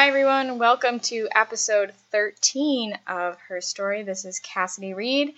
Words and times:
Hi, 0.00 0.08
everyone. 0.08 0.56
Welcome 0.56 0.98
to 1.00 1.28
episode 1.36 1.92
13 2.10 2.98
of 3.06 3.36
Her 3.48 3.60
Story. 3.60 4.02
This 4.02 4.24
is 4.24 4.40
Cassidy 4.40 4.94
Reed, 4.94 5.34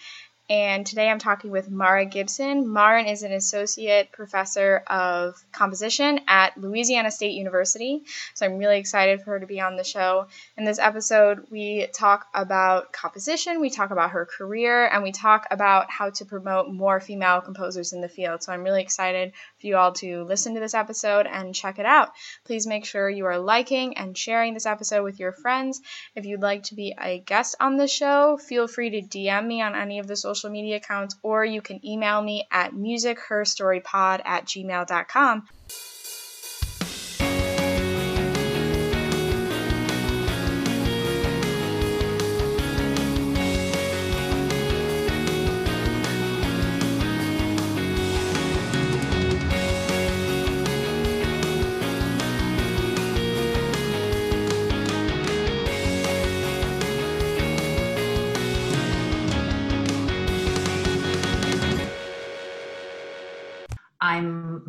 and 0.52 0.84
today 0.84 1.08
I'm 1.08 1.18
talking 1.18 1.50
with 1.50 1.70
Mara 1.70 2.04
Gibson. 2.04 2.68
Mara 2.68 3.04
is 3.04 3.22
an 3.22 3.32
associate 3.32 4.12
professor 4.12 4.82
of 4.86 5.42
composition 5.50 6.20
at 6.28 6.58
Louisiana 6.58 7.10
State 7.10 7.32
University, 7.32 8.02
so 8.34 8.44
I'm 8.44 8.58
really 8.58 8.76
excited 8.76 9.22
for 9.22 9.30
her 9.30 9.40
to 9.40 9.46
be 9.46 9.62
on 9.62 9.76
the 9.76 9.82
show. 9.82 10.26
In 10.58 10.66
this 10.66 10.78
episode, 10.78 11.46
we 11.50 11.86
talk 11.94 12.26
about 12.34 12.92
composition, 12.92 13.62
we 13.62 13.70
talk 13.70 13.92
about 13.92 14.10
her 14.10 14.26
career, 14.26 14.88
and 14.88 15.02
we 15.02 15.10
talk 15.10 15.46
about 15.50 15.90
how 15.90 16.10
to 16.10 16.26
promote 16.26 16.70
more 16.70 17.00
female 17.00 17.40
composers 17.40 17.94
in 17.94 18.02
the 18.02 18.08
field. 18.10 18.42
So 18.42 18.52
I'm 18.52 18.62
really 18.62 18.82
excited 18.82 19.32
for 19.58 19.66
you 19.66 19.78
all 19.78 19.92
to 19.92 20.24
listen 20.24 20.52
to 20.52 20.60
this 20.60 20.74
episode 20.74 21.26
and 21.26 21.54
check 21.54 21.78
it 21.78 21.86
out. 21.86 22.10
Please 22.44 22.66
make 22.66 22.84
sure 22.84 23.08
you 23.08 23.24
are 23.24 23.38
liking 23.38 23.96
and 23.96 24.18
sharing 24.18 24.52
this 24.52 24.66
episode 24.66 25.02
with 25.02 25.18
your 25.18 25.32
friends. 25.32 25.80
If 26.14 26.26
you'd 26.26 26.42
like 26.42 26.64
to 26.64 26.74
be 26.74 26.94
a 27.00 27.20
guest 27.20 27.56
on 27.58 27.78
the 27.78 27.88
show, 27.88 28.36
feel 28.36 28.68
free 28.68 28.90
to 28.90 29.00
DM 29.00 29.46
me 29.46 29.62
on 29.62 29.74
any 29.74 29.98
of 29.98 30.06
the 30.06 30.14
social 30.14 30.41
social 30.42 30.52
media 30.52 30.76
accounts, 30.76 31.16
or 31.22 31.44
you 31.44 31.62
can 31.62 31.84
email 31.86 32.20
me 32.20 32.46
at 32.50 32.72
musicherstorypod 32.72 34.20
at 34.24 34.44
gmail.com. 34.44 35.48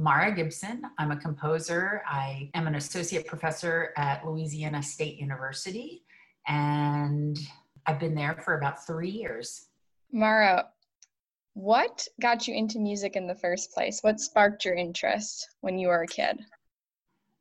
Mara 0.03 0.35
Gibson. 0.35 0.81
I'm 0.97 1.11
a 1.11 1.15
composer. 1.15 2.03
I 2.05 2.51
am 2.55 2.67
an 2.67 2.75
associate 2.75 3.25
professor 3.25 3.93
at 3.95 4.25
Louisiana 4.25 4.83
State 4.83 5.17
University, 5.17 6.03
and 6.45 7.39
I've 7.85 8.01
been 8.01 8.13
there 8.13 8.35
for 8.43 8.57
about 8.57 8.85
three 8.85 9.09
years. 9.09 9.67
Mara, 10.11 10.67
what 11.53 12.05
got 12.21 12.49
you 12.49 12.53
into 12.53 12.79
music 12.79 13.15
in 13.15 13.27
the 13.27 13.35
first 13.35 13.71
place? 13.71 14.01
What 14.01 14.19
sparked 14.19 14.65
your 14.65 14.75
interest 14.75 15.47
when 15.61 15.77
you 15.77 15.87
were 15.87 16.01
a 16.01 16.07
kid? 16.07 16.37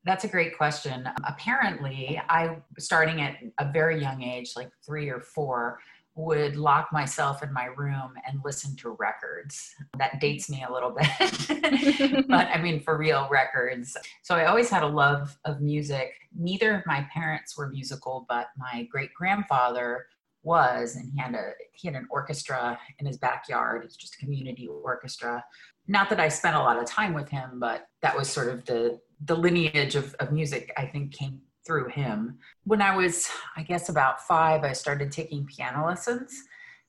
That's 0.05 0.23
a 0.23 0.29
great 0.29 0.57
question. 0.57 1.09
Apparently, 1.27 2.23
I 2.29 2.59
starting 2.79 3.23
at 3.23 3.39
a 3.59 3.73
very 3.73 4.01
young 4.01 4.23
age, 4.23 4.53
like 4.55 4.71
three 4.87 5.09
or 5.09 5.19
four, 5.19 5.81
would 6.15 6.57
lock 6.57 6.93
myself 6.93 7.43
in 7.43 7.53
my 7.53 7.67
room 7.77 8.13
and 8.27 8.41
listen 8.45 8.77
to 8.77 8.91
records. 8.99 9.75
That 9.99 10.21
dates 10.21 10.51
me 10.51 10.65
a 10.69 10.73
little 10.73 10.91
bit, 10.91 12.27
but 12.29 12.49
I 12.49 12.61
mean, 12.61 12.81
for 12.81 12.99
real 12.99 13.29
records. 13.31 13.97
So 14.23 14.35
I 14.35 14.45
always 14.45 14.69
had 14.69 14.83
a 14.83 14.89
love 14.89 15.39
of 15.45 15.61
music. 15.61 16.13
Neither 16.37 16.75
of 16.75 16.87
my 16.87 17.07
parents 17.13 17.57
were 17.57 17.69
musical, 17.71 18.27
but 18.29 18.49
my 18.59 18.87
great 18.91 19.15
grandfather 19.15 20.07
was, 20.43 20.97
and 20.97 21.11
he 21.11 21.19
had 21.19 21.35
a 21.35 21.53
he 21.73 21.89
had 21.89 21.97
an 21.97 22.07
orchestra 22.11 22.79
in 22.99 23.07
his 23.07 23.17
backyard. 23.17 23.83
It's 23.85 23.97
just 23.97 24.17
a 24.17 24.19
community 24.19 24.67
orchestra. 24.67 25.43
Not 25.89 26.11
that 26.11 26.21
I 26.21 26.29
spent 26.29 26.57
a 26.57 26.61
lot 26.61 26.79
of 26.79 26.85
time 26.85 27.15
with 27.15 27.29
him, 27.29 27.59
but 27.59 27.87
that 28.03 28.17
was 28.17 28.29
sort 28.29 28.49
of 28.49 28.65
the 28.67 29.01
the 29.25 29.37
lineage 29.37 29.95
of, 29.95 30.15
of 30.15 30.33
music 30.33 30.73
I 30.77 30.87
think 30.87 31.13
came 31.13 31.41
through 31.67 31.89
him. 31.89 32.39
When 32.65 32.83
I 32.83 32.97
was, 32.97 33.29
I 33.57 33.63
guess, 33.63 33.89
about 33.89 34.23
five, 34.27 34.65
I 34.65 34.73
started 34.73 35.13
taking 35.13 35.47
piano 35.47 35.87
lessons 35.87 36.35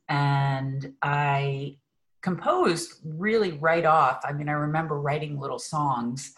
and 0.09 0.93
I 1.01 1.77
composed 2.21 3.01
really 3.03 3.53
right 3.53 3.85
off. 3.85 4.21
I 4.23 4.33
mean, 4.33 4.49
I 4.49 4.53
remember 4.53 4.99
writing 4.99 5.39
little 5.39 5.59
songs. 5.59 6.33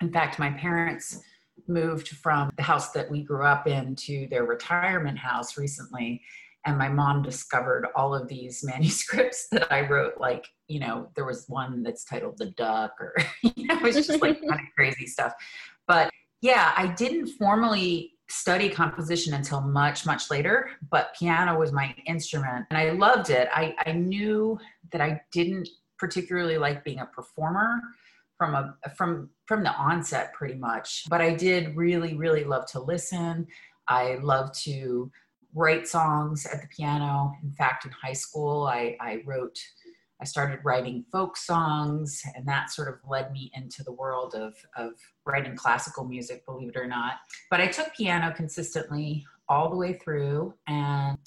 In 0.00 0.12
fact, 0.12 0.38
my 0.38 0.50
parents 0.50 1.20
moved 1.68 2.08
from 2.08 2.50
the 2.56 2.62
house 2.62 2.92
that 2.92 3.10
we 3.10 3.22
grew 3.22 3.44
up 3.44 3.66
in 3.66 3.94
to 3.96 4.26
their 4.30 4.44
retirement 4.44 5.18
house 5.18 5.56
recently. 5.58 6.22
And 6.64 6.78
my 6.78 6.88
mom 6.88 7.22
discovered 7.22 7.88
all 7.96 8.14
of 8.14 8.28
these 8.28 8.64
manuscripts 8.66 9.48
that 9.50 9.72
I 9.72 9.88
wrote. 9.88 10.18
Like, 10.18 10.46
you 10.68 10.80
know, 10.80 11.08
there 11.14 11.24
was 11.24 11.46
one 11.48 11.82
that's 11.82 12.04
titled 12.04 12.38
The 12.38 12.46
Duck, 12.46 12.92
or, 13.00 13.14
you 13.42 13.66
know, 13.66 13.78
it's 13.82 14.06
just 14.06 14.22
like 14.22 14.40
kind 14.40 14.60
of 14.60 14.66
crazy 14.76 15.06
stuff. 15.06 15.32
But 15.86 16.10
yeah, 16.42 16.72
I 16.76 16.88
didn't 16.88 17.28
formally 17.28 18.12
study 18.28 18.68
composition 18.68 19.34
until 19.34 19.60
much, 19.60 20.04
much 20.04 20.30
later, 20.30 20.70
but 20.90 21.14
piano 21.18 21.58
was 21.58 21.72
my 21.72 21.94
instrument 22.06 22.66
and 22.70 22.78
I 22.78 22.90
loved 22.90 23.30
it. 23.30 23.48
I, 23.52 23.74
I 23.86 23.92
knew 23.92 24.58
that 24.90 25.00
I 25.00 25.20
didn't 25.32 25.68
particularly 25.98 26.58
like 26.58 26.82
being 26.82 26.98
a 26.98 27.06
performer 27.06 27.80
from 28.36 28.54
a 28.56 28.74
from 28.96 29.30
from 29.46 29.62
the 29.62 29.72
onset 29.74 30.32
pretty 30.32 30.54
much 30.54 31.04
but 31.08 31.20
i 31.20 31.32
did 31.32 31.76
really 31.76 32.14
really 32.14 32.42
love 32.42 32.66
to 32.66 32.80
listen 32.80 33.46
i 33.86 34.18
love 34.20 34.50
to 34.52 35.08
write 35.54 35.86
songs 35.86 36.44
at 36.46 36.60
the 36.60 36.66
piano 36.66 37.32
in 37.44 37.52
fact 37.52 37.84
in 37.84 37.92
high 37.92 38.12
school 38.12 38.66
i 38.66 38.96
i 39.00 39.22
wrote 39.24 39.56
I 40.22 40.24
started 40.24 40.60
writing 40.62 41.04
folk 41.10 41.36
songs, 41.36 42.22
and 42.36 42.46
that 42.46 42.70
sort 42.70 42.86
of 42.86 42.94
led 43.10 43.32
me 43.32 43.50
into 43.54 43.82
the 43.82 43.90
world 43.90 44.36
of, 44.36 44.54
of 44.76 44.92
writing 45.26 45.56
classical 45.56 46.04
music, 46.04 46.46
believe 46.46 46.68
it 46.68 46.76
or 46.76 46.86
not. 46.86 47.14
But 47.50 47.60
I 47.60 47.66
took 47.66 47.92
piano 47.92 48.32
consistently 48.32 49.26
all 49.48 49.68
the 49.68 49.74
way 49.74 49.94
through, 49.94 50.54
and 50.68 51.18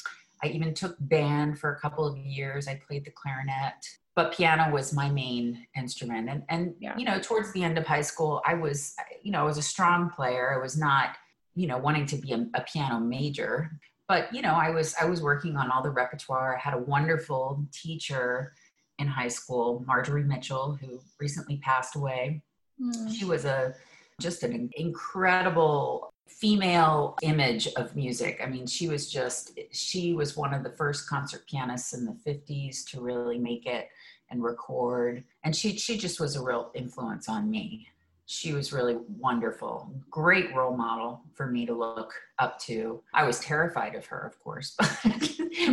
I 0.41 0.47
even 0.47 0.73
took 0.73 0.95
band 1.01 1.59
for 1.59 1.73
a 1.73 1.79
couple 1.81 2.07
of 2.07 2.17
years. 2.17 2.69
I 2.69 2.79
played 2.87 3.03
the 3.03 3.11
clarinet, 3.11 3.85
but 4.15 4.33
piano 4.33 4.71
was 4.71 4.93
my 4.93 5.09
main 5.09 5.67
instrument. 5.75 6.29
And, 6.29 6.43
and 6.47 6.73
yeah. 6.79 6.97
you 6.97 7.03
know, 7.03 7.19
towards 7.19 7.51
the 7.51 7.65
end 7.65 7.77
of 7.77 7.85
high 7.85 8.01
school, 8.01 8.41
I 8.45 8.53
was, 8.53 8.95
you 9.23 9.31
know, 9.31 9.41
I 9.41 9.43
was 9.43 9.57
a 9.57 9.61
strong 9.61 10.09
player. 10.09 10.53
I 10.57 10.61
was 10.63 10.77
not, 10.77 11.17
you 11.53 11.67
know, 11.67 11.77
wanting 11.77 12.05
to 12.05 12.15
be 12.15 12.31
a, 12.31 12.47
a 12.53 12.61
piano 12.61 13.01
major, 13.01 13.77
but 14.07 14.33
you 14.33 14.41
know, 14.41 14.53
I 14.53 14.69
was 14.69 14.95
I 15.01 15.05
was 15.05 15.21
working 15.21 15.57
on 15.57 15.69
all 15.69 15.83
the 15.83 15.89
repertoire. 15.89 16.55
I 16.55 16.59
had 16.59 16.75
a 16.75 16.79
wonderful 16.79 17.65
teacher 17.73 18.53
in 18.99 19.07
high 19.07 19.27
school, 19.27 19.83
Marjorie 19.85 20.23
Mitchell, 20.23 20.77
who 20.79 20.99
recently 21.19 21.57
passed 21.57 21.95
away. 21.95 22.41
Mm. 22.81 23.13
She 23.13 23.25
was 23.25 23.45
a 23.45 23.75
just 24.19 24.43
an 24.43 24.69
incredible 24.75 26.13
female 26.27 27.17
image 27.21 27.67
of 27.75 27.95
music. 27.95 28.39
I 28.43 28.47
mean, 28.47 28.65
she 28.65 28.87
was 28.87 29.11
just 29.11 29.59
she 29.71 30.13
was 30.13 30.37
one 30.37 30.53
of 30.53 30.63
the 30.63 30.71
first 30.71 31.07
concert 31.09 31.45
pianists 31.49 31.93
in 31.93 32.05
the 32.05 32.17
50s 32.25 32.85
to 32.91 33.01
really 33.01 33.37
make 33.37 33.65
it 33.65 33.89
and 34.29 34.43
record. 34.43 35.23
And 35.43 35.55
she 35.55 35.77
she 35.77 35.97
just 35.97 36.19
was 36.19 36.35
a 36.35 36.43
real 36.43 36.71
influence 36.73 37.29
on 37.29 37.49
me 37.49 37.87
she 38.27 38.53
was 38.53 38.73
really 38.73 38.97
wonderful 39.19 39.91
great 40.09 40.53
role 40.55 40.75
model 40.75 41.21
for 41.33 41.47
me 41.47 41.65
to 41.65 41.73
look 41.73 42.13
up 42.39 42.59
to. 42.59 43.01
I 43.13 43.23
was 43.23 43.39
terrified 43.39 43.95
of 43.95 44.05
her 44.07 44.19
of 44.25 44.39
course 44.39 44.75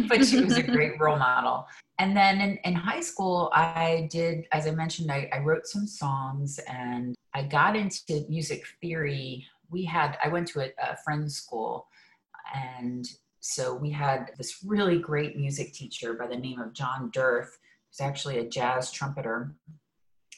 but, 0.08 0.24
she 0.26 0.44
was 0.44 0.56
a 0.56 0.62
great 0.62 1.00
role 1.00 1.18
model. 1.18 1.66
And 1.98 2.16
then 2.16 2.40
in, 2.40 2.56
in 2.64 2.74
high 2.74 3.00
school 3.00 3.50
i 3.54 4.08
did 4.10 4.46
as 4.52 4.66
i 4.66 4.70
mentioned 4.70 5.10
I, 5.10 5.28
I 5.32 5.38
wrote 5.38 5.66
some 5.66 5.86
songs 5.86 6.58
and 6.68 7.14
i 7.34 7.42
got 7.42 7.76
into 7.76 8.24
music 8.28 8.64
theory. 8.80 9.46
We 9.70 9.84
had 9.84 10.18
i 10.22 10.28
went 10.28 10.48
to 10.48 10.60
a, 10.60 10.72
a 10.82 10.96
friend's 11.04 11.36
school 11.36 11.86
and 12.54 13.08
so 13.40 13.74
we 13.74 13.90
had 13.90 14.30
this 14.38 14.62
really 14.64 14.98
great 14.98 15.36
music 15.36 15.72
teacher 15.72 16.14
by 16.14 16.26
the 16.26 16.36
name 16.36 16.60
of 16.60 16.72
john 16.72 17.10
dirth 17.12 17.58
who's 17.92 18.04
actually 18.04 18.38
a 18.38 18.48
jazz 18.48 18.90
trumpeter. 18.90 19.54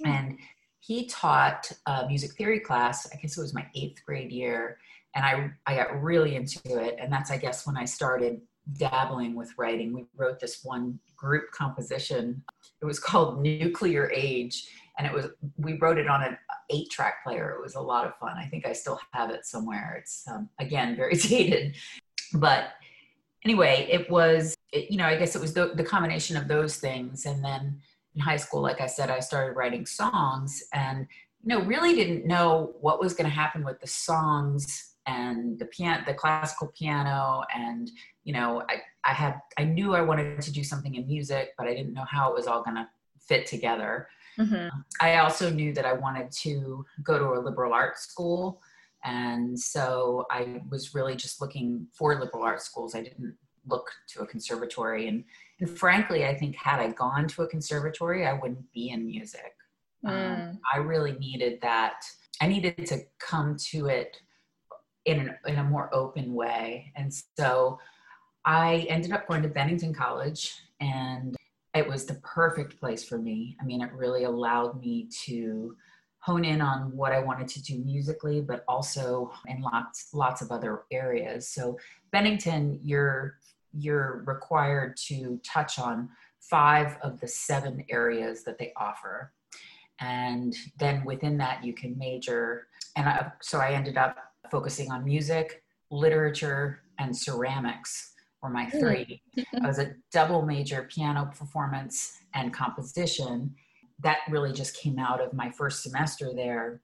And 0.05 0.39
he 0.87 1.07
taught 1.07 1.71
a 1.87 2.07
music 2.07 2.33
theory 2.33 2.61
class. 2.61 3.09
I 3.13 3.17
guess 3.17 3.39
it 3.39 3.41
was 3.41 3.55
my 3.55 3.67
eighth 3.75 4.05
grade 4.05 4.33
year, 4.33 4.79
and 5.15 5.25
I 5.25 5.51
I 5.67 5.77
got 5.77 6.03
really 6.03 6.37
into 6.37 6.61
it. 6.65 6.97
And 7.01 7.13
that's 7.13 7.31
I 7.31 7.39
guess 7.39 7.67
when 7.67 7.77
I 7.77 7.85
started 7.85 8.41
dabbling 8.73 9.35
with 9.35 9.53
writing. 9.59 9.93
We 9.93 10.07
wrote 10.17 10.41
this 10.41 10.65
one 10.65 10.99
group 11.17 11.51
composition. 11.51 12.43
It 12.81 12.85
was 12.85 12.99
called 12.99 13.43
Nuclear 13.43 14.11
Age, 14.15 14.69
and 14.99 15.07
it 15.07 15.13
was 15.13 15.27
we 15.57 15.79
wrote 15.79 15.99
it 15.99 16.09
on 16.09 16.23
an 16.23 16.39
eight 16.71 16.91
track 16.91 17.25
player. 17.25 17.57
It 17.59 17.63
was 17.63 17.75
a 17.75 17.81
lot 17.81 18.07
of 18.07 18.17
fun. 18.17 18.37
I 18.39 18.47
think 18.47 18.67
I 18.67 18.73
still 18.73 18.99
have 19.13 19.31
it 19.31 19.47
somewhere. 19.47 19.97
It's 20.01 20.25
um, 20.29 20.49
again 20.59 20.97
very 20.97 21.15
dated, 21.17 21.77
but 22.35 22.71
anyway, 23.45 23.87
it 23.91 24.11
was 24.11 24.55
it, 24.73 24.91
you 24.91 24.97
know 24.97 25.07
I 25.07 25.17
guess 25.17 25.37
it 25.37 25.41
was 25.41 25.55
the, 25.55 25.73
the 25.75 25.85
combination 25.85 26.37
of 26.37 26.49
those 26.49 26.77
things, 26.77 27.27
and 27.27 27.45
then 27.45 27.81
in 28.15 28.21
high 28.21 28.37
school, 28.37 28.63
like 28.63 28.81
I 28.81 28.87
said, 28.87 29.11
I 29.11 29.21
started 29.21 29.57
writing 29.57 29.87
songs 29.87 30.63
and 30.73 31.07
you 31.43 31.49
know 31.49 31.65
really 31.65 31.95
didn't 31.95 32.27
know 32.27 32.75
what 32.81 33.01
was 33.01 33.15
going 33.15 33.29
to 33.29 33.35
happen 33.35 33.65
with 33.65 33.81
the 33.81 33.87
songs 33.87 34.95
and 35.07 35.59
the 35.59 35.67
piano, 35.67 36.03
the 36.07 36.15
classical 36.15 36.69
piano, 36.69 37.43
and 37.55 37.91
you 38.25 38.33
know 38.33 38.63
I 38.69 38.77
I 39.05 39.13
had 39.13 39.41
I 39.59 39.65
knew 39.65 39.95
I 39.95 40.01
wanted 40.03 40.41
to 40.41 40.53
do 40.53 40.65
something 40.65 40.95
in 40.95 41.07
music, 41.07 41.51
but 41.59 41.67
I 41.67 41.75
didn't 41.75 41.93
know 41.93 42.07
how 42.09 42.31
it 42.31 42.35
was 42.35 42.47
all 42.47 42.63
going 42.63 42.77
to 42.77 42.89
fit 43.19 43.47
together. 43.47 44.09
Mm-hmm. 44.39 44.69
I 45.01 45.19
also 45.19 45.51
knew 45.51 45.73
that 45.75 45.85
I 45.85 45.93
wanted 45.93 46.31
to 46.43 46.85
go 47.03 47.19
to 47.19 47.39
a 47.39 47.41
liberal 47.41 47.73
arts 47.73 48.03
school 48.03 48.61
And 49.05 49.59
so 49.59 50.27
I 50.31 50.63
was 50.71 50.95
really 50.95 51.15
just 51.15 51.41
looking 51.41 51.87
for 51.93 52.19
liberal 52.19 52.43
arts 52.43 52.65
schools. 52.65 52.95
I 52.95 53.03
didn't 53.03 53.35
look 53.67 53.91
to 54.09 54.23
a 54.23 54.27
conservatory. 54.27 55.09
And, 55.09 55.25
and 55.61 55.71
frankly, 55.71 56.27
I 56.27 56.35
think 56.35 56.57
had 56.57 56.81
I 56.81 56.91
gone 56.93 57.29
to 57.29 57.43
a 57.43 57.47
conservatory, 57.47 58.27
I 58.27 58.33
wouldn't 58.33 58.71
be 58.73 58.91
in 58.91 59.07
music. 59.07 59.55
Mm. 60.05 60.11
Um, 60.51 60.59
I 60.73 60.79
really 60.79 61.13
needed 61.13 61.61
that. 61.63 62.03
I 62.41 62.47
needed 62.47 62.87
to 62.87 63.01
come 63.19 63.57
to 63.71 63.87
it 63.87 64.17
in, 65.05 65.21
an, 65.21 65.37
in 65.47 65.57
a 65.57 65.65
more 65.65 65.95
open 65.95 66.35
way. 66.35 66.93
And 66.97 67.13
so 67.39 67.79
I 68.45 68.87
ended 68.89 69.13
up 69.13 69.27
going 69.27 69.43
to 69.43 69.49
Bennington 69.49 69.95
College 69.95 70.53
and 70.81 71.37
it 71.75 71.89
was 71.89 72.05
the 72.05 72.15
perfect 72.15 72.79
place 72.79 73.05
for 73.05 73.19
me. 73.19 73.57
I 73.61 73.65
mean, 73.65 73.83
it 73.83 73.93
really 73.93 74.25
allowed 74.25 74.81
me 74.81 75.09
to 75.25 75.77
hone 76.21 76.45
in 76.45 76.61
on 76.63 76.97
what 76.97 77.13
I 77.13 77.19
wanted 77.19 77.49
to 77.49 77.63
do 77.63 77.79
musically, 77.79 78.41
but 78.41 78.65
also 78.67 79.31
in 79.47 79.61
lots 79.61 80.09
lots 80.15 80.41
of 80.41 80.51
other 80.51 80.83
areas. 80.91 81.49
So 81.49 81.79
Bennington, 82.13 82.81
you're 82.83 83.39
you're 83.77 84.23
required 84.27 84.97
to 85.09 85.41
touch 85.45 85.79
on 85.79 86.09
five 86.41 86.97
of 87.03 87.21
the 87.21 87.29
seven 87.29 87.85
areas 87.91 88.45
that 88.45 88.59
they 88.59 88.73
offer. 88.77 89.33
And 90.01 90.55
then 90.79 91.05
within 91.05 91.39
that, 91.39 91.65
you 91.65 91.73
can 91.73 91.97
major. 91.99 92.69
And 92.97 93.09
I, 93.09 93.33
so 93.41 93.59
I 93.59 93.73
ended 93.73 93.97
up 93.97 94.17
focusing 94.51 94.91
on 94.91 95.05
music, 95.05 95.63
literature, 95.91 96.81
and 96.99 97.17
ceramics 97.17 98.13
were 98.43 98.51
my 98.51 98.69
three. 98.71 99.23
I 99.39 99.67
was 99.67 99.79
a 99.79 99.95
double 100.13 100.43
major 100.43 100.89
piano 100.93 101.31
performance 101.37 102.19
and 102.35 102.53
composition. 102.53 103.55
That 104.01 104.19
really 104.29 104.53
just 104.53 104.77
came 104.77 104.99
out 104.99 105.21
of 105.21 105.33
my 105.33 105.51
first 105.51 105.83
semester 105.83 106.33
there. 106.35 106.83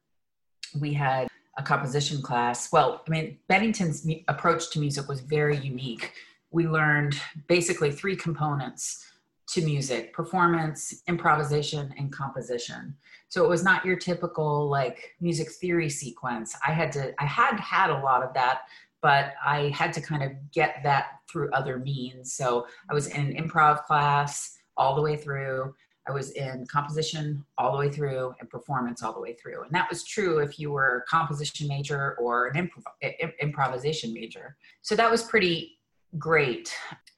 We 0.78 0.94
had 0.94 1.28
a 1.58 1.62
composition 1.62 2.22
class. 2.22 2.72
Well, 2.72 3.02
I 3.06 3.10
mean, 3.10 3.38
Bennington's 3.48 4.06
approach 4.28 4.70
to 4.70 4.80
music 4.80 5.08
was 5.08 5.20
very 5.20 5.58
unique. 5.58 6.12
We 6.50 6.66
learned 6.66 7.20
basically 7.48 7.92
three 7.92 8.16
components 8.16 9.06
to 9.48 9.62
music 9.62 10.12
performance, 10.12 11.02
improvisation, 11.08 11.92
and 11.98 12.12
composition. 12.12 12.94
So 13.28 13.44
it 13.44 13.48
was 13.48 13.64
not 13.64 13.84
your 13.84 13.96
typical 13.96 14.68
like 14.68 15.14
music 15.20 15.50
theory 15.50 15.88
sequence. 15.88 16.56
I 16.66 16.72
had 16.72 16.92
to, 16.92 17.12
I 17.20 17.26
had 17.26 17.58
had 17.58 17.90
a 17.90 17.98
lot 17.98 18.22
of 18.22 18.32
that 18.34 18.62
but 19.02 19.34
I 19.44 19.72
had 19.74 19.92
to 19.94 20.00
kind 20.00 20.22
of 20.22 20.32
get 20.52 20.80
that 20.82 21.20
through 21.28 21.50
other 21.52 21.78
means. 21.78 22.32
So 22.32 22.66
I 22.90 22.94
was 22.94 23.08
in 23.08 23.20
an 23.20 23.48
improv 23.48 23.84
class 23.84 24.58
all 24.76 24.94
the 24.94 25.02
way 25.02 25.16
through. 25.16 25.74
I 26.08 26.12
was 26.12 26.32
in 26.32 26.66
composition 26.66 27.44
all 27.56 27.72
the 27.72 27.78
way 27.78 27.90
through 27.90 28.34
and 28.40 28.48
performance 28.48 29.02
all 29.02 29.12
the 29.12 29.20
way 29.20 29.34
through. 29.34 29.62
And 29.62 29.72
that 29.72 29.88
was 29.88 30.04
true 30.04 30.38
if 30.38 30.58
you 30.58 30.70
were 30.70 30.98
a 30.98 31.10
composition 31.10 31.68
major 31.68 32.16
or 32.18 32.48
an 32.48 32.68
improv- 32.68 33.32
improvisation 33.40 34.12
major. 34.12 34.56
So 34.82 34.96
that 34.96 35.10
was 35.10 35.22
pretty 35.22 35.78
great. 36.18 36.74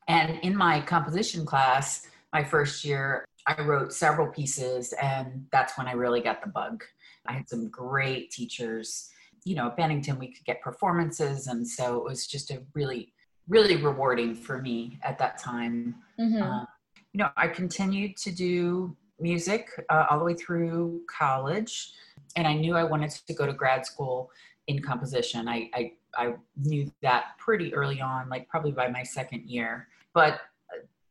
And 0.09 0.39
in 0.43 0.57
my 0.57 0.81
composition 0.81 1.47
class, 1.47 2.07
my 2.33 2.43
first 2.43 2.85
year, 2.85 3.25
I 3.47 3.61
wrote 3.63 3.93
several 3.93 4.29
pieces, 4.29 4.93
and 4.95 5.47
that's 5.51 5.77
when 5.77 5.89
I 5.89 5.93
really 5.93 6.21
got 6.21 6.43
the 6.43 6.49
bug. 6.49 6.85
I 7.27 7.33
had 7.33 7.49
some 7.49 7.69
great 7.69 8.31
teachers 8.31 9.13
you 9.45 9.55
know, 9.55 9.67
at 9.67 9.77
Bennington, 9.77 10.19
we 10.19 10.29
could 10.29 10.45
get 10.45 10.61
performances. 10.61 11.47
And 11.47 11.67
so 11.67 11.99
it 11.99 12.05
was 12.05 12.27
just 12.27 12.51
a 12.51 12.63
really, 12.75 13.13
really 13.49 13.77
rewarding 13.77 14.35
for 14.35 14.61
me 14.61 14.99
at 15.03 15.19
that 15.19 15.39
time. 15.39 15.97
Mm-hmm. 16.19 16.43
Uh, 16.43 16.65
you 17.13 17.19
know, 17.19 17.29
I 17.37 17.49
continued 17.49 18.17
to 18.19 18.31
do 18.31 18.97
music 19.19 19.69
uh, 19.91 20.07
all 20.11 20.19
the 20.19 20.25
way 20.25 20.35
through 20.35 21.03
college. 21.11 21.93
And 22.37 22.47
I 22.47 22.55
knew 22.55 22.77
I 22.77 22.85
wanted 22.85 23.11
to 23.11 23.35
go 23.35 23.47
to 23.47 23.53
grad 23.53 23.85
school 23.85 24.31
in 24.69 24.81
composition. 24.81 25.49
I, 25.49 25.69
I, 25.75 25.93
I 26.17 26.35
knew 26.57 26.91
that 27.03 27.39
pretty 27.39 27.75
early 27.75 28.01
on, 28.01 28.29
like 28.29 28.49
probably 28.49 28.73
by 28.73 28.89
my 28.89 29.03
second 29.03 29.49
year. 29.49 29.89
But 30.15 30.41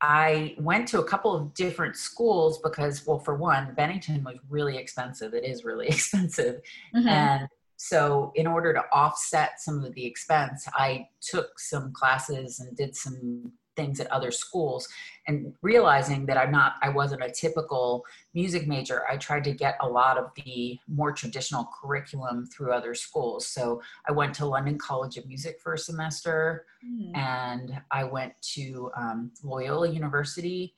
I 0.02 0.56
went 0.58 0.88
to 0.90 1.00
a 1.00 1.04
couple 1.04 1.36
of 1.36 1.54
different 1.54 1.96
schools 1.96 2.60
because, 2.60 3.06
well, 3.06 3.20
for 3.20 3.36
one, 3.36 3.74
Bennington 3.76 4.24
was 4.24 4.38
really 4.50 4.78
expensive. 4.78 5.34
It 5.34 5.46
is 5.46 5.64
really 5.64 5.88
expensive. 5.90 6.62
Mm-hmm. 6.96 7.08
And 7.08 7.48
so, 7.78 8.32
in 8.36 8.46
order 8.48 8.74
to 8.74 8.84
offset 8.92 9.60
some 9.60 9.84
of 9.84 9.94
the 9.94 10.06
expense, 10.06 10.68
I 10.74 11.08
took 11.20 11.60
some 11.60 11.94
classes 11.94 12.60
and 12.60 12.76
did 12.76 12.96
some 12.96 13.54
things 13.76 14.00
at 14.00 14.12
other 14.12 14.32
schools 14.32 14.88
and 15.28 15.54
realizing 15.62 16.26
that 16.26 16.38
I'm 16.38 16.52
not 16.52 16.74
I 16.82 16.90
wasn't 16.90 17.24
a 17.24 17.32
typical 17.32 18.04
music 18.34 18.68
major 18.68 19.04
I 19.10 19.18
tried 19.18 19.44
to 19.46 19.54
get 19.54 19.78
a 19.82 19.88
lot 19.88 20.18
of 20.18 20.32
the 20.36 20.78
more 20.88 21.12
traditional 21.12 21.70
curriculum 21.82 22.46
through 22.48 22.72
other 22.72 22.94
schools 22.94 23.48
so 23.48 23.82
I 24.08 24.12
went 24.12 24.34
to 24.36 24.46
London 24.46 24.78
College 24.78 25.18
of 25.18 25.28
Music 25.28 25.60
for 25.62 25.74
a 25.74 25.78
semester 25.78 26.66
mm. 26.86 27.16
and 27.16 27.82
I 27.92 28.04
went 28.04 28.34
to 28.54 28.92
um, 28.98 29.32
Loyola 29.44 29.90
University 29.90 30.76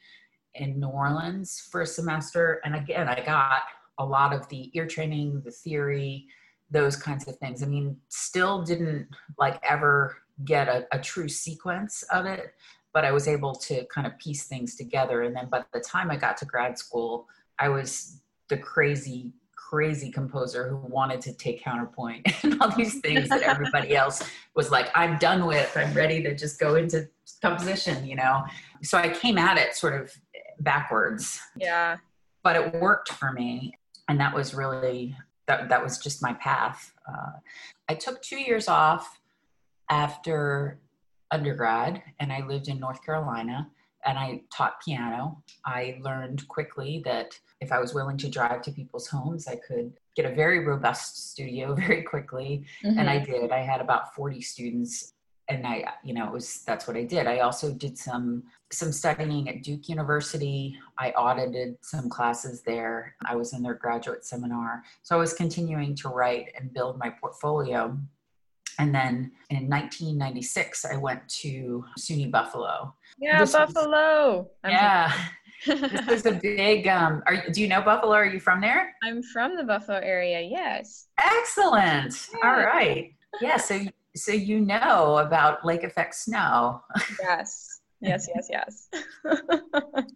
in 0.56 0.80
New 0.80 0.88
Orleans 0.88 1.68
for 1.72 1.82
a 1.82 1.88
semester 1.88 2.62
and 2.64 2.76
again 2.76 3.08
I 3.08 3.24
got 3.26 3.64
a 4.00 4.06
lot 4.06 4.34
of 4.34 4.48
the 4.50 4.72
ear 4.74 4.88
training 4.88 5.42
the 5.44 5.52
theory 5.52 6.28
those 6.74 6.96
kinds 6.96 7.28
of 7.28 7.38
things. 7.38 7.64
I 7.64 7.68
mean, 7.68 7.96
still 8.10 8.64
didn't 8.64 9.08
like 9.38 9.62
ever 9.68 10.18
get 10.44 10.68
a, 10.68 10.88
a, 10.92 11.00
true 11.00 11.30
sequence 11.30 12.04
of 12.12 12.26
it, 12.26 12.54
but 12.94 13.04
I 13.06 13.12
was 13.12 13.28
able 13.28 13.56
to 13.56 13.86
kind 13.86 14.06
of 14.06 14.18
piece 14.20 14.46
things 14.46 14.76
together. 14.76 15.24
And 15.24 15.36
then 15.36 15.48
by 15.50 15.64
the 15.74 15.80
time 15.80 16.12
I 16.12 16.16
got 16.16 16.38
to 16.38 16.46
grad 16.46 16.78
school, 16.78 17.28
I 17.60 17.70
was 17.70 18.22
the 18.50 18.58
crazy, 18.58 19.34
crazy 19.56 20.12
composer 20.12 20.70
who 20.70 20.78
wanted 20.78 21.20
to 21.22 21.34
take 21.34 21.64
counterpoint 21.64 22.28
and 22.44 22.62
all 22.62 22.70
these 22.70 23.00
things 23.02 23.30
that 23.30 23.42
everybody 23.42 23.96
else 23.96 24.24
was 24.56 24.70
like, 24.70 24.90
I'm 24.96 25.18
done 25.18 25.46
with, 25.48 25.76
I'm 25.76 25.94
ready 25.94 26.22
to 26.24 26.36
just 26.36 26.60
go 26.60 26.76
into 26.76 27.10
composition, 27.42 28.06
you 28.06 28.16
know? 28.16 28.44
So 28.84 28.98
I 28.98 29.10
came 29.10 29.38
at 29.38 29.58
it 29.58 29.76
sort 29.76 30.00
of 30.00 30.14
backwards. 30.60 31.40
Yeah. 31.58 31.98
But 32.44 32.56
it 32.56 32.76
worked 32.76 33.10
for 33.10 33.32
me. 33.32 33.78
And 34.08 34.20
that 34.20 34.36
was 34.36 34.54
really 34.54 35.16
that, 35.48 35.70
that 35.70 35.84
was 35.84 35.98
just 35.98 36.22
my 36.22 36.34
path. 36.34 36.94
Uh, 37.08 37.32
I 37.90 37.96
took 37.96 38.22
two 38.22 38.40
years 38.40 38.68
off 38.68 39.20
after 39.90 40.80
undergrad 41.34 42.02
and 42.20 42.32
I 42.32 42.46
lived 42.46 42.68
in 42.68 42.80
North 42.80 43.04
Carolina 43.04 43.70
and 44.06 44.18
I 44.18 44.42
taught 44.56 44.82
piano. 44.86 45.42
I 45.66 45.98
learned 46.02 46.48
quickly 46.48 47.02
that 47.06 47.40
if 47.62 47.72
I 47.72 47.80
was 47.80 47.94
willing 47.94 48.18
to 48.18 48.30
drive 48.30 48.62
to 48.64 48.72
people's 48.72 49.08
homes, 49.08 49.48
I 49.48 49.56
could 49.56 49.94
get 50.16 50.26
a 50.26 50.36
very 50.36 50.60
robust 50.66 51.32
studio 51.32 51.74
very 51.84 52.04
quickly. 52.04 52.66
Mm-hmm. 52.84 53.00
And 53.00 53.10
I 53.10 53.20
did. 53.20 53.52
I 53.52 53.60
had 53.60 53.82
about 53.82 54.14
40 54.14 54.42
students 54.42 55.14
and 55.50 55.68
I, 55.68 55.84
you 56.04 56.14
know, 56.14 56.26
it 56.26 56.32
was 56.32 56.64
that's 56.66 56.88
what 56.88 56.96
I 56.96 57.04
did. 57.04 57.28
I 57.28 57.40
also 57.40 57.74
did 57.74 57.98
some 57.98 58.44
some 58.72 58.92
studying 58.92 59.50
at 59.50 59.62
Duke 59.62 59.90
University. 59.90 60.76
I 60.98 61.12
audited 61.12 61.78
some 61.82 62.10
classes 62.10 62.62
there. 62.62 63.16
I 63.26 63.36
was 63.36 63.54
in 63.54 63.62
their 63.62 63.74
graduate 63.74 64.26
seminar, 64.26 64.84
so 65.02 65.16
I 65.16 65.20
was 65.20 65.34
continuing 65.34 65.96
to 65.96 66.08
write 66.08 66.54
and 66.58 66.74
build 66.74 66.98
my 66.98 67.10
portfolio. 67.10 67.98
And 68.80 68.94
then 68.94 69.32
in 69.50 69.70
1996, 69.70 70.86
I 70.86 70.98
went 70.98 71.28
to 71.42 71.86
SUNY 72.00 72.32
Buffalo. 72.32 72.94
Yeah, 73.20 73.40
this 73.40 73.54
Buffalo. 73.54 74.50
Was, 74.64 74.72
yeah. 74.72 75.14
this 75.66 76.10
is 76.10 76.26
a 76.26 76.34
big 76.34 76.88
um 76.90 77.24
are 77.26 77.42
do 77.52 77.62
you 77.62 77.70
know 77.70 77.82
buffalo 77.82 78.12
are 78.12 78.26
you 78.26 78.38
from 78.38 78.60
there 78.60 78.94
i'm 79.02 79.24
from 79.24 79.56
the 79.56 79.64
buffalo 79.64 79.98
area 80.00 80.42
yes 80.42 81.08
excellent 81.24 82.28
yeah. 82.34 82.50
all 82.50 82.58
right 82.58 83.14
yeah 83.40 83.56
so 83.56 83.80
so 84.16 84.32
you 84.32 84.60
know 84.60 85.18
about 85.18 85.66
lake 85.66 85.84
effect 85.84 86.16
snow. 86.16 86.82
Yes. 87.22 87.80
Yes, 88.02 88.28
yes, 88.36 88.50
yes. 88.52 88.90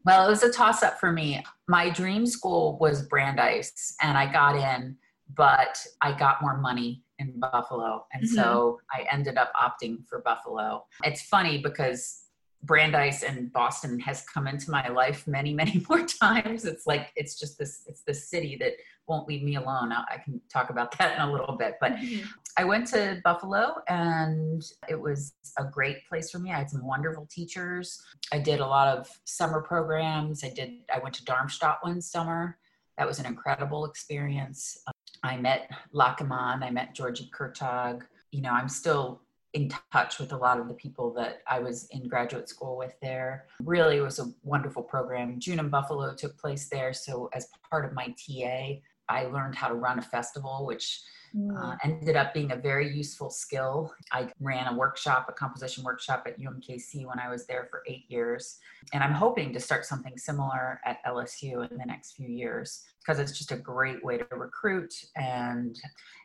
well, 0.05 0.27
it 0.27 0.29
was 0.29 0.43
a 0.43 0.51
toss 0.51 0.83
up 0.83 0.99
for 0.99 1.13
me. 1.13 1.41
My 1.69 1.89
dream 1.89 2.25
school 2.25 2.77
was 2.81 3.07
Brandeis, 3.07 3.95
and 4.01 4.17
I 4.17 4.29
got 4.29 4.57
in, 4.57 4.97
but 5.37 5.81
I 6.01 6.11
got 6.11 6.41
more 6.41 6.57
money 6.57 7.01
in 7.19 7.39
Buffalo. 7.39 8.05
And 8.13 8.23
mm-hmm. 8.23 8.35
so 8.35 8.79
I 8.91 9.05
ended 9.11 9.37
up 9.37 9.51
opting 9.55 10.07
for 10.07 10.19
Buffalo. 10.19 10.85
It's 11.03 11.21
funny 11.21 11.57
because 11.57 12.23
Brandeis 12.63 13.23
and 13.23 13.51
Boston 13.53 13.99
has 13.99 14.23
come 14.23 14.47
into 14.47 14.71
my 14.71 14.87
life 14.89 15.27
many, 15.27 15.53
many 15.53 15.83
more 15.89 16.05
times. 16.05 16.65
It's 16.65 16.87
like 16.87 17.11
it's 17.15 17.39
just 17.39 17.57
this 17.57 17.83
it's 17.87 18.01
this 18.01 18.29
city 18.29 18.57
that 18.59 18.73
won't 19.07 19.27
leave 19.27 19.41
me 19.41 19.55
alone. 19.55 19.91
I 19.91 20.17
can 20.23 20.41
talk 20.51 20.69
about 20.69 20.97
that 20.97 21.15
in 21.15 21.21
a 21.21 21.31
little 21.31 21.55
bit. 21.55 21.75
But 21.79 21.93
mm-hmm. 21.93 22.25
I 22.57 22.63
went 22.63 22.87
to 22.87 23.21
Buffalo 23.23 23.75
and 23.87 24.63
it 24.89 24.99
was 24.99 25.33
a 25.57 25.63
great 25.63 26.07
place 26.07 26.31
for 26.31 26.39
me. 26.39 26.51
I 26.51 26.57
had 26.57 26.69
some 26.69 26.85
wonderful 26.85 27.27
teachers. 27.31 28.01
I 28.31 28.39
did 28.39 28.59
a 28.59 28.67
lot 28.67 28.97
of 28.97 29.07
summer 29.25 29.61
programs. 29.61 30.43
I 30.43 30.49
did 30.49 30.73
I 30.93 30.99
went 30.99 31.15
to 31.15 31.25
Darmstadt 31.25 31.79
one 31.81 32.01
summer. 32.01 32.57
That 32.97 33.07
was 33.07 33.19
an 33.19 33.27
incredible 33.27 33.85
experience. 33.85 34.79
I 35.23 35.37
met 35.37 35.71
Lachenmann, 35.93 36.63
I 36.63 36.69
met 36.69 36.95
György 36.95 37.29
Kurtág. 37.29 38.03
You 38.31 38.41
know, 38.41 38.51
I'm 38.51 38.69
still 38.69 39.21
in 39.53 39.71
touch 39.91 40.19
with 40.19 40.33
a 40.33 40.37
lot 40.37 40.59
of 40.59 40.67
the 40.67 40.73
people 40.73 41.13
that 41.13 41.41
I 41.47 41.59
was 41.59 41.87
in 41.91 42.07
graduate 42.07 42.49
school 42.49 42.77
with 42.77 42.93
there. 43.01 43.45
Really, 43.63 43.99
was 44.01 44.19
a 44.19 44.31
wonderful 44.43 44.83
program. 44.83 45.39
June 45.39 45.59
in 45.59 45.69
Buffalo 45.69 46.13
took 46.13 46.37
place 46.37 46.67
there. 46.69 46.93
So, 46.93 47.29
as 47.33 47.47
part 47.69 47.85
of 47.85 47.93
my 47.93 48.07
TA 48.07 48.79
I 49.09 49.25
learned 49.25 49.55
how 49.55 49.67
to 49.67 49.75
run 49.75 49.99
a 49.99 50.01
festival, 50.01 50.65
which 50.65 51.01
uh, 51.35 51.37
mm. 51.37 51.77
ended 51.83 52.15
up 52.15 52.33
being 52.33 52.51
a 52.51 52.55
very 52.55 52.89
useful 52.89 53.29
skill. 53.29 53.93
I 54.11 54.29
ran 54.39 54.67
a 54.67 54.75
workshop, 54.75 55.27
a 55.29 55.33
composition 55.33 55.83
workshop 55.83 56.23
at 56.25 56.39
UMKC 56.39 57.05
when 57.05 57.19
I 57.19 57.29
was 57.29 57.45
there 57.45 57.67
for 57.69 57.83
eight 57.87 58.05
years. 58.07 58.59
And 58.93 59.03
I'm 59.03 59.13
hoping 59.13 59.53
to 59.53 59.59
start 59.59 59.85
something 59.85 60.17
similar 60.17 60.79
at 60.85 61.03
LSU 61.05 61.69
in 61.69 61.77
the 61.77 61.85
next 61.85 62.13
few 62.13 62.29
years 62.29 62.85
because 63.07 63.19
it's 63.19 63.37
just 63.37 63.51
a 63.51 63.57
great 63.57 64.03
way 64.03 64.17
to 64.17 64.25
recruit 64.35 64.93
and 65.15 65.79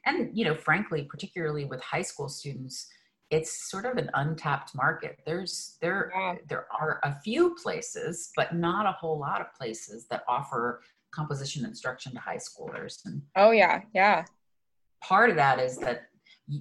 and 0.04 0.36
you 0.36 0.44
know 0.44 0.54
frankly 0.54 1.04
particularly 1.04 1.64
with 1.64 1.80
high 1.80 2.02
school 2.02 2.28
students 2.28 2.88
it's 3.30 3.70
sort 3.70 3.86
of 3.86 3.96
an 3.96 4.10
untapped 4.14 4.74
market 4.74 5.20
there's 5.24 5.78
there 5.80 6.10
yeah. 6.14 6.34
there 6.48 6.66
are 6.72 6.98
a 7.04 7.14
few 7.22 7.54
places 7.54 8.32
but 8.36 8.54
not 8.54 8.84
a 8.84 8.92
whole 8.92 9.18
lot 9.18 9.40
of 9.40 9.52
places 9.54 10.06
that 10.10 10.24
offer 10.26 10.82
composition 11.12 11.64
instruction 11.64 12.12
to 12.12 12.18
high 12.18 12.38
schoolers 12.38 13.04
and 13.04 13.22
oh 13.36 13.50
yeah 13.50 13.82
yeah. 13.94 14.24
part 15.02 15.30
of 15.30 15.36
that 15.36 15.58
is 15.58 15.78
that 15.78 16.08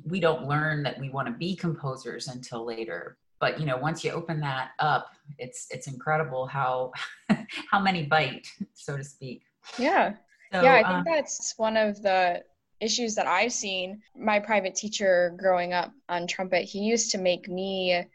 we 0.05 0.20
don't 0.20 0.48
learn 0.48 0.84
that 0.84 1.00
we 1.00 1.10
want 1.10 1.27
to 1.27 1.34
be 1.34 1.55
composers 1.55 2.27
until 2.27 2.65
later 2.65 3.17
but 3.41 3.60
you 3.60 3.65
know 3.65 3.75
once 3.75 4.03
you 4.03 4.12
open 4.12 4.39
that 4.39 4.72
up 4.79 5.12
it's 5.39 5.67
it's 5.72 5.88
incredible 5.88 6.46
how 6.46 6.91
how 7.72 7.79
many 7.79 8.03
bite 8.03 8.48
so 8.74 8.96
to 8.96 9.03
speak. 9.03 9.43
Yeah. 9.77 10.13
So, 10.53 10.62
yeah 10.62 10.75
i 10.75 10.84
think 10.84 10.88
um, 10.88 11.03
that's 11.05 11.53
one 11.58 11.75
of 11.75 12.01
the 12.01 12.43
issues 12.79 13.15
that 13.15 13.27
i've 13.27 13.53
seen. 13.53 14.01
My 14.15 14.39
private 14.39 14.75
teacher 14.75 15.36
growing 15.38 15.74
up 15.74 15.91
on 16.10 16.27
trumpet 16.27 16.63
he 16.63 16.79
used 16.79 17.12
to 17.12 17.17
make 17.17 17.48
me 17.50 18.05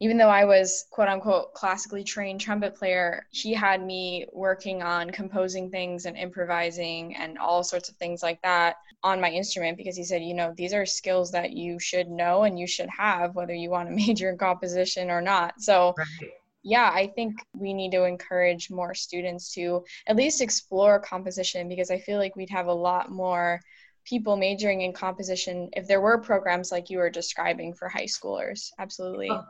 even 0.00 0.18
though 0.18 0.28
I 0.28 0.44
was 0.44 0.84
quote 0.90 1.08
unquote 1.08 1.54
classically 1.54 2.04
trained 2.04 2.40
trumpet 2.40 2.74
player, 2.74 3.26
he 3.30 3.54
had 3.54 3.84
me 3.84 4.26
working 4.32 4.82
on 4.82 5.10
composing 5.10 5.70
things 5.70 6.04
and 6.04 6.16
improvising 6.16 7.16
and 7.16 7.38
all 7.38 7.64
sorts 7.64 7.88
of 7.88 7.96
things 7.96 8.22
like 8.22 8.40
that 8.42 8.76
on 9.02 9.20
my 9.20 9.30
instrument 9.30 9.78
because 9.78 9.96
he 9.96 10.04
said, 10.04 10.22
you 10.22 10.34
know, 10.34 10.52
these 10.56 10.74
are 10.74 10.84
skills 10.84 11.30
that 11.32 11.52
you 11.52 11.78
should 11.78 12.08
know 12.08 12.42
and 12.42 12.58
you 12.58 12.66
should 12.66 12.88
have 12.90 13.34
whether 13.34 13.54
you 13.54 13.70
want 13.70 13.88
to 13.88 13.94
major 14.06 14.30
in 14.30 14.38
composition 14.38 15.10
or 15.10 15.22
not. 15.22 15.54
So 15.60 15.94
right. 15.96 16.30
yeah, 16.62 16.90
I 16.92 17.06
think 17.06 17.36
we 17.54 17.72
need 17.72 17.92
to 17.92 18.04
encourage 18.04 18.70
more 18.70 18.94
students 18.94 19.52
to 19.54 19.82
at 20.06 20.16
least 20.16 20.42
explore 20.42 21.00
composition 21.00 21.68
because 21.68 21.90
I 21.90 21.98
feel 21.98 22.18
like 22.18 22.36
we'd 22.36 22.50
have 22.50 22.66
a 22.66 22.74
lot 22.74 23.10
more 23.10 23.60
people 24.04 24.36
majoring 24.36 24.82
in 24.82 24.92
composition 24.92 25.68
if 25.72 25.88
there 25.88 26.00
were 26.00 26.18
programs 26.18 26.70
like 26.70 26.90
you 26.90 26.98
were 26.98 27.10
describing 27.10 27.72
for 27.72 27.88
high 27.88 28.04
schoolers. 28.04 28.70
Absolutely. 28.78 29.30
Oh 29.30 29.44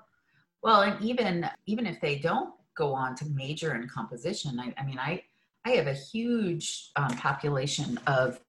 well, 0.63 0.83
and 0.83 1.03
even 1.05 1.49
even 1.67 1.87
if 1.87 2.01
they 2.01 2.19
don't 2.19 2.53
go 2.77 2.93
on 2.95 3.15
to 3.17 3.27
major 3.27 3.75
in 3.75 3.89
composition, 3.89 4.59
I, 4.61 4.73
I 4.79 4.85
mean, 4.85 4.99
I 4.99 5.23
I 5.65 5.71
have 5.71 5.87
a 5.87 5.95
huge 5.95 6.91
um, 6.97 7.17
population 7.17 7.99
of 8.07 8.41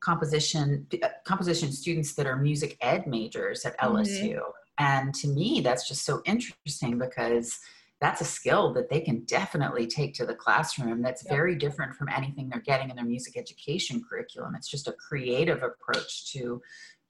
composition 0.00 0.86
uh, 1.02 1.08
composition 1.24 1.72
students 1.72 2.14
that 2.14 2.26
are 2.26 2.36
music 2.36 2.76
ed 2.80 3.06
majors 3.06 3.64
at 3.64 3.78
LSU, 3.78 4.34
mm-hmm. 4.34 4.40
and 4.78 5.14
to 5.14 5.28
me, 5.28 5.60
that's 5.60 5.88
just 5.88 6.04
so 6.04 6.22
interesting 6.24 6.98
because 6.98 7.58
that's 8.00 8.20
a 8.20 8.24
skill 8.24 8.72
that 8.74 8.90
they 8.90 9.00
can 9.00 9.20
definitely 9.24 9.86
take 9.86 10.14
to 10.14 10.26
the 10.26 10.34
classroom 10.34 11.00
that's 11.00 11.24
yep. 11.24 11.32
very 11.32 11.54
different 11.54 11.94
from 11.94 12.08
anything 12.10 12.48
they're 12.48 12.60
getting 12.60 12.90
in 12.90 12.96
their 12.96 13.04
music 13.04 13.36
education 13.36 14.02
curriculum 14.06 14.54
it's 14.54 14.68
just 14.68 14.86
a 14.86 14.92
creative 14.92 15.62
approach 15.62 16.30
to 16.30 16.60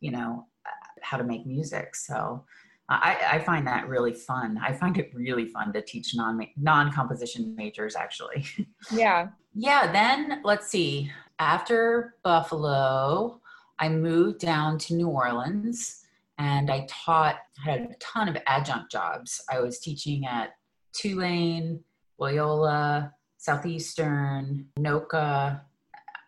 you 0.00 0.10
know 0.10 0.46
uh, 0.64 1.00
how 1.02 1.16
to 1.16 1.24
make 1.24 1.44
music 1.44 1.96
so 1.96 2.44
I, 2.88 3.18
I, 3.32 3.38
find 3.40 3.66
that 3.66 3.88
really 3.88 4.12
fun. 4.12 4.60
I 4.62 4.72
find 4.72 4.96
it 4.96 5.10
really 5.12 5.46
fun 5.46 5.72
to 5.72 5.82
teach 5.82 6.14
non 6.14 6.40
non 6.56 6.92
composition 6.92 7.54
majors 7.56 7.96
actually. 7.96 8.46
Yeah. 8.92 9.28
yeah. 9.54 9.90
Then 9.90 10.40
let's 10.44 10.68
see. 10.68 11.10
After 11.38 12.14
Buffalo, 12.22 13.40
I 13.78 13.88
moved 13.88 14.38
down 14.38 14.78
to 14.78 14.94
New 14.94 15.08
Orleans 15.08 16.04
and 16.38 16.70
I 16.70 16.86
taught. 16.88 17.36
I 17.66 17.70
had 17.70 17.80
a 17.80 17.94
ton 17.98 18.28
of 18.28 18.36
adjunct 18.46 18.92
jobs. 18.92 19.42
I 19.50 19.60
was 19.60 19.80
teaching 19.80 20.24
at 20.26 20.54
Tulane, 20.92 21.80
Loyola, 22.18 23.12
Southeastern, 23.38 24.66
NOCCA. 24.78 25.60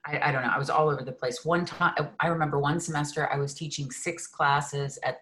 I, 0.07 0.21
I 0.21 0.33
don't 0.33 0.43
know. 0.43 0.51
I 0.53 0.59
was 0.59 0.71
all 0.71 0.89
over 0.89 1.03
the 1.03 1.13
place. 1.13 1.45
One 1.45 1.65
time, 1.65 1.95
I 2.19 2.29
remember 2.29 2.59
one 2.59 2.81
semester 2.81 3.29
I 3.33 3.39
was 3.39 3.55
teaching 3.55 3.91
six 3.91 4.27
classes 4.27 4.99
at 5.03 5.21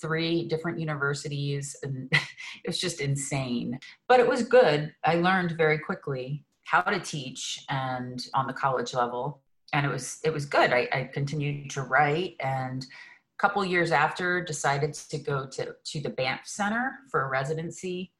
three 0.00 0.46
different 0.46 0.78
universities 0.78 1.76
and 1.82 2.08
it 2.12 2.66
was 2.66 2.78
just 2.78 3.00
insane. 3.00 3.78
But 4.08 4.20
it 4.20 4.28
was 4.28 4.42
good. 4.42 4.94
I 5.04 5.16
learned 5.16 5.52
very 5.52 5.78
quickly 5.78 6.44
how 6.64 6.82
to 6.82 7.00
teach 7.00 7.64
and 7.68 8.24
on 8.34 8.46
the 8.46 8.52
college 8.52 8.94
level. 8.94 9.42
And 9.72 9.84
it 9.84 9.88
was 9.88 10.18
it 10.24 10.32
was 10.32 10.46
good. 10.46 10.72
I, 10.72 10.88
I 10.92 11.10
continued 11.12 11.70
to 11.72 11.82
write 11.82 12.36
and 12.40 12.82
a 12.84 13.38
couple 13.38 13.64
years 13.64 13.92
after 13.92 14.42
decided 14.42 14.94
to 14.94 15.18
go 15.18 15.46
to 15.46 15.74
to 15.84 16.00
the 16.00 16.10
banff 16.10 16.42
center 16.44 16.92
for 17.10 17.22
a 17.22 17.28
residency. 17.28 18.12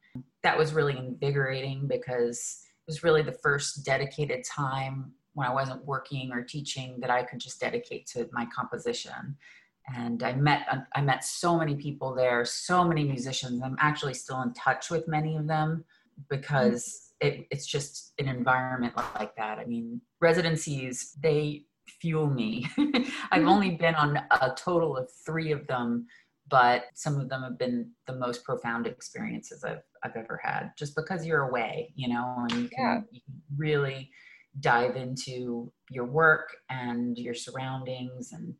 That 0.43 0.57
was 0.57 0.73
really 0.73 0.97
invigorating 0.97 1.87
because 1.87 2.61
it 2.63 2.91
was 2.91 3.03
really 3.03 3.21
the 3.21 3.31
first 3.31 3.85
dedicated 3.85 4.43
time 4.43 5.13
when 5.33 5.47
i 5.47 5.53
wasn't 5.53 5.85
working 5.85 6.31
or 6.31 6.43
teaching 6.43 6.97
that 6.99 7.09
i 7.09 7.23
could 7.23 7.39
just 7.39 7.59
dedicate 7.59 8.05
to 8.07 8.27
my 8.31 8.47
composition 8.53 9.37
and 9.95 10.21
I 10.23 10.33
met 10.33 10.65
uh, 10.71 10.79
I 10.95 11.01
met 11.01 11.23
so 11.23 11.57
many 11.57 11.75
people 11.75 12.13
there, 12.13 12.45
so 12.45 12.83
many 12.83 13.03
musicians. 13.03 13.61
I'm 13.63 13.77
actually 13.79 14.13
still 14.13 14.41
in 14.41 14.53
touch 14.53 14.89
with 14.89 15.07
many 15.07 15.35
of 15.35 15.47
them 15.47 15.83
mm-hmm. 16.19 16.23
because 16.29 17.13
it, 17.19 17.47
it's 17.51 17.65
just 17.65 18.13
an 18.19 18.27
environment 18.27 18.95
like 19.15 19.35
that. 19.35 19.59
I 19.59 19.65
mean, 19.65 20.01
residencies 20.21 21.15
they 21.21 21.65
fuel 22.01 22.29
me. 22.29 22.67
I've 22.77 22.85
mm-hmm. 22.85 23.47
only 23.47 23.71
been 23.71 23.95
on 23.95 24.17
a 24.17 24.53
total 24.55 24.95
of 24.95 25.09
three 25.25 25.51
of 25.51 25.65
them, 25.67 26.05
but 26.49 26.85
some 26.93 27.19
of 27.19 27.29
them 27.29 27.41
have 27.43 27.57
been 27.57 27.91
the 28.05 28.15
most 28.15 28.43
profound 28.43 28.87
experiences 28.87 29.63
I've 29.63 29.83
I've 30.03 30.15
ever 30.15 30.39
had. 30.41 30.71
Just 30.77 30.95
because 30.95 31.25
you're 31.25 31.49
away, 31.49 31.93
you 31.95 32.09
know, 32.09 32.45
and 32.49 32.51
you 32.51 32.69
can, 32.69 32.85
yeah. 32.85 32.99
you 33.11 33.21
can 33.25 33.41
really 33.57 34.11
dive 34.59 34.95
into 34.95 35.71
your 35.89 36.05
work 36.05 36.55
and 36.69 37.17
your 37.17 37.33
surroundings 37.33 38.31
and 38.31 38.53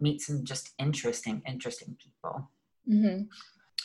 meet 0.00 0.20
some 0.20 0.44
just 0.44 0.70
interesting, 0.78 1.42
interesting 1.46 1.96
people. 2.02 2.50
Mm-hmm. 2.88 3.22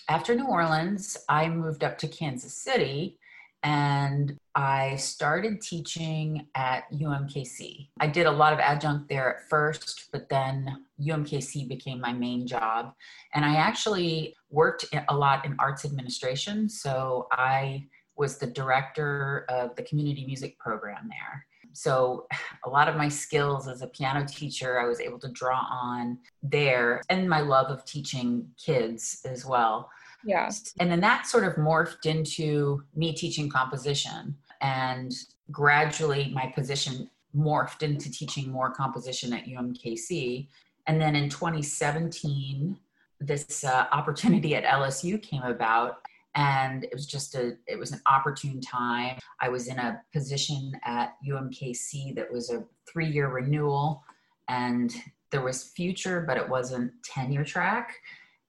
After 0.09 0.35
New 0.35 0.47
Orleans, 0.47 1.17
I 1.29 1.49
moved 1.49 1.83
up 1.83 1.97
to 1.99 2.07
Kansas 2.07 2.53
City 2.53 3.17
and 3.63 4.37
I 4.55 4.95
started 4.95 5.61
teaching 5.61 6.47
at 6.55 6.91
UMKC. 6.91 7.89
I 7.99 8.07
did 8.07 8.25
a 8.25 8.31
lot 8.31 8.53
of 8.53 8.59
adjunct 8.59 9.07
there 9.07 9.37
at 9.37 9.49
first, 9.49 10.09
but 10.11 10.27
then 10.29 10.85
UMKC 10.99 11.67
became 11.67 12.01
my 12.01 12.11
main 12.11 12.47
job. 12.47 12.93
And 13.35 13.45
I 13.45 13.55
actually 13.55 14.35
worked 14.49 14.85
a 15.07 15.15
lot 15.15 15.45
in 15.45 15.55
arts 15.59 15.85
administration. 15.85 16.67
So 16.67 17.27
I 17.31 17.87
was 18.17 18.37
the 18.37 18.47
director 18.47 19.45
of 19.47 19.75
the 19.75 19.83
community 19.83 20.25
music 20.25 20.57
program 20.57 21.07
there 21.07 21.45
so 21.73 22.27
a 22.65 22.69
lot 22.69 22.87
of 22.87 22.95
my 22.95 23.07
skills 23.07 23.67
as 23.67 23.81
a 23.81 23.87
piano 23.87 24.25
teacher 24.27 24.79
i 24.79 24.85
was 24.85 24.99
able 24.99 25.19
to 25.19 25.29
draw 25.29 25.65
on 25.69 26.17
there 26.43 27.01
and 27.09 27.29
my 27.29 27.41
love 27.41 27.67
of 27.71 27.85
teaching 27.85 28.47
kids 28.63 29.21
as 29.25 29.45
well. 29.45 29.89
Yeah. 30.23 30.51
And 30.79 30.91
then 30.91 31.01
that 31.01 31.25
sort 31.25 31.43
of 31.45 31.55
morphed 31.55 32.05
into 32.05 32.83
me 32.95 33.13
teaching 33.13 33.49
composition 33.49 34.35
and 34.61 35.11
gradually 35.51 36.31
my 36.33 36.47
position 36.47 37.09
morphed 37.35 37.81
into 37.81 38.11
teaching 38.11 38.51
more 38.51 38.69
composition 38.69 39.33
at 39.33 39.45
umkc 39.45 40.47
and 40.87 41.01
then 41.01 41.15
in 41.15 41.29
2017 41.29 42.77
this 43.19 43.63
uh, 43.63 43.85
opportunity 43.91 44.55
at 44.55 44.63
lsu 44.65 45.21
came 45.21 45.41
about 45.43 46.01
and 46.35 46.83
it 46.85 46.93
was 46.93 47.05
just 47.05 47.35
a 47.35 47.57
it 47.67 47.77
was 47.77 47.91
an 47.91 48.01
opportune 48.05 48.61
time. 48.61 49.17
I 49.41 49.49
was 49.49 49.67
in 49.67 49.79
a 49.79 50.01
position 50.13 50.71
at 50.83 51.13
umkc 51.27 52.15
that 52.15 52.31
was 52.31 52.49
a 52.49 52.63
three 52.91 53.07
year 53.07 53.29
renewal 53.29 54.03
and 54.47 54.93
there 55.31 55.41
was 55.41 55.63
future 55.63 56.23
but 56.25 56.37
it 56.37 56.47
wasn't 56.47 56.91
tenure 57.03 57.45
track. 57.45 57.95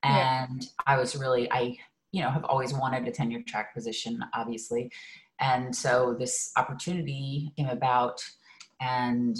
And 0.04 0.62
yeah. 0.62 0.68
i 0.86 0.96
was 0.96 1.14
really 1.16 1.50
i 1.52 1.76
you 2.10 2.22
know 2.22 2.30
have 2.30 2.44
always 2.44 2.74
wanted 2.74 3.06
a 3.06 3.10
tenure 3.10 3.42
track 3.46 3.74
position 3.74 4.20
obviously. 4.34 4.90
And 5.40 5.74
so 5.74 6.14
this 6.16 6.52
opportunity 6.56 7.52
came 7.56 7.68
about 7.68 8.22
and 8.80 9.36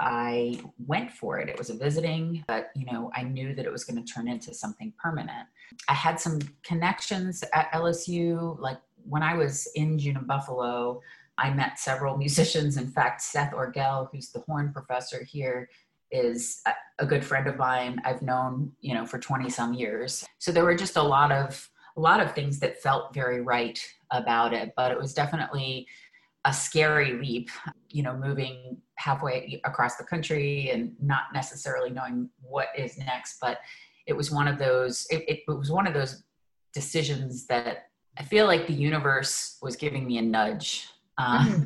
I 0.00 0.58
went 0.86 1.12
for 1.12 1.38
it. 1.38 1.50
It 1.50 1.58
was 1.58 1.68
a 1.68 1.74
visiting, 1.74 2.42
but 2.48 2.70
you 2.74 2.86
know, 2.86 3.10
I 3.14 3.22
knew 3.22 3.54
that 3.54 3.66
it 3.66 3.70
was 3.70 3.84
going 3.84 4.02
to 4.02 4.12
turn 4.12 4.28
into 4.28 4.54
something 4.54 4.94
permanent. 4.98 5.46
I 5.88 5.92
had 5.92 6.18
some 6.18 6.40
connections 6.62 7.44
at 7.52 7.70
LSU. 7.72 8.58
Like 8.58 8.78
when 9.04 9.22
I 9.22 9.34
was 9.34 9.68
in 9.74 9.98
June 9.98 10.16
in 10.16 10.24
Buffalo, 10.24 11.02
I 11.36 11.50
met 11.50 11.78
several 11.78 12.16
musicians. 12.24 12.78
In 12.78 12.88
fact, 12.88 13.20
Seth 13.20 13.52
Orgel, 13.52 14.08
who's 14.10 14.30
the 14.30 14.40
horn 14.40 14.72
professor 14.72 15.22
here, 15.22 15.68
is 16.10 16.62
a 16.98 17.06
good 17.06 17.24
friend 17.24 17.46
of 17.46 17.56
mine. 17.56 18.00
I've 18.04 18.22
known, 18.22 18.72
you 18.80 18.94
know, 18.94 19.04
for 19.04 19.18
20 19.18 19.50
some 19.50 19.74
years. 19.74 20.24
So 20.38 20.50
there 20.50 20.64
were 20.64 20.74
just 20.74 20.96
a 20.96 21.02
lot 21.02 21.30
of 21.30 21.68
a 21.96 22.00
lot 22.00 22.20
of 22.20 22.34
things 22.34 22.60
that 22.60 22.80
felt 22.80 23.12
very 23.12 23.40
right 23.42 23.78
about 24.12 24.54
it, 24.54 24.72
but 24.76 24.92
it 24.92 24.98
was 24.98 25.12
definitely 25.12 25.86
a 26.44 26.52
scary 26.52 27.14
leap, 27.14 27.50
you 27.90 28.02
know, 28.02 28.16
moving 28.16 28.78
halfway 28.96 29.60
across 29.64 29.96
the 29.96 30.04
country 30.04 30.70
and 30.70 30.94
not 31.00 31.24
necessarily 31.34 31.90
knowing 31.90 32.28
what 32.40 32.68
is 32.76 32.98
next. 32.98 33.38
But 33.40 33.58
it 34.06 34.12
was 34.12 34.30
one 34.30 34.48
of 34.48 34.58
those, 34.58 35.06
it, 35.10 35.24
it 35.28 35.40
was 35.46 35.70
one 35.70 35.86
of 35.86 35.94
those 35.94 36.22
decisions 36.72 37.46
that 37.46 37.90
I 38.18 38.22
feel 38.22 38.46
like 38.46 38.66
the 38.66 38.72
universe 38.72 39.58
was 39.62 39.76
giving 39.76 40.06
me 40.06 40.18
a 40.18 40.22
nudge. 40.22 40.88
Uh, 41.18 41.44
mm-hmm. 41.44 41.62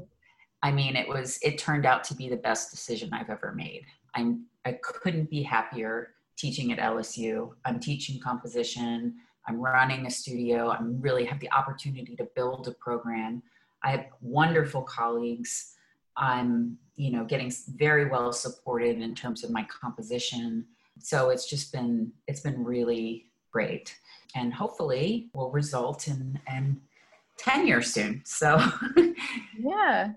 I 0.62 0.72
mean, 0.72 0.96
it 0.96 1.08
was, 1.08 1.38
it 1.42 1.58
turned 1.58 1.84
out 1.84 2.04
to 2.04 2.14
be 2.14 2.28
the 2.28 2.36
best 2.36 2.70
decision 2.70 3.12
I've 3.12 3.30
ever 3.30 3.52
made. 3.54 3.84
I'm, 4.14 4.46
I 4.64 4.78
couldn't 4.82 5.28
be 5.28 5.42
happier 5.42 6.14
teaching 6.36 6.72
at 6.72 6.78
LSU. 6.78 7.50
I'm 7.64 7.80
teaching 7.80 8.20
composition. 8.20 9.14
I'm 9.46 9.60
running 9.60 10.06
a 10.06 10.10
studio. 10.10 10.70
i'm 10.70 11.00
really 11.00 11.24
have 11.24 11.38
the 11.40 11.52
opportunity 11.52 12.16
to 12.16 12.26
build 12.34 12.66
a 12.66 12.72
program. 12.72 13.42
I 13.82 13.90
have 13.90 14.06
wonderful 14.20 14.82
colleagues. 14.82 15.74
I'm, 16.16 16.78
you 16.96 17.10
know, 17.10 17.24
getting 17.24 17.52
very 17.76 18.08
well 18.08 18.32
supported 18.32 19.00
in 19.00 19.14
terms 19.14 19.44
of 19.44 19.50
my 19.50 19.64
composition. 19.64 20.66
So 20.98 21.30
it's 21.30 21.48
just 21.48 21.72
been, 21.72 22.12
it's 22.26 22.40
been 22.40 22.62
really 22.64 23.26
great. 23.50 23.96
And 24.36 24.52
hopefully 24.52 25.30
will 25.34 25.50
result 25.50 26.08
in, 26.08 26.40
in 26.48 26.80
tenure 27.38 27.82
soon. 27.82 28.22
So 28.24 28.60
yeah, 29.58 30.12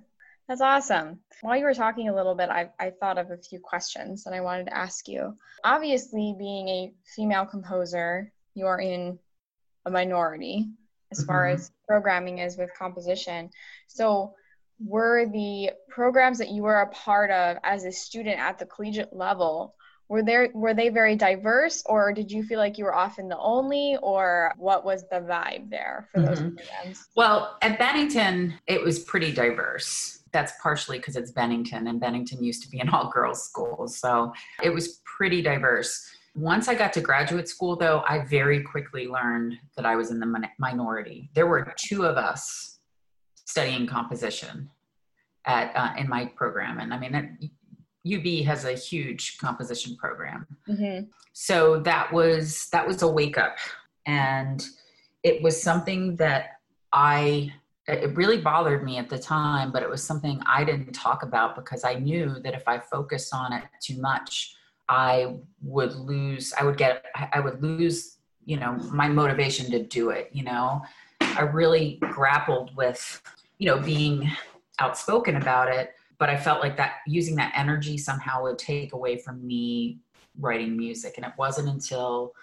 that's 0.48 0.62
awesome. 0.62 1.20
While 1.42 1.58
you 1.58 1.66
were 1.66 1.74
talking 1.74 2.10
a 2.10 2.16
little 2.16 2.36
bit, 2.36 2.50
I, 2.50 2.70
I 2.80 2.92
thought 2.92 3.18
of 3.18 3.32
a 3.32 3.38
few 3.38 3.60
questions 3.60 4.24
that 4.24 4.34
I 4.34 4.42
wanted 4.42 4.68
to 4.68 4.78
ask 4.78 5.08
you. 5.08 5.36
Obviously, 5.64 6.36
being 6.38 6.68
a 6.70 6.94
female 7.16 7.46
composer, 7.46 8.32
you 8.56 8.66
are 8.66 8.80
in 8.80 9.20
a 9.86 9.92
minority 9.92 10.68
as 11.12 11.24
far 11.24 11.46
mm-hmm. 11.46 11.56
as 11.56 11.72
programming 11.88 12.40
is 12.40 12.58
with 12.58 12.74
composition. 12.78 13.50
So, 13.88 14.34
were 14.80 15.26
the 15.28 15.72
programs 15.90 16.38
that 16.38 16.50
you 16.50 16.64
were 16.64 16.82
a 16.82 16.90
part 16.90 17.32
of 17.32 17.58
as 17.64 17.86
a 17.86 17.92
student 17.92 18.40
at 18.40 18.60
the 18.60 18.66
collegiate 18.66 19.14
level 19.14 19.76
were 20.10 20.24
there 20.24 20.50
were 20.54 20.74
they 20.74 20.90
very 20.90 21.16
diverse 21.16 21.84
or 21.86 22.14
did 22.14 22.32
you 22.32 22.44
feel 22.44 22.60
like 22.60 22.78
you 22.78 22.86
were 22.86 22.96
often 22.96 23.28
the 23.28 23.38
only 23.38 23.98
or 24.02 24.54
what 24.58 24.86
was 24.86 25.04
the 25.10 25.18
vibe 25.18 25.70
there 25.70 26.08
for 26.14 26.22
those 26.22 26.40
mm-hmm. 26.40 26.56
programs 26.56 27.08
well 27.16 27.58
at 27.62 27.78
bennington 27.80 28.54
it 28.68 28.82
was 28.82 29.00
pretty 29.00 29.32
diverse 29.32 30.24
that's 30.32 30.54
partially 30.62 30.98
because 30.98 31.16
it's 31.16 31.32
bennington 31.32 31.88
and 31.88 32.00
bennington 32.00 32.44
used 32.44 32.64
to 32.64 32.70
be 32.70 32.80
an 32.80 32.90
all 32.94 33.10
girls 33.10 33.44
school 33.44 33.88
so 33.88 34.32
it 34.64 34.70
was 34.70 35.02
pretty 35.18 35.42
diverse 35.42 36.10
once 36.36 36.68
I 36.68 36.76
got 36.76 36.94
to 36.94 37.02
graduate 37.02 37.50
school, 37.50 37.76
though, 37.76 38.04
I 38.08 38.24
very 38.24 38.62
quickly 38.62 39.08
learned 39.08 39.56
that 39.76 39.88
I 39.88 39.96
was 39.96 40.12
in 40.12 40.20
the 40.20 40.48
minority. 40.60 41.32
There 41.34 41.48
were 41.48 41.74
two 41.78 42.06
of 42.06 42.16
us 42.16 42.77
studying 43.48 43.88
composition 43.88 44.70
at 45.46 45.76
uh, 45.76 45.94
in 45.98 46.08
my 46.08 46.26
program, 46.26 46.80
and 46.80 46.94
I 46.94 47.00
mean, 47.00 47.12
that 47.14 47.26
UB 48.06 48.46
has 48.46 48.66
a 48.66 48.74
huge 48.74 49.38
composition 49.38 49.96
program. 49.96 50.46
Mm-hmm. 50.68 51.06
So 51.34 51.80
that 51.82 52.12
was 52.12 52.68
that 52.72 52.86
was 52.86 53.02
a 53.02 53.08
wake 53.08 53.38
up, 53.38 53.58
and 54.06 54.66
it 55.24 55.42
was 55.42 55.62
something 55.62 56.16
that 56.18 56.60
I 56.92 57.54
it 57.88 58.16
really 58.18 58.38
bothered 58.38 58.84
me 58.84 58.98
at 58.98 59.10
the 59.10 59.18
time, 59.18 59.72
but 59.72 59.82
it 59.82 59.90
was 59.90 60.04
something 60.04 60.42
I 60.46 60.66
didn't 60.66 60.92
talk 60.92 61.24
about 61.24 61.56
because 61.56 61.86
I 61.86 61.94
knew 61.94 62.36
that 62.44 62.54
if 62.54 62.68
I 62.68 62.80
focused 62.80 63.34
on 63.34 63.54
it 63.54 63.64
too 63.82 63.98
much, 64.02 64.56
I 64.90 65.36
would 65.62 65.96
lose, 65.96 66.54
I 66.60 66.66
would 66.66 66.78
get, 66.78 67.06
I 67.16 67.40
would 67.40 67.62
lose, 67.64 68.18
you 68.46 68.58
know, 68.58 68.74
my 68.92 69.08
motivation 69.08 69.72
to 69.72 69.84
do 69.84 70.10
it. 70.10 70.30
You 70.34 70.44
know, 70.44 70.82
I 71.22 71.42
really 71.42 71.98
grappled 72.12 72.76
with, 72.76 73.22
you 73.58 73.68
know, 73.68 73.80
being 73.80 74.30
outspoken 74.80 75.38
about 75.38 75.70
it, 75.70 75.94
but 76.20 76.30
I 76.30 76.38
felt 76.38 76.62
like 76.62 76.78
that 76.78 76.96
using 77.08 77.36
that 77.36 77.54
energy 77.56 77.98
somehow 77.98 78.44
would 78.44 78.58
take 78.58 78.94
away 78.94 79.18
from 79.18 79.46
me 79.46 80.00
writing 80.40 80.78
music. 80.78 81.16
And 81.18 81.26
it 81.26 81.34
wasn't 81.38 81.70
until 81.70 82.34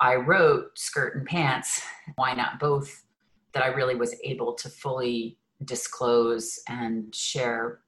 I 0.00 0.16
wrote 0.16 0.78
Skirt 0.78 1.16
and 1.16 1.26
Pants, 1.26 1.82
Why 2.16 2.34
Not 2.34 2.58
Both, 2.58 3.04
that 3.52 3.62
I 3.62 3.68
really 3.68 3.94
was 3.94 4.16
able 4.24 4.54
to 4.54 4.68
fully 4.68 5.38
disclose 5.64 6.60
and 6.68 7.14
share 7.14 7.80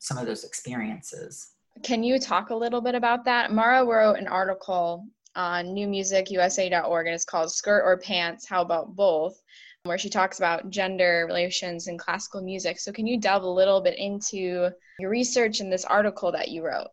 some 0.00 0.18
of 0.18 0.26
those 0.26 0.44
experiences. 0.44 1.52
Can 1.82 2.02
you 2.02 2.18
talk 2.18 2.50
a 2.50 2.54
little 2.54 2.80
bit 2.80 2.94
about 2.94 3.24
that? 3.24 3.52
Mara 3.52 3.84
wrote 3.84 4.18
an 4.18 4.26
article 4.26 5.06
on 5.34 5.66
newmusicusa.org 5.66 7.06
and 7.06 7.14
it's 7.14 7.24
called 7.24 7.52
Skirt 7.52 7.82
or 7.84 7.98
Pants, 7.98 8.46
How 8.46 8.62
About 8.62 8.96
Both? 8.96 9.42
Where 9.86 9.98
she 9.98 10.08
talks 10.08 10.38
about 10.38 10.70
gender 10.70 11.24
relations 11.26 11.88
in 11.88 11.98
classical 11.98 12.42
music. 12.42 12.78
So, 12.78 12.92
can 12.92 13.06
you 13.06 13.18
delve 13.18 13.42
a 13.42 13.48
little 13.48 13.80
bit 13.80 13.98
into 13.98 14.70
your 14.98 15.10
research 15.10 15.60
in 15.60 15.70
this 15.70 15.84
article 15.84 16.32
that 16.32 16.48
you 16.48 16.64
wrote? 16.64 16.88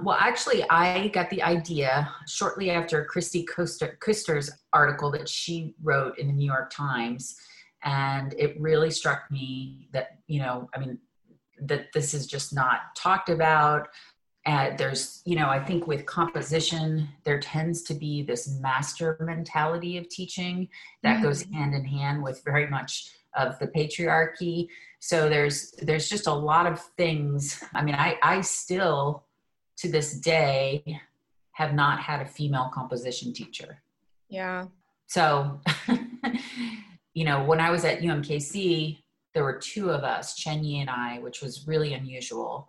Well, 0.00 0.16
actually, 0.18 0.64
I 0.70 1.08
got 1.08 1.30
the 1.30 1.42
idea 1.42 2.10
shortly 2.26 2.70
after 2.70 3.04
Christy 3.04 3.44
Kuster's 3.44 4.50
article 4.72 5.10
that 5.12 5.28
she 5.28 5.74
wrote 5.82 6.18
in 6.18 6.28
the 6.28 6.32
New 6.32 6.46
York 6.46 6.70
Times. 6.70 7.36
And 7.84 8.34
it 8.38 8.60
really 8.60 8.90
struck 8.90 9.30
me 9.30 9.88
that, 9.92 10.18
you 10.26 10.40
know, 10.40 10.68
I 10.74 10.78
mean, 10.78 10.98
that 11.60 11.92
this 11.92 12.14
is 12.14 12.26
just 12.26 12.52
not 12.52 12.94
talked 12.96 13.28
about. 13.28 13.88
And 14.44 14.76
there's, 14.76 15.22
you 15.24 15.36
know, 15.36 15.48
I 15.48 15.62
think 15.62 15.86
with 15.86 16.04
composition, 16.04 17.08
there 17.24 17.38
tends 17.38 17.82
to 17.82 17.94
be 17.94 18.22
this 18.22 18.48
master 18.60 19.16
mentality 19.20 19.98
of 19.98 20.08
teaching 20.08 20.68
that 21.02 21.16
mm-hmm. 21.16 21.24
goes 21.24 21.44
hand 21.52 21.74
in 21.74 21.84
hand 21.84 22.22
with 22.22 22.42
very 22.44 22.66
much 22.66 23.12
of 23.34 23.58
the 23.60 23.68
patriarchy. 23.68 24.68
So 24.98 25.28
there's 25.28 25.72
there's 25.82 26.08
just 26.08 26.26
a 26.26 26.32
lot 26.32 26.66
of 26.66 26.80
things. 26.96 27.62
I 27.72 27.82
mean, 27.82 27.94
I 27.94 28.18
I 28.22 28.40
still 28.40 29.24
to 29.78 29.88
this 29.90 30.14
day 30.14 31.00
have 31.52 31.74
not 31.74 32.00
had 32.00 32.20
a 32.20 32.26
female 32.26 32.70
composition 32.72 33.32
teacher. 33.32 33.82
Yeah. 34.28 34.66
So, 35.06 35.60
you 37.14 37.24
know, 37.24 37.44
when 37.44 37.60
I 37.60 37.70
was 37.70 37.84
at 37.84 38.00
UMKC, 38.00 39.02
there 39.34 39.44
were 39.44 39.58
two 39.58 39.90
of 39.90 40.04
us, 40.04 40.34
Chen 40.34 40.64
Yi 40.64 40.80
and 40.80 40.90
I, 40.90 41.18
which 41.18 41.42
was 41.42 41.66
really 41.66 41.94
unusual. 41.94 42.68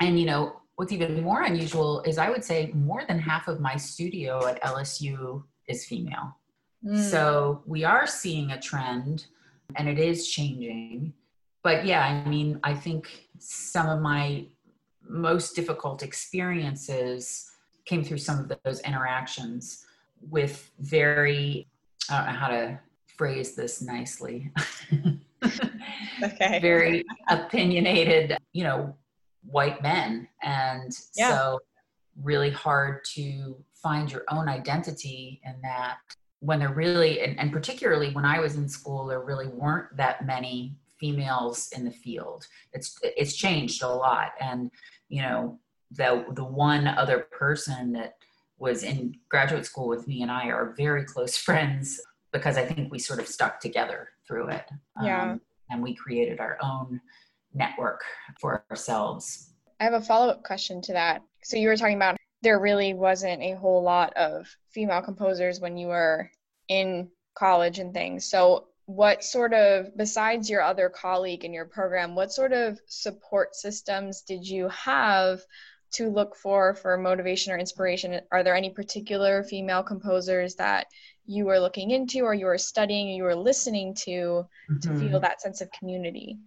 And, 0.00 0.18
you 0.18 0.26
know, 0.26 0.60
what's 0.76 0.92
even 0.92 1.22
more 1.22 1.42
unusual 1.42 2.02
is 2.02 2.18
I 2.18 2.30
would 2.30 2.44
say 2.44 2.70
more 2.74 3.02
than 3.08 3.18
half 3.18 3.48
of 3.48 3.60
my 3.60 3.76
studio 3.76 4.46
at 4.46 4.62
LSU 4.62 5.42
is 5.68 5.86
female. 5.86 6.36
Mm. 6.84 6.98
So 7.10 7.62
we 7.66 7.82
are 7.84 8.06
seeing 8.06 8.50
a 8.52 8.60
trend 8.60 9.26
and 9.76 9.88
it 9.88 9.98
is 9.98 10.28
changing. 10.28 11.12
But 11.62 11.84
yeah, 11.84 12.04
I 12.04 12.28
mean, 12.28 12.60
I 12.62 12.74
think 12.74 13.28
some 13.38 13.88
of 13.88 14.00
my 14.00 14.46
most 15.08 15.56
difficult 15.56 16.02
experiences 16.02 17.50
came 17.86 18.04
through 18.04 18.18
some 18.18 18.38
of 18.38 18.52
those 18.64 18.80
interactions 18.80 19.84
with 20.20 20.70
very, 20.78 21.68
I 22.10 22.18
don't 22.18 22.26
know 22.26 22.38
how 22.38 22.48
to 22.48 22.78
phrase 23.16 23.54
this 23.54 23.80
nicely. 23.80 24.52
okay. 26.22 26.58
very 26.60 27.04
opinionated, 27.28 28.36
you 28.52 28.64
know, 28.64 28.94
white 29.46 29.82
men. 29.82 30.28
And 30.42 30.92
yeah. 31.16 31.30
so 31.30 31.60
really 32.22 32.50
hard 32.50 33.04
to 33.14 33.56
find 33.74 34.10
your 34.10 34.24
own 34.30 34.48
identity 34.48 35.40
in 35.44 35.60
that 35.62 35.98
when 36.40 36.58
there 36.58 36.72
really 36.72 37.20
and, 37.20 37.38
and 37.38 37.52
particularly 37.52 38.12
when 38.12 38.24
I 38.24 38.40
was 38.40 38.56
in 38.56 38.68
school, 38.68 39.06
there 39.06 39.20
really 39.20 39.48
weren't 39.48 39.96
that 39.96 40.26
many 40.26 40.76
females 40.98 41.70
in 41.76 41.84
the 41.84 41.90
field. 41.90 42.46
It's 42.72 42.98
it's 43.02 43.34
changed 43.34 43.82
a 43.82 43.88
lot. 43.88 44.32
And, 44.40 44.70
you 45.08 45.22
know, 45.22 45.58
the 45.90 46.24
the 46.32 46.44
one 46.44 46.86
other 46.86 47.20
person 47.30 47.92
that 47.92 48.16
was 48.58 48.82
in 48.82 49.14
graduate 49.28 49.66
school 49.66 49.88
with 49.88 50.06
me 50.08 50.22
and 50.22 50.30
I 50.30 50.48
are 50.48 50.74
very 50.76 51.04
close 51.04 51.36
friends 51.48 52.00
because 52.32 52.56
I 52.56 52.64
think 52.64 52.92
we 52.92 52.98
sort 52.98 53.20
of 53.20 53.28
stuck 53.28 53.60
together 53.60 54.08
through 54.26 54.48
it. 54.48 54.64
Yeah. 55.02 55.32
Um, 55.32 55.40
and 55.70 55.82
we 55.82 55.94
created 55.94 56.38
our 56.38 56.58
own 56.62 57.00
network 57.56 58.02
for 58.40 58.64
ourselves. 58.70 59.50
I 59.80 59.84
have 59.84 59.94
a 59.94 60.00
follow 60.00 60.28
up 60.28 60.42
question 60.42 60.80
to 60.82 60.92
that. 60.92 61.22
So 61.42 61.56
you 61.56 61.68
were 61.68 61.76
talking 61.76 61.96
about 61.96 62.16
there 62.42 62.60
really 62.60 62.94
wasn't 62.94 63.42
a 63.42 63.56
whole 63.56 63.82
lot 63.82 64.12
of 64.14 64.46
female 64.70 65.02
composers 65.02 65.60
when 65.60 65.76
you 65.76 65.88
were 65.88 66.30
in 66.68 67.08
college 67.34 67.78
and 67.78 67.92
things. 67.92 68.26
So 68.26 68.68
what 68.86 69.24
sort 69.24 69.52
of 69.52 69.96
besides 69.96 70.48
your 70.48 70.62
other 70.62 70.88
colleague 70.88 71.44
in 71.44 71.52
your 71.52 71.64
program 71.64 72.14
what 72.14 72.32
sort 72.32 72.52
of 72.52 72.78
support 72.86 73.54
systems 73.54 74.22
did 74.22 74.46
you 74.46 74.68
have 74.68 75.40
to 75.92 76.08
look 76.08 76.36
for 76.36 76.72
for 76.74 76.96
motivation 76.96 77.52
or 77.52 77.58
inspiration 77.58 78.20
are 78.30 78.44
there 78.44 78.54
any 78.54 78.70
particular 78.70 79.42
female 79.42 79.82
composers 79.82 80.54
that 80.54 80.86
you 81.24 81.44
were 81.44 81.58
looking 81.58 81.90
into 81.90 82.20
or 82.20 82.32
you 82.32 82.46
were 82.46 82.58
studying 82.58 83.08
or 83.08 83.12
you 83.16 83.22
were 83.24 83.34
listening 83.34 83.92
to 83.92 84.46
mm-hmm. 84.70 84.78
to 84.78 85.00
feel 85.00 85.18
that 85.18 85.40
sense 85.40 85.60
of 85.60 85.70
community 85.72 86.38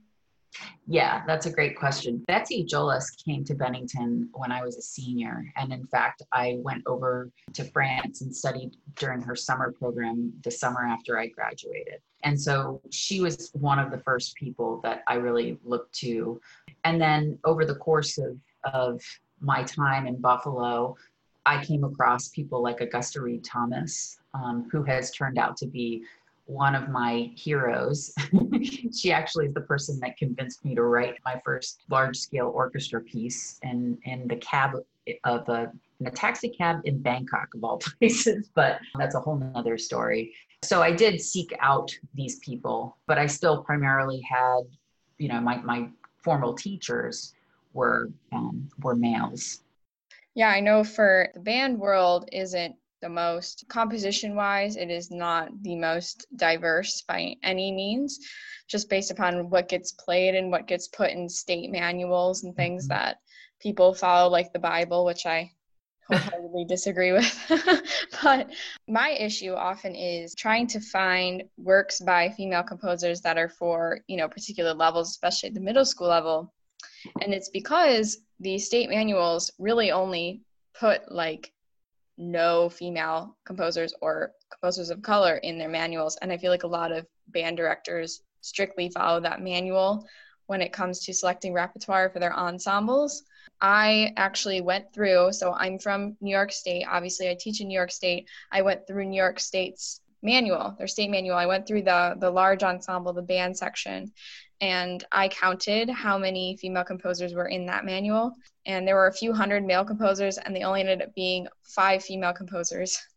Yeah, 0.87 1.23
that's 1.27 1.45
a 1.45 1.51
great 1.51 1.77
question. 1.77 2.23
Betsy 2.27 2.65
Jolas 2.65 3.05
came 3.23 3.43
to 3.45 3.53
Bennington 3.53 4.29
when 4.33 4.51
I 4.51 4.63
was 4.63 4.77
a 4.77 4.81
senior. 4.81 5.45
And 5.55 5.71
in 5.71 5.85
fact, 5.87 6.23
I 6.31 6.57
went 6.61 6.83
over 6.87 7.29
to 7.53 7.63
France 7.63 8.21
and 8.21 8.35
studied 8.35 8.75
during 8.95 9.21
her 9.21 9.35
summer 9.35 9.71
program 9.71 10.33
the 10.43 10.51
summer 10.51 10.81
after 10.81 11.19
I 11.19 11.27
graduated. 11.27 11.99
And 12.23 12.39
so 12.39 12.81
she 12.89 13.21
was 13.21 13.51
one 13.53 13.79
of 13.79 13.91
the 13.91 13.99
first 13.99 14.35
people 14.35 14.81
that 14.83 15.03
I 15.07 15.15
really 15.15 15.59
looked 15.63 15.93
to. 15.99 16.41
And 16.83 16.99
then 16.99 17.37
over 17.45 17.65
the 17.65 17.75
course 17.75 18.17
of, 18.17 18.37
of 18.73 19.01
my 19.39 19.63
time 19.63 20.07
in 20.07 20.19
Buffalo, 20.19 20.95
I 21.45 21.63
came 21.63 21.83
across 21.83 22.29
people 22.29 22.61
like 22.61 22.81
Augusta 22.81 23.21
Read 23.21 23.43
Thomas, 23.43 24.19
um, 24.33 24.67
who 24.71 24.83
has 24.83 25.11
turned 25.11 25.37
out 25.37 25.55
to 25.57 25.67
be 25.67 26.03
one 26.49 26.73
of 26.73 26.89
my 26.89 27.31
heroes. 27.35 28.11
she 28.97 29.11
actually 29.11 29.45
is 29.45 29.53
the 29.53 29.61
person 29.61 29.99
that 29.99 30.17
convinced 30.17 30.65
me 30.65 30.73
to 30.73 30.81
write 30.81 31.13
my 31.23 31.39
first 31.45 31.83
large 31.89 32.17
scale 32.17 32.51
orchestra 32.53 33.01
piece 33.01 33.59
in, 33.61 33.97
in 34.05 34.27
the 34.27 34.35
cab 34.37 34.71
of 35.25 35.47
a, 35.47 35.71
a 36.03 36.11
taxi 36.11 36.49
cab 36.49 36.81
in 36.85 37.01
Bangkok, 37.01 37.49
of 37.53 37.63
all 37.63 37.77
places, 37.99 38.49
but 38.55 38.79
that's 38.97 39.13
a 39.13 39.19
whole 39.19 39.37
nother 39.37 39.77
story. 39.77 40.33
So 40.63 40.81
I 40.81 40.91
did 40.91 41.21
seek 41.21 41.53
out 41.61 41.95
these 42.15 42.39
people, 42.39 42.97
but 43.05 43.19
I 43.19 43.27
still 43.27 43.63
primarily 43.63 44.19
had, 44.21 44.61
you 45.19 45.27
know, 45.27 45.39
my, 45.39 45.57
my 45.57 45.87
formal 46.23 46.55
teachers 46.55 47.35
were 47.73 48.09
um, 48.31 48.67
were 48.81 48.95
males. 48.95 49.61
Yeah, 50.33 50.49
I 50.49 50.61
know 50.61 50.83
for 50.83 51.29
the 51.35 51.39
band 51.41 51.79
world 51.79 52.27
isn't 52.31 52.75
the 53.01 53.09
most. 53.09 53.65
Composition 53.69 54.35
wise 54.35 54.75
it 54.75 54.89
is 54.89 55.11
not 55.11 55.49
the 55.61 55.75
most 55.75 56.27
diverse 56.35 57.01
by 57.07 57.35
any 57.43 57.71
means 57.71 58.19
just 58.67 58.89
based 58.89 59.11
upon 59.11 59.49
what 59.49 59.67
gets 59.67 59.93
played 59.93 60.35
and 60.35 60.51
what 60.51 60.67
gets 60.67 60.87
put 60.87 61.09
in 61.09 61.27
state 61.27 61.71
manuals 61.71 62.43
and 62.43 62.55
things 62.55 62.83
mm-hmm. 62.83 62.99
that 62.99 63.17
people 63.59 63.93
follow 63.93 64.29
like 64.29 64.53
the 64.53 64.59
bible 64.59 65.03
which 65.03 65.25
i 65.25 65.51
wholeheartedly 66.09 66.65
disagree 66.67 67.11
with. 67.11 67.35
But 68.23 68.49
my 68.87 69.11
issue 69.11 69.53
often 69.53 69.95
is 69.95 70.35
trying 70.35 70.67
to 70.67 70.81
find 70.81 71.43
works 71.57 72.01
by 72.01 72.29
female 72.31 72.63
composers 72.63 73.21
that 73.21 73.37
are 73.37 73.47
for 73.47 73.99
you 74.07 74.17
know 74.17 74.27
particular 74.27 74.73
levels 74.73 75.09
especially 75.09 75.49
at 75.49 75.55
the 75.55 75.61
middle 75.61 75.85
school 75.85 76.07
level. 76.07 76.53
And 77.21 77.33
it's 77.33 77.49
because 77.49 78.17
the 78.39 78.57
state 78.57 78.89
manuals 78.89 79.51
really 79.57 79.91
only 79.91 80.41
put 80.77 81.11
like 81.11 81.51
no 82.19 82.69
female 82.69 83.35
composers 83.45 83.93
or 84.01 84.33
composers 84.51 84.89
of 84.89 85.01
color 85.01 85.37
in 85.37 85.57
their 85.57 85.69
manuals. 85.69 86.17
And 86.21 86.31
I 86.31 86.37
feel 86.37 86.51
like 86.51 86.63
a 86.63 86.67
lot 86.67 86.91
of 86.91 87.07
band 87.29 87.57
directors 87.57 88.21
strictly 88.41 88.89
follow 88.89 89.21
that 89.21 89.41
manual 89.41 90.05
when 90.47 90.61
it 90.61 90.73
comes 90.73 90.99
to 90.99 91.13
selecting 91.13 91.53
repertoire 91.53 92.09
for 92.09 92.19
their 92.19 92.35
ensembles. 92.35 93.23
I 93.61 94.13
actually 94.17 94.61
went 94.61 94.93
through, 94.93 95.31
so 95.33 95.53
I'm 95.53 95.79
from 95.79 96.17
New 96.21 96.31
York 96.31 96.51
State. 96.51 96.85
Obviously, 96.89 97.29
I 97.29 97.37
teach 97.39 97.61
in 97.61 97.67
New 97.67 97.77
York 97.77 97.91
State. 97.91 98.27
I 98.51 98.61
went 98.61 98.85
through 98.85 99.05
New 99.05 99.17
York 99.17 99.39
State's 99.39 100.01
manual, 100.21 100.75
their 100.77 100.87
state 100.87 101.09
manual. 101.09 101.37
I 101.37 101.45
went 101.45 101.67
through 101.67 101.83
the 101.83 102.15
the 102.19 102.29
large 102.29 102.63
ensemble, 102.63 103.13
the 103.13 103.21
band 103.21 103.57
section, 103.57 104.11
and 104.61 105.03
I 105.11 105.29
counted 105.29 105.89
how 105.89 106.17
many 106.17 106.57
female 106.57 106.83
composers 106.83 107.33
were 107.33 107.47
in 107.47 107.65
that 107.67 107.85
manual. 107.85 108.33
And 108.65 108.87
there 108.87 108.95
were 108.95 109.07
a 109.07 109.13
few 109.13 109.33
hundred 109.33 109.65
male 109.65 109.85
composers, 109.85 110.37
and 110.37 110.55
they 110.55 110.63
only 110.63 110.81
ended 110.81 111.01
up 111.01 111.13
being 111.15 111.47
five 111.63 112.03
female 112.03 112.33
composers. 112.33 112.97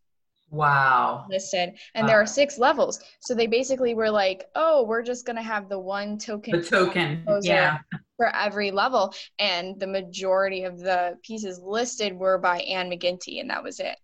Wow. 0.53 1.25
Listed. 1.31 1.79
And 1.95 2.05
wow. 2.05 2.09
there 2.09 2.21
are 2.21 2.27
six 2.27 2.59
levels. 2.59 3.03
So 3.21 3.35
they 3.35 3.47
basically 3.47 3.95
were 3.95 4.11
like, 4.11 4.45
oh, 4.55 4.85
we're 4.85 5.03
just 5.03 5.25
going 5.25 5.37
to 5.37 5.43
have 5.43 5.71
the 5.71 5.79
one 5.79 6.19
token. 6.19 6.61
The 6.61 6.63
token. 6.63 7.25
Yeah. 7.41 7.79
For 8.19 8.37
every 8.37 8.71
level. 8.71 9.15
And 9.39 9.81
the 9.81 9.87
majority 9.87 10.65
of 10.65 10.79
the 10.79 11.17
pieces 11.23 11.59
listed 11.65 12.15
were 12.15 12.37
by 12.37 12.59
Anne 12.59 12.91
McGinty, 12.91 13.41
and 13.41 13.49
that 13.49 13.63
was 13.63 13.81
it. 13.81 13.97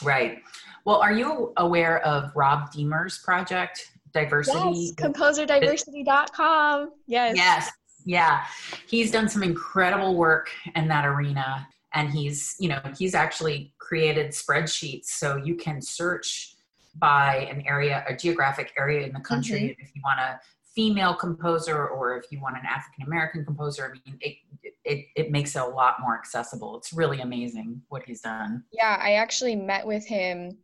Right. 0.00 0.38
Well, 0.84 0.98
are 0.98 1.12
you 1.12 1.52
aware 1.56 2.04
of 2.06 2.30
Rob 2.36 2.70
Deemer's 2.70 3.18
project? 3.18 3.90
Diversity. 4.22 4.58
Yes, 4.58 4.94
composerdiversity.com. 4.94 6.90
Yes. 7.06 7.36
Yes. 7.36 7.70
Yeah. 8.04 8.44
He's 8.86 9.10
done 9.10 9.28
some 9.28 9.42
incredible 9.42 10.14
work 10.14 10.50
in 10.74 10.88
that 10.88 11.04
arena. 11.04 11.66
And 11.94 12.10
he's, 12.10 12.56
you 12.58 12.68
know, 12.68 12.80
he's 12.96 13.14
actually 13.14 13.74
created 13.78 14.32
spreadsheets 14.32 15.06
so 15.06 15.36
you 15.36 15.54
can 15.54 15.80
search 15.80 16.54
by 16.96 17.48
an 17.50 17.62
area, 17.66 18.04
a 18.08 18.14
geographic 18.14 18.72
area 18.78 19.06
in 19.06 19.12
the 19.12 19.20
country. 19.20 19.60
Mm-hmm. 19.60 19.82
If 19.82 19.94
you 19.94 20.02
want 20.04 20.20
a 20.20 20.40
female 20.74 21.14
composer 21.14 21.86
or 21.86 22.16
if 22.16 22.26
you 22.30 22.40
want 22.40 22.56
an 22.56 22.64
African 22.66 23.04
American 23.06 23.44
composer, 23.44 23.86
I 23.86 23.92
mean, 23.92 24.18
it, 24.20 24.36
it, 24.84 25.06
it 25.16 25.30
makes 25.30 25.56
it 25.56 25.62
a 25.62 25.66
lot 25.66 25.96
more 26.00 26.14
accessible. 26.14 26.76
It's 26.76 26.92
really 26.92 27.20
amazing 27.20 27.82
what 27.88 28.02
he's 28.04 28.20
done. 28.20 28.64
Yeah, 28.72 28.98
I 29.00 29.14
actually 29.14 29.56
met 29.56 29.86
with 29.86 30.06
him 30.06 30.56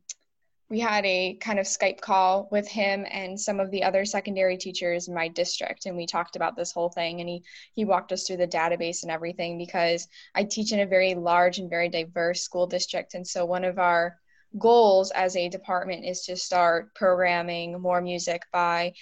we 0.74 0.80
had 0.80 1.06
a 1.06 1.34
kind 1.34 1.60
of 1.60 1.66
Skype 1.66 2.00
call 2.00 2.48
with 2.50 2.66
him 2.66 3.06
and 3.08 3.40
some 3.40 3.60
of 3.60 3.70
the 3.70 3.84
other 3.84 4.04
secondary 4.04 4.56
teachers 4.56 5.06
in 5.06 5.14
my 5.14 5.28
district 5.28 5.86
and 5.86 5.96
we 5.96 6.04
talked 6.04 6.34
about 6.34 6.56
this 6.56 6.72
whole 6.72 6.88
thing 6.88 7.20
and 7.20 7.28
he 7.28 7.44
he 7.74 7.84
walked 7.84 8.10
us 8.10 8.26
through 8.26 8.38
the 8.38 8.48
database 8.48 9.04
and 9.04 9.12
everything 9.12 9.56
because 9.56 10.08
I 10.34 10.42
teach 10.42 10.72
in 10.72 10.80
a 10.80 10.86
very 10.86 11.14
large 11.14 11.58
and 11.58 11.70
very 11.70 11.88
diverse 11.88 12.42
school 12.42 12.66
district 12.66 13.14
and 13.14 13.24
so 13.24 13.44
one 13.44 13.62
of 13.62 13.78
our 13.78 14.18
goals 14.58 15.12
as 15.12 15.36
a 15.36 15.48
department 15.48 16.04
is 16.04 16.22
to 16.22 16.36
start 16.36 16.92
programming 16.96 17.80
more 17.80 18.00
music 18.00 18.42
by 18.52 18.94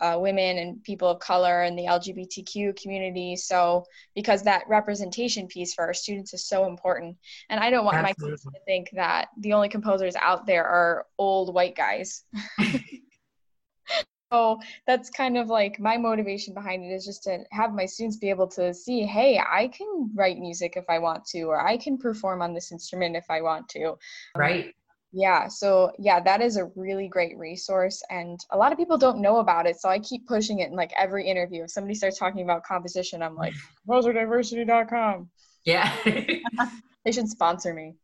uh, 0.00 0.16
women 0.20 0.58
and 0.58 0.82
people 0.84 1.08
of 1.08 1.18
color 1.20 1.62
and 1.62 1.78
the 1.78 1.84
LGBTQ 1.84 2.80
community. 2.80 3.36
So, 3.36 3.84
because 4.14 4.42
that 4.42 4.64
representation 4.68 5.46
piece 5.46 5.74
for 5.74 5.84
our 5.84 5.94
students 5.94 6.34
is 6.34 6.46
so 6.46 6.66
important. 6.66 7.16
And 7.48 7.60
I 7.60 7.70
don't 7.70 7.84
want 7.84 7.96
Absolutely. 7.96 8.30
my 8.30 8.32
kids 8.32 8.42
to 8.42 8.60
think 8.66 8.90
that 8.92 9.28
the 9.38 9.52
only 9.52 9.68
composers 9.68 10.16
out 10.16 10.46
there 10.46 10.64
are 10.64 11.06
old 11.18 11.54
white 11.54 11.76
guys. 11.76 12.24
so, 14.32 14.60
that's 14.86 15.10
kind 15.10 15.38
of 15.38 15.48
like 15.48 15.80
my 15.80 15.96
motivation 15.96 16.52
behind 16.54 16.84
it 16.84 16.94
is 16.94 17.04
just 17.04 17.22
to 17.24 17.44
have 17.52 17.72
my 17.72 17.86
students 17.86 18.16
be 18.16 18.30
able 18.30 18.48
to 18.48 18.74
see 18.74 19.02
hey, 19.02 19.38
I 19.38 19.68
can 19.68 20.10
write 20.14 20.38
music 20.38 20.74
if 20.76 20.84
I 20.88 20.98
want 20.98 21.24
to, 21.26 21.42
or 21.44 21.66
I 21.66 21.76
can 21.76 21.96
perform 21.96 22.42
on 22.42 22.54
this 22.54 22.72
instrument 22.72 23.16
if 23.16 23.26
I 23.30 23.40
want 23.40 23.68
to. 23.70 23.94
Right. 24.36 24.74
Yeah, 25.18 25.48
so 25.48 25.92
yeah, 25.98 26.20
that 26.20 26.42
is 26.42 26.58
a 26.58 26.66
really 26.76 27.08
great 27.08 27.38
resource 27.38 28.02
and 28.10 28.38
a 28.50 28.56
lot 28.58 28.70
of 28.70 28.76
people 28.76 28.98
don't 28.98 29.22
know 29.22 29.38
about 29.38 29.66
it. 29.66 29.80
So 29.80 29.88
I 29.88 29.98
keep 29.98 30.26
pushing 30.26 30.58
it 30.58 30.68
in 30.68 30.76
like 30.76 30.92
every 30.94 31.26
interview. 31.26 31.62
If 31.62 31.70
somebody 31.70 31.94
starts 31.94 32.18
talking 32.18 32.42
about 32.42 32.64
composition, 32.64 33.22
I'm 33.22 33.34
like, 33.34 33.54
composerdiversity.com. 33.88 35.30
Yeah. 35.64 35.90
they 36.04 37.12
should 37.12 37.30
sponsor 37.30 37.72
me. 37.72 37.94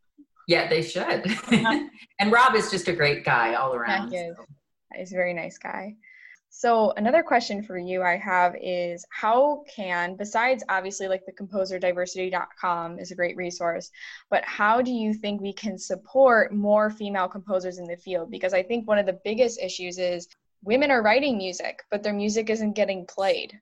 Yeah, 0.48 0.70
they 0.70 0.80
should. 0.80 1.26
Uh-huh. 1.26 1.80
and 2.18 2.32
Rob 2.32 2.54
is 2.54 2.70
just 2.70 2.88
a 2.88 2.94
great 2.94 3.26
guy 3.26 3.56
all 3.56 3.74
around. 3.74 4.08
He 4.08 4.16
is. 4.16 4.34
He's 4.96 5.12
a 5.12 5.16
very 5.16 5.34
nice 5.34 5.58
guy. 5.58 5.96
So 6.54 6.92
another 6.98 7.22
question 7.22 7.62
for 7.62 7.78
you 7.78 8.02
I 8.02 8.18
have 8.18 8.54
is 8.60 9.06
how 9.08 9.64
can, 9.74 10.16
besides 10.16 10.62
obviously 10.68 11.08
like 11.08 11.24
the 11.24 11.32
composerdiversity.com 11.32 12.98
is 12.98 13.10
a 13.10 13.14
great 13.14 13.38
resource, 13.38 13.90
but 14.28 14.44
how 14.44 14.82
do 14.82 14.90
you 14.90 15.14
think 15.14 15.40
we 15.40 15.54
can 15.54 15.78
support 15.78 16.52
more 16.52 16.90
female 16.90 17.26
composers 17.26 17.78
in 17.78 17.86
the 17.86 17.96
field? 17.96 18.30
Because 18.30 18.52
I 18.52 18.62
think 18.62 18.86
one 18.86 18.98
of 18.98 19.06
the 19.06 19.18
biggest 19.24 19.60
issues 19.62 19.98
is 19.98 20.28
women 20.62 20.90
are 20.90 21.02
writing 21.02 21.38
music, 21.38 21.84
but 21.90 22.02
their 22.02 22.12
music 22.12 22.50
isn't 22.50 22.74
getting 22.74 23.06
played. 23.06 23.58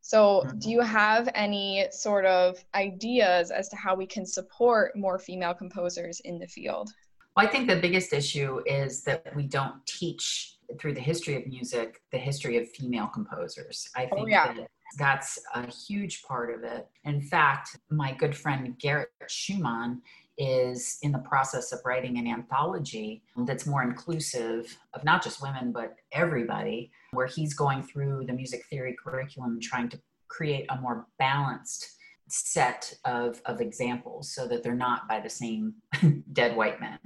So 0.00 0.42
mm-hmm. 0.46 0.58
do 0.58 0.70
you 0.70 0.80
have 0.80 1.28
any 1.34 1.86
sort 1.90 2.24
of 2.24 2.64
ideas 2.74 3.50
as 3.50 3.68
to 3.68 3.76
how 3.76 3.94
we 3.94 4.06
can 4.06 4.24
support 4.24 4.96
more 4.96 5.18
female 5.18 5.52
composers 5.52 6.20
in 6.20 6.38
the 6.38 6.48
field? 6.48 6.88
Well, 7.36 7.46
I 7.46 7.50
think 7.50 7.68
the 7.68 7.76
biggest 7.76 8.14
issue 8.14 8.62
is 8.64 9.02
that 9.02 9.36
we 9.36 9.46
don't 9.46 9.84
teach 9.84 10.55
through 10.78 10.94
the 10.94 11.00
history 11.00 11.36
of 11.36 11.46
music, 11.46 12.00
the 12.12 12.18
history 12.18 12.56
of 12.58 12.68
female 12.70 13.06
composers. 13.06 13.88
I 13.96 14.08
oh, 14.12 14.16
think 14.16 14.26
oh, 14.26 14.26
yeah. 14.26 14.52
that 14.52 14.66
that's 14.98 15.38
a 15.54 15.66
huge 15.66 16.22
part 16.22 16.54
of 16.54 16.62
it. 16.62 16.86
In 17.04 17.20
fact, 17.20 17.76
my 17.90 18.12
good 18.12 18.36
friend 18.36 18.76
Garrett 18.78 19.10
Schumann 19.28 20.00
is 20.38 20.98
in 21.02 21.12
the 21.12 21.18
process 21.20 21.72
of 21.72 21.80
writing 21.84 22.18
an 22.18 22.26
anthology 22.26 23.22
that's 23.46 23.66
more 23.66 23.82
inclusive 23.82 24.76
of 24.94 25.02
not 25.02 25.22
just 25.22 25.42
women, 25.42 25.72
but 25.72 25.96
everybody, 26.12 26.90
where 27.12 27.26
he's 27.26 27.54
going 27.54 27.82
through 27.82 28.24
the 28.26 28.32
music 28.32 28.64
theory 28.68 28.94
curriculum 29.02 29.58
trying 29.60 29.88
to 29.88 29.98
create 30.28 30.66
a 30.70 30.80
more 30.80 31.06
balanced 31.18 31.95
set 32.28 32.92
of, 33.04 33.40
of 33.46 33.60
examples 33.60 34.32
so 34.32 34.46
that 34.48 34.62
they're 34.62 34.74
not 34.74 35.08
by 35.08 35.20
the 35.20 35.30
same 35.30 35.74
dead 36.32 36.56
white 36.56 36.80
men. 36.80 36.98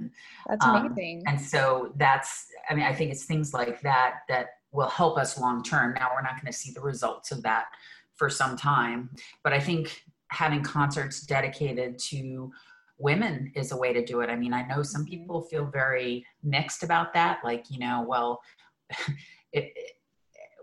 That's 0.47 0.65
um, 0.65 0.87
amazing. 0.87 1.23
Um, 1.27 1.33
and 1.33 1.41
so 1.41 1.93
that's, 1.97 2.47
I 2.69 2.73
mean, 2.73 2.85
I 2.85 2.93
think 2.93 3.11
it's 3.11 3.25
things 3.25 3.53
like 3.53 3.81
that 3.81 4.19
that 4.29 4.47
will 4.71 4.89
help 4.89 5.17
us 5.17 5.39
long 5.39 5.63
term. 5.63 5.93
Now 5.93 6.09
we're 6.13 6.21
not 6.21 6.41
going 6.41 6.51
to 6.51 6.57
see 6.57 6.71
the 6.71 6.81
results 6.81 7.31
of 7.31 7.43
that 7.43 7.65
for 8.15 8.29
some 8.29 8.55
time, 8.55 9.09
but 9.43 9.53
I 9.53 9.59
think 9.59 10.03
having 10.29 10.63
concerts 10.63 11.21
dedicated 11.21 11.99
to 11.99 12.51
women 12.97 13.51
is 13.55 13.71
a 13.71 13.77
way 13.77 13.93
to 13.93 14.03
do 14.03 14.21
it. 14.21 14.29
I 14.29 14.35
mean, 14.35 14.53
I 14.53 14.63
know 14.63 14.83
some 14.83 15.01
mm-hmm. 15.01 15.09
people 15.09 15.41
feel 15.41 15.65
very 15.65 16.25
mixed 16.43 16.83
about 16.83 17.13
that, 17.13 17.39
like, 17.43 17.65
you 17.69 17.79
know, 17.79 18.05
well, 18.07 18.41
it, 19.53 19.73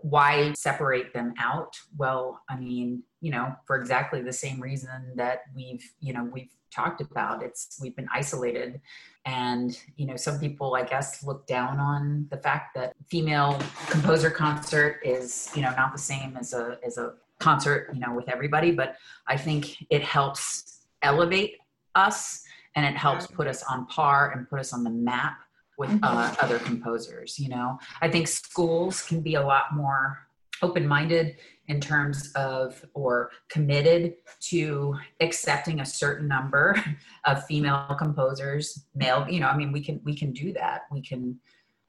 why 0.01 0.53
separate 0.53 1.13
them 1.13 1.33
out? 1.39 1.77
Well, 1.97 2.41
I 2.49 2.55
mean, 2.55 3.03
you 3.21 3.31
know, 3.31 3.55
for 3.65 3.75
exactly 3.75 4.21
the 4.21 4.33
same 4.33 4.59
reason 4.59 5.13
that 5.15 5.43
we've, 5.55 5.83
you 5.99 6.13
know, 6.13 6.29
we've 6.31 6.49
talked 6.73 7.01
about. 7.01 7.43
It's 7.43 7.79
we've 7.81 7.95
been 7.95 8.07
isolated 8.13 8.79
and 9.25 9.79
you 9.97 10.05
know 10.05 10.15
some 10.15 10.39
people 10.39 10.75
i 10.75 10.83
guess 10.83 11.23
look 11.23 11.45
down 11.45 11.79
on 11.79 12.25
the 12.31 12.37
fact 12.37 12.73
that 12.73 12.93
female 13.09 13.59
composer 13.89 14.29
concert 14.29 14.99
is 15.03 15.51
you 15.55 15.61
know 15.61 15.73
not 15.75 15.91
the 15.91 15.99
same 15.99 16.37
as 16.37 16.53
a 16.53 16.77
as 16.85 16.97
a 16.97 17.13
concert 17.39 17.89
you 17.93 17.99
know 17.99 18.13
with 18.13 18.29
everybody 18.29 18.71
but 18.71 18.95
i 19.27 19.35
think 19.35 19.75
it 19.89 20.01
helps 20.01 20.85
elevate 21.01 21.57
us 21.95 22.43
and 22.75 22.85
it 22.85 22.97
helps 22.97 23.27
put 23.27 23.47
us 23.47 23.63
on 23.63 23.85
par 23.87 24.31
and 24.31 24.49
put 24.49 24.59
us 24.59 24.73
on 24.73 24.83
the 24.83 24.89
map 24.89 25.37
with 25.79 25.89
mm-hmm. 25.89 26.03
uh, 26.03 26.35
other 26.41 26.59
composers 26.59 27.39
you 27.39 27.49
know? 27.49 27.79
I 28.01 28.09
think 28.09 28.27
schools 28.27 29.01
can 29.01 29.21
be 29.21 29.35
a 29.35 29.41
lot 29.41 29.73
more 29.73 30.27
open-minded 30.61 31.37
in 31.69 31.79
terms 31.79 32.31
of 32.33 32.83
or 32.93 33.31
committed 33.47 34.15
to 34.41 34.95
accepting 35.21 35.79
a 35.79 35.85
certain 35.85 36.27
number 36.27 36.75
of 37.25 37.45
female 37.45 37.95
composers 37.97 38.85
male 38.93 39.25
you 39.29 39.39
know 39.39 39.47
i 39.47 39.55
mean 39.55 39.71
we 39.71 39.81
can 39.81 40.01
we 40.03 40.15
can 40.15 40.33
do 40.33 40.51
that. 40.53 40.81
We 40.91 41.01
can 41.01 41.39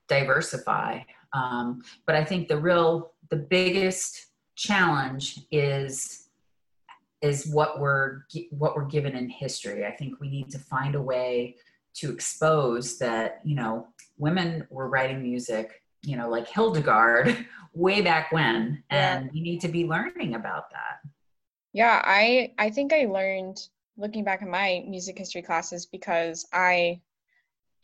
diversify. 0.09 1.01
Um, 1.33 1.83
but 2.07 2.15
i 2.15 2.25
think 2.25 2.49
the 2.49 2.59
real 2.59 3.13
the 3.31 3.37
biggest 3.37 4.27
challenge 4.57 5.41
is 5.51 6.29
is 7.23 7.47
what 7.53 7.81
we're 7.81 8.23
what 8.51 8.75
we're 8.75 8.87
given 8.87 9.15
in 9.15 9.29
history. 9.29 9.85
I 9.85 9.91
think 9.91 10.21
we 10.21 10.29
need 10.29 10.51
to 10.51 10.59
find 10.59 10.95
a 10.95 11.03
way 11.03 11.57
to 11.95 12.11
expose 12.11 12.99
that 12.99 13.41
you 13.45 13.55
know 13.55 13.87
women 14.19 14.67
were 14.71 14.89
writing 14.89 15.23
music 15.23 15.83
you 16.03 16.17
know 16.17 16.29
like 16.29 16.49
hildegard 16.49 17.47
way 17.75 18.01
back 18.01 18.33
when 18.33 18.83
and 18.91 19.27
yeah. 19.27 19.31
we 19.33 19.41
need 19.41 19.61
to 19.61 19.69
be 19.69 19.85
learning 19.85 20.35
about 20.35 20.71
that 20.71 20.99
yeah 21.73 22.01
i 22.05 22.53
i 22.59 22.71
think 22.71 22.93
i 22.93 23.05
learned 23.05 23.69
looking 23.97 24.25
back 24.25 24.43
at 24.43 24.49
my 24.49 24.83
music 24.89 25.19
history 25.19 25.43
classes 25.43 25.87
because 25.87 26.47
i 26.53 27.01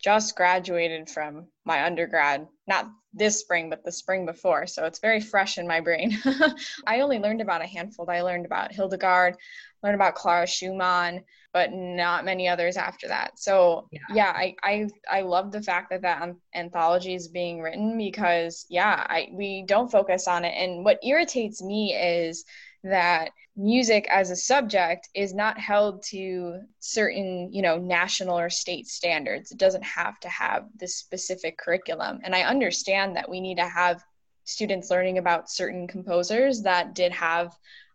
just 0.01 0.35
graduated 0.35 1.09
from 1.09 1.47
my 1.65 1.85
undergrad 1.85 2.47
not 2.67 2.89
this 3.17 3.39
spring 3.39 3.69
but 3.69 3.83
the 3.83 3.91
spring 3.91 4.25
before 4.25 4.67
so 4.67 4.85
it's 4.85 4.99
very 4.99 5.19
fresh 5.19 5.57
in 5.57 5.67
my 5.67 5.79
brain 5.79 6.17
i 6.87 7.01
only 7.01 7.19
learned 7.19 7.41
about 7.41 7.61
a 7.61 7.67
handful 7.67 8.09
i 8.09 8.21
learned 8.21 8.45
about 8.45 8.71
hildegard 8.71 9.35
learned 9.83 9.95
about 9.95 10.15
clara 10.15 10.47
schumann 10.47 11.23
but 11.57 11.73
not 11.73 12.23
many 12.23 12.47
others 12.47 12.77
after 12.77 13.07
that. 13.07 13.39
So 13.39 13.87
yeah, 13.91 13.99
yeah 14.13 14.33
I, 14.35 14.55
I 14.61 14.87
I 15.09 15.21
love 15.21 15.51
the 15.51 15.61
fact 15.63 15.89
that 15.89 16.03
that 16.03 16.29
anthology 16.53 17.15
is 17.15 17.29
being 17.29 17.61
written 17.61 17.97
because 17.97 18.67
yeah, 18.69 19.05
I 19.09 19.29
we 19.31 19.63
don't 19.67 19.91
focus 19.91 20.27
on 20.27 20.45
it. 20.45 20.53
And 20.55 20.85
what 20.85 20.99
irritates 21.03 21.61
me 21.63 21.95
is 21.95 22.45
that 22.83 23.31
music 23.55 24.07
as 24.09 24.29
a 24.29 24.35
subject 24.35 25.09
is 25.15 25.33
not 25.33 25.59
held 25.59 26.03
to 26.03 26.59
certain 26.79 27.51
you 27.51 27.61
know 27.61 27.77
national 27.77 28.37
or 28.37 28.49
state 28.49 28.85
standards 28.85 29.51
it 29.51 29.57
doesn't 29.57 29.83
have 29.83 30.19
to 30.19 30.29
have 30.29 30.67
this 30.79 30.95
specific 30.95 31.57
curriculum 31.57 32.19
and 32.23 32.35
i 32.35 32.43
understand 32.43 33.15
that 33.15 33.27
we 33.27 33.41
need 33.41 33.57
to 33.57 33.67
have 33.67 34.03
students 34.43 34.89
learning 34.89 35.17
about 35.17 35.49
certain 35.49 35.87
composers 35.87 36.61
that 36.61 36.93
did 36.93 37.11
have 37.11 37.51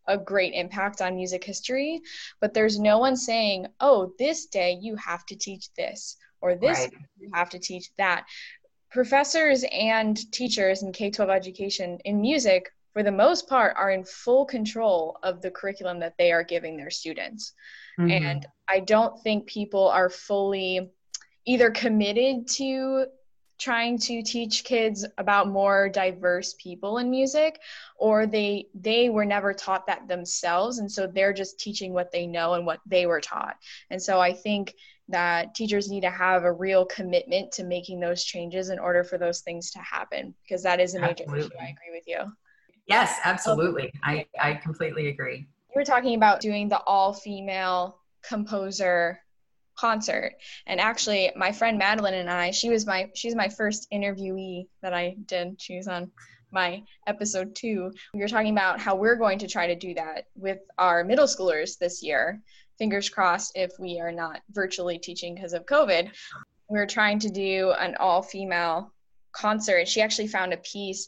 a 0.06 0.18
great 0.18 0.52
impact 0.54 1.00
on 1.00 1.16
music 1.16 1.44
history, 1.44 2.00
but 2.40 2.52
there's 2.52 2.78
no 2.78 2.98
one 2.98 3.16
saying, 3.16 3.66
oh, 3.80 4.12
this 4.18 4.46
day 4.46 4.78
you 4.80 4.96
have 4.96 5.24
to 5.26 5.36
teach 5.36 5.72
this, 5.74 6.16
or 6.40 6.54
this 6.56 6.78
right. 6.78 6.92
you 7.18 7.30
have 7.32 7.50
to 7.50 7.58
teach 7.58 7.90
that. 7.98 8.24
Professors 8.90 9.64
and 9.72 10.30
teachers 10.32 10.82
in 10.82 10.92
K 10.92 11.10
12 11.10 11.30
education 11.30 11.98
in 12.04 12.20
music, 12.20 12.70
for 12.92 13.02
the 13.02 13.12
most 13.12 13.48
part, 13.48 13.74
are 13.76 13.90
in 13.90 14.04
full 14.04 14.44
control 14.44 15.18
of 15.22 15.40
the 15.40 15.50
curriculum 15.50 15.98
that 16.00 16.14
they 16.18 16.32
are 16.32 16.44
giving 16.44 16.76
their 16.76 16.90
students. 16.90 17.54
Mm-hmm. 17.98 18.10
And 18.10 18.46
I 18.68 18.80
don't 18.80 19.20
think 19.22 19.46
people 19.46 19.88
are 19.88 20.10
fully 20.10 20.90
either 21.44 21.70
committed 21.70 22.46
to 22.48 23.06
trying 23.58 23.96
to 23.96 24.22
teach 24.22 24.64
kids 24.64 25.06
about 25.18 25.48
more 25.48 25.88
diverse 25.88 26.54
people 26.54 26.98
in 26.98 27.08
music 27.08 27.60
or 27.96 28.26
they 28.26 28.66
they 28.74 29.08
were 29.08 29.24
never 29.24 29.52
taught 29.54 29.86
that 29.86 30.08
themselves 30.08 30.78
and 30.78 30.90
so 30.90 31.06
they're 31.06 31.32
just 31.32 31.60
teaching 31.60 31.92
what 31.92 32.10
they 32.10 32.26
know 32.26 32.54
and 32.54 32.66
what 32.66 32.80
they 32.86 33.06
were 33.06 33.20
taught 33.20 33.56
and 33.90 34.02
so 34.02 34.20
i 34.20 34.32
think 34.32 34.74
that 35.08 35.54
teachers 35.54 35.90
need 35.90 36.00
to 36.00 36.10
have 36.10 36.42
a 36.42 36.52
real 36.52 36.84
commitment 36.86 37.52
to 37.52 37.62
making 37.62 38.00
those 38.00 38.24
changes 38.24 38.70
in 38.70 38.80
order 38.80 39.04
for 39.04 39.16
those 39.16 39.42
things 39.42 39.70
to 39.70 39.78
happen 39.78 40.34
because 40.42 40.62
that 40.62 40.80
is 40.80 40.96
a 40.96 41.00
major 41.00 41.22
absolutely. 41.22 41.40
issue 41.40 41.54
i 41.60 41.68
agree 41.68 41.92
with 41.92 42.04
you 42.08 42.18
yes 42.86 43.18
absolutely 43.24 43.92
i 44.02 44.26
i 44.40 44.54
completely 44.54 45.08
agree 45.08 45.46
you 45.74 45.80
were 45.80 45.84
talking 45.84 46.14
about 46.14 46.40
doing 46.40 46.68
the 46.68 46.80
all 46.80 47.14
female 47.14 47.98
composer 48.22 49.18
concert. 49.76 50.34
And 50.66 50.80
actually, 50.80 51.32
my 51.36 51.52
friend 51.52 51.78
Madeline 51.78 52.14
and 52.14 52.30
I, 52.30 52.50
she 52.50 52.68
was 52.68 52.86
my 52.86 53.10
she's 53.14 53.34
my 53.34 53.48
first 53.48 53.88
interviewee 53.92 54.66
that 54.82 54.94
I 54.94 55.16
did. 55.26 55.60
She 55.60 55.76
was 55.76 55.88
on 55.88 56.10
my 56.50 56.82
episode 57.06 57.54
two. 57.54 57.90
We 58.14 58.20
were 58.20 58.28
talking 58.28 58.52
about 58.52 58.80
how 58.80 58.94
we're 58.94 59.16
going 59.16 59.38
to 59.38 59.48
try 59.48 59.66
to 59.66 59.74
do 59.74 59.94
that 59.94 60.26
with 60.34 60.58
our 60.78 61.04
middle 61.04 61.26
schoolers 61.26 61.78
this 61.78 62.02
year. 62.02 62.42
Fingers 62.78 63.08
crossed 63.08 63.52
if 63.54 63.72
we 63.78 64.00
are 64.00 64.12
not 64.12 64.42
virtually 64.50 64.98
teaching 64.98 65.34
because 65.34 65.52
of 65.52 65.66
COVID. 65.66 66.10
We're 66.68 66.86
trying 66.86 67.18
to 67.20 67.30
do 67.30 67.72
an 67.78 67.96
all 67.98 68.22
female 68.22 68.92
concert. 69.32 69.88
She 69.88 70.02
actually 70.02 70.28
found 70.28 70.52
a 70.52 70.58
piece 70.58 71.06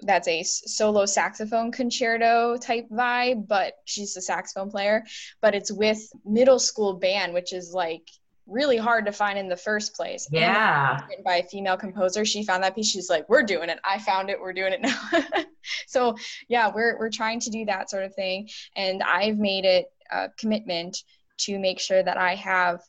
that's 0.00 0.28
a 0.28 0.42
solo 0.42 1.06
saxophone 1.06 1.72
concerto 1.72 2.56
type 2.56 2.88
vibe, 2.90 3.48
but 3.48 3.74
she's 3.84 4.16
a 4.16 4.22
saxophone 4.22 4.70
player. 4.70 5.04
But 5.40 5.54
it's 5.54 5.72
with 5.72 6.00
middle 6.24 6.58
school 6.58 6.94
band, 6.94 7.32
which 7.32 7.52
is 7.52 7.72
like 7.72 8.08
really 8.46 8.76
hard 8.76 9.06
to 9.06 9.12
find 9.12 9.38
in 9.38 9.48
the 9.48 9.56
first 9.56 9.94
place. 9.94 10.28
Yeah. 10.30 11.04
written 11.08 11.24
by 11.24 11.36
a 11.36 11.42
female 11.42 11.76
composer. 11.76 12.24
She 12.24 12.44
found 12.44 12.62
that 12.62 12.74
piece. 12.74 12.90
She's 12.90 13.10
like, 13.10 13.28
we're 13.28 13.42
doing 13.42 13.70
it. 13.70 13.78
I 13.84 13.98
found 13.98 14.30
it. 14.30 14.40
We're 14.40 14.52
doing 14.52 14.72
it 14.72 14.80
now. 14.80 15.44
so 15.86 16.16
yeah, 16.48 16.70
we're 16.72 16.98
we're 16.98 17.10
trying 17.10 17.40
to 17.40 17.50
do 17.50 17.64
that 17.64 17.90
sort 17.90 18.04
of 18.04 18.14
thing. 18.14 18.48
And 18.76 19.02
I've 19.02 19.38
made 19.38 19.64
it 19.64 19.86
a 20.10 20.28
commitment 20.38 20.98
to 21.38 21.58
make 21.58 21.80
sure 21.80 22.02
that 22.02 22.16
I 22.16 22.34
have 22.36 22.82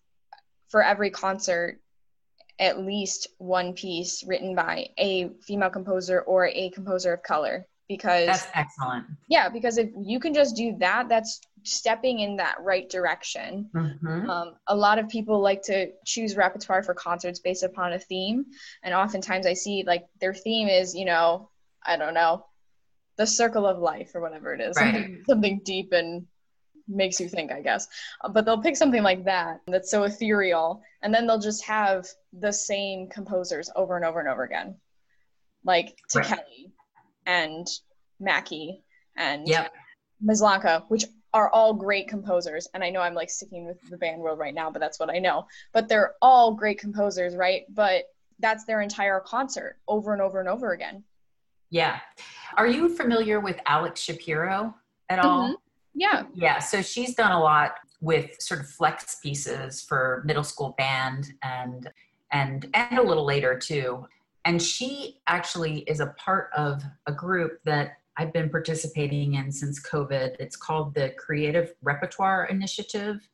for 0.70 0.84
every 0.84 1.10
concert 1.10 1.80
at 2.60 2.80
least 2.80 3.28
one 3.38 3.74
piece 3.74 4.24
written 4.26 4.56
by 4.56 4.88
a 4.98 5.30
female 5.42 5.70
composer 5.70 6.22
or 6.22 6.48
a 6.48 6.70
composer 6.72 7.14
of 7.14 7.24
color 7.24 7.68
because 7.88 8.28
that's 8.28 8.48
excellent 8.54 9.06
yeah 9.30 9.48
because 9.50 9.78
if 9.78 9.90
you 10.02 10.20
can 10.20 10.34
just 10.34 10.56
do 10.56 10.76
that 10.80 11.08
that's 11.08 11.40
stepping 11.64 12.20
in 12.20 12.38
that 12.38 12.56
right 12.62 12.90
direction 12.90 13.70
mm-hmm. 13.74 14.30
um, 14.30 14.54
a 14.68 14.76
lot 14.76 15.00
of 15.00 15.08
people 15.08 15.40
like 15.40 15.62
to 15.62 15.92
choose 16.06 16.36
repertoire 16.36 16.84
for 16.84 16.94
concerts 16.94 17.40
based 17.40 17.64
upon 17.64 17.94
a 17.94 18.00
theme 18.00 18.46
and 18.84 18.94
oftentimes 18.94 19.46
i 19.46 19.54
see 19.54 19.84
like 19.86 20.06
their 20.20 20.34
theme 20.34 20.68
is 20.68 20.96
you 20.96 21.06
know 21.06 21.50
i 21.86 21.96
don't 21.96 22.14
know 22.14 22.46
the 23.18 23.28
circle 23.28 23.66
of 23.66 23.80
life 23.80 24.12
or 24.14 24.22
whatever 24.22 24.54
it 24.54 24.62
is 24.62 24.78
right. 24.78 24.94
something, 24.94 25.24
something 25.28 25.62
deep 25.64 25.92
and 25.92 26.28
makes 26.88 27.20
you 27.20 27.28
think, 27.28 27.52
I 27.52 27.62
guess. 27.62 27.88
Uh, 28.22 28.30
but 28.30 28.46
they'll 28.46 28.62
pick 28.62 28.76
something 28.76 29.04
like 29.04 29.26
that 29.26 29.62
that's 29.68 29.92
so 29.92 30.04
ethereal, 30.04 30.82
and 31.02 31.14
then 31.14 31.28
they'll 31.28 31.40
just 31.40 31.64
have 31.66 32.08
the 32.34 32.52
same 32.52 33.08
composers 33.08 33.70
over 33.76 33.96
and 33.96 34.06
over 34.06 34.20
and 34.20 34.30
over 34.30 34.44
again, 34.44 34.76
like 35.64 35.98
to 36.10 36.20
right. 36.20 36.28
Kelly 36.28 36.72
and 37.26 37.68
Mackey 38.20 38.84
and 39.16 39.48
yep. 39.48 39.74
Maslanka, 40.24 40.84
which 40.88 41.06
are 41.34 41.50
all 41.50 41.74
great 41.74 42.08
composers. 42.08 42.68
And 42.74 42.84
I 42.84 42.90
know 42.90 43.02
I'm 43.02 43.14
like 43.14 43.30
sticking 43.30 43.66
with 43.66 43.78
the 43.90 43.98
band 43.98 44.22
world 44.22 44.40
right 44.40 44.54
now, 44.54 44.72
but 44.72 44.80
that's 44.80 45.00
what 45.00 45.10
I 45.10 45.20
know. 45.20 45.46
But 45.74 45.88
they're 45.88 46.16
all 46.22 46.54
great 46.54 46.80
composers, 46.80 47.36
right? 47.36 47.64
But 47.70 48.06
that's 48.40 48.66
their 48.66 48.82
entire 48.82 49.20
concert 49.20 49.78
over 49.88 50.14
and 50.14 50.22
over 50.22 50.40
and 50.40 50.50
over 50.50 50.72
again. 50.72 51.04
Yeah. 51.70 52.00
Are 52.56 52.68
you 52.68 52.96
familiar 52.96 53.40
with 53.40 53.60
Alex 53.66 54.00
Shapiro 54.00 54.74
at 55.10 55.20
all? 55.20 55.44
Mm-hmm. 55.44 55.54
Yeah. 55.98 56.24
Yeah. 56.36 56.60
So 56.60 56.82
she's 56.84 57.16
done 57.16 57.32
a 57.32 57.40
lot 57.40 57.72
with 58.02 58.40
sort 58.40 58.60
of 58.60 58.70
flex 58.70 59.18
pieces 59.22 59.82
for 59.82 60.22
middle 60.26 60.44
school 60.44 60.76
band 60.78 61.34
and 61.42 61.90
and 62.32 62.70
and 62.76 63.00
a 63.00 63.02
little 63.02 63.26
later 63.26 63.58
too. 63.58 64.06
And 64.46 64.62
she 64.62 65.20
actually 65.26 65.80
is 65.80 66.00
a 66.00 66.14
part 66.18 66.52
of 66.56 66.84
a 67.08 67.12
group 67.12 67.60
that 67.66 67.98
I've 68.16 68.32
been 68.32 68.50
participating 68.50 69.34
in 69.34 69.52
since 69.52 69.82
COVID. 69.82 70.36
It's 70.40 70.56
called 70.56 70.94
the 70.94 71.10
Creative 71.18 71.74
Repertoire 71.82 72.46
Initiative 72.46 73.28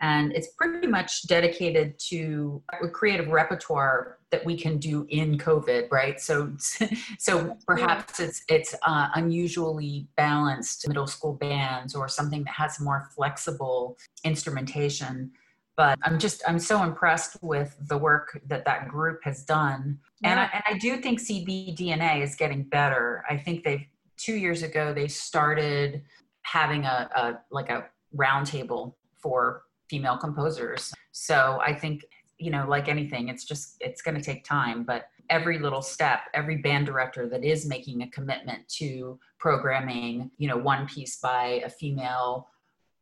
and 0.00 0.32
it's 0.32 0.48
pretty 0.48 0.86
much 0.86 1.26
dedicated 1.26 1.98
to 1.98 2.62
a 2.82 2.88
creative 2.88 3.28
repertoire 3.28 4.18
that 4.30 4.44
we 4.44 4.56
can 4.56 4.78
do 4.78 5.06
in 5.08 5.38
covid 5.38 5.90
right? 5.90 6.20
So 6.20 6.52
so 7.18 7.56
perhaps 7.66 8.20
it's 8.20 8.42
it's 8.48 8.74
uh, 8.86 9.08
unusually 9.14 10.06
balanced 10.16 10.86
middle 10.86 11.06
school 11.06 11.34
bands 11.34 11.94
or 11.94 12.08
something 12.08 12.44
that 12.44 12.54
has 12.54 12.80
more 12.80 13.08
flexible 13.14 13.96
instrumentation. 14.24 15.32
But 15.76 15.98
i'm 16.02 16.18
just 16.18 16.42
i'm 16.48 16.58
so 16.58 16.82
impressed 16.82 17.36
with 17.40 17.76
the 17.88 17.96
work 17.96 18.40
that 18.46 18.64
that 18.64 18.88
group 18.88 19.20
has 19.22 19.44
done. 19.44 19.98
Yeah. 20.20 20.30
and, 20.30 20.40
I, 20.40 20.50
and 20.52 20.62
i 20.66 20.78
do 20.78 20.96
think 21.00 21.20
cbdna 21.20 22.22
is 22.22 22.34
getting 22.34 22.64
better. 22.64 23.24
I 23.28 23.36
think 23.36 23.64
they've 23.64 23.86
two 24.16 24.34
years 24.34 24.62
ago 24.62 24.92
they 24.92 25.08
started 25.08 26.02
having 26.42 26.84
a, 26.84 27.08
a 27.14 27.38
like 27.50 27.70
a 27.70 27.86
roundtable 28.16 28.94
for 29.16 29.62
female 29.88 30.16
composers. 30.16 30.92
So 31.12 31.58
i 31.62 31.74
think 31.74 32.04
you 32.38 32.50
know 32.50 32.64
like 32.68 32.88
anything 32.88 33.28
it's 33.28 33.44
just 33.44 33.76
it's 33.80 34.00
going 34.00 34.14
to 34.14 34.22
take 34.22 34.44
time 34.44 34.84
but 34.84 35.08
every 35.28 35.58
little 35.58 35.82
step 35.82 36.20
every 36.34 36.56
band 36.56 36.86
director 36.86 37.28
that 37.28 37.44
is 37.44 37.66
making 37.66 38.02
a 38.02 38.10
commitment 38.10 38.66
to 38.68 39.18
programming 39.38 40.30
you 40.38 40.48
know 40.48 40.56
one 40.56 40.86
piece 40.86 41.16
by 41.18 41.60
a 41.64 41.68
female 41.68 42.48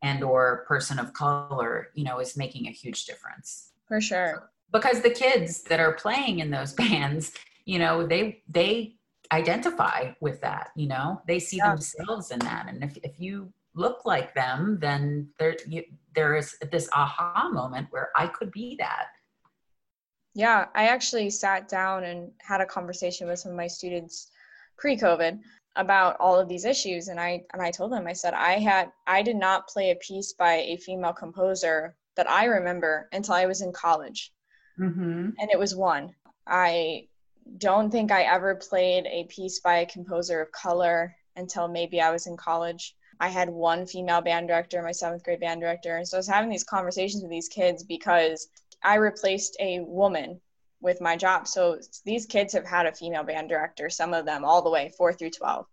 and 0.02 0.22
or 0.22 0.64
person 0.66 0.98
of 0.98 1.12
color 1.12 1.88
you 1.94 2.04
know 2.04 2.18
is 2.18 2.36
making 2.36 2.66
a 2.66 2.70
huge 2.70 3.04
difference. 3.04 3.72
For 3.88 4.00
sure. 4.00 4.50
Because 4.72 5.00
the 5.00 5.10
kids 5.10 5.62
that 5.62 5.80
are 5.80 5.92
playing 5.92 6.40
in 6.40 6.50
those 6.50 6.72
bands 6.84 7.32
you 7.64 7.78
know 7.78 8.06
they 8.06 8.42
they 8.48 8.94
identify 9.32 10.12
with 10.20 10.40
that 10.40 10.70
you 10.76 10.86
know? 10.86 11.20
They 11.26 11.38
see 11.38 11.58
yeah. 11.58 11.70
themselves 11.70 12.30
in 12.30 12.38
that. 12.40 12.66
And 12.68 12.82
if, 12.84 12.96
if 13.02 13.18
you 13.18 13.52
look 13.76 14.04
like 14.04 14.34
them 14.34 14.78
then 14.80 15.28
there 15.38 15.56
you, 15.68 15.84
there 16.14 16.34
is 16.34 16.56
this 16.72 16.88
aha 16.94 17.48
moment 17.52 17.86
where 17.90 18.10
i 18.16 18.26
could 18.26 18.50
be 18.50 18.76
that. 18.78 19.06
Yeah 20.34 20.66
i 20.74 20.86
actually 20.86 21.30
sat 21.30 21.68
down 21.68 22.04
and 22.04 22.30
had 22.40 22.60
a 22.60 22.66
conversation 22.66 23.28
with 23.28 23.38
some 23.38 23.52
of 23.52 23.56
my 23.56 23.66
students 23.66 24.30
pre-covid 24.78 25.38
about 25.76 26.16
all 26.18 26.38
of 26.38 26.48
these 26.48 26.64
issues 26.64 27.08
and 27.08 27.20
i 27.20 27.42
and 27.52 27.62
i 27.62 27.70
told 27.70 27.92
them 27.92 28.06
i 28.06 28.12
said 28.12 28.34
i 28.34 28.52
had 28.52 28.90
i 29.06 29.22
did 29.22 29.36
not 29.36 29.68
play 29.68 29.90
a 29.90 29.96
piece 29.96 30.32
by 30.32 30.54
a 30.54 30.78
female 30.78 31.12
composer 31.12 31.94
that 32.16 32.28
i 32.30 32.46
remember 32.46 33.08
until 33.12 33.34
i 33.34 33.46
was 33.46 33.60
in 33.60 33.72
college. 33.72 34.32
Mm-hmm. 34.78 35.30
and 35.38 35.50
it 35.50 35.58
was 35.58 35.74
one. 35.74 36.14
I 36.46 37.08
don't 37.58 37.90
think 37.90 38.10
i 38.10 38.22
ever 38.22 38.56
played 38.56 39.06
a 39.06 39.24
piece 39.24 39.60
by 39.60 39.78
a 39.78 39.86
composer 39.86 40.40
of 40.40 40.50
color 40.52 41.14
until 41.36 41.68
maybe 41.68 42.00
i 42.00 42.10
was 42.10 42.26
in 42.26 42.36
college 42.36 42.95
i 43.20 43.28
had 43.28 43.48
one 43.48 43.86
female 43.86 44.20
band 44.20 44.48
director 44.48 44.82
my 44.82 44.92
seventh 44.92 45.22
grade 45.22 45.40
band 45.40 45.60
director 45.60 45.96
and 45.96 46.06
so 46.06 46.16
i 46.16 46.18
was 46.18 46.28
having 46.28 46.50
these 46.50 46.64
conversations 46.64 47.22
with 47.22 47.30
these 47.30 47.48
kids 47.48 47.82
because 47.82 48.48
i 48.82 48.96
replaced 48.96 49.56
a 49.60 49.80
woman 49.80 50.40
with 50.80 51.00
my 51.00 51.16
job. 51.16 51.46
So 51.46 51.78
these 52.04 52.26
kids 52.26 52.52
have 52.54 52.64
had 52.64 52.86
a 52.86 52.92
female 52.92 53.24
band 53.24 53.48
director, 53.48 53.90
some 53.90 54.14
of 54.14 54.24
them 54.24 54.44
all 54.44 54.62
the 54.62 54.70
way 54.70 54.92
four 54.96 55.12
through 55.12 55.30
12. 55.30 55.66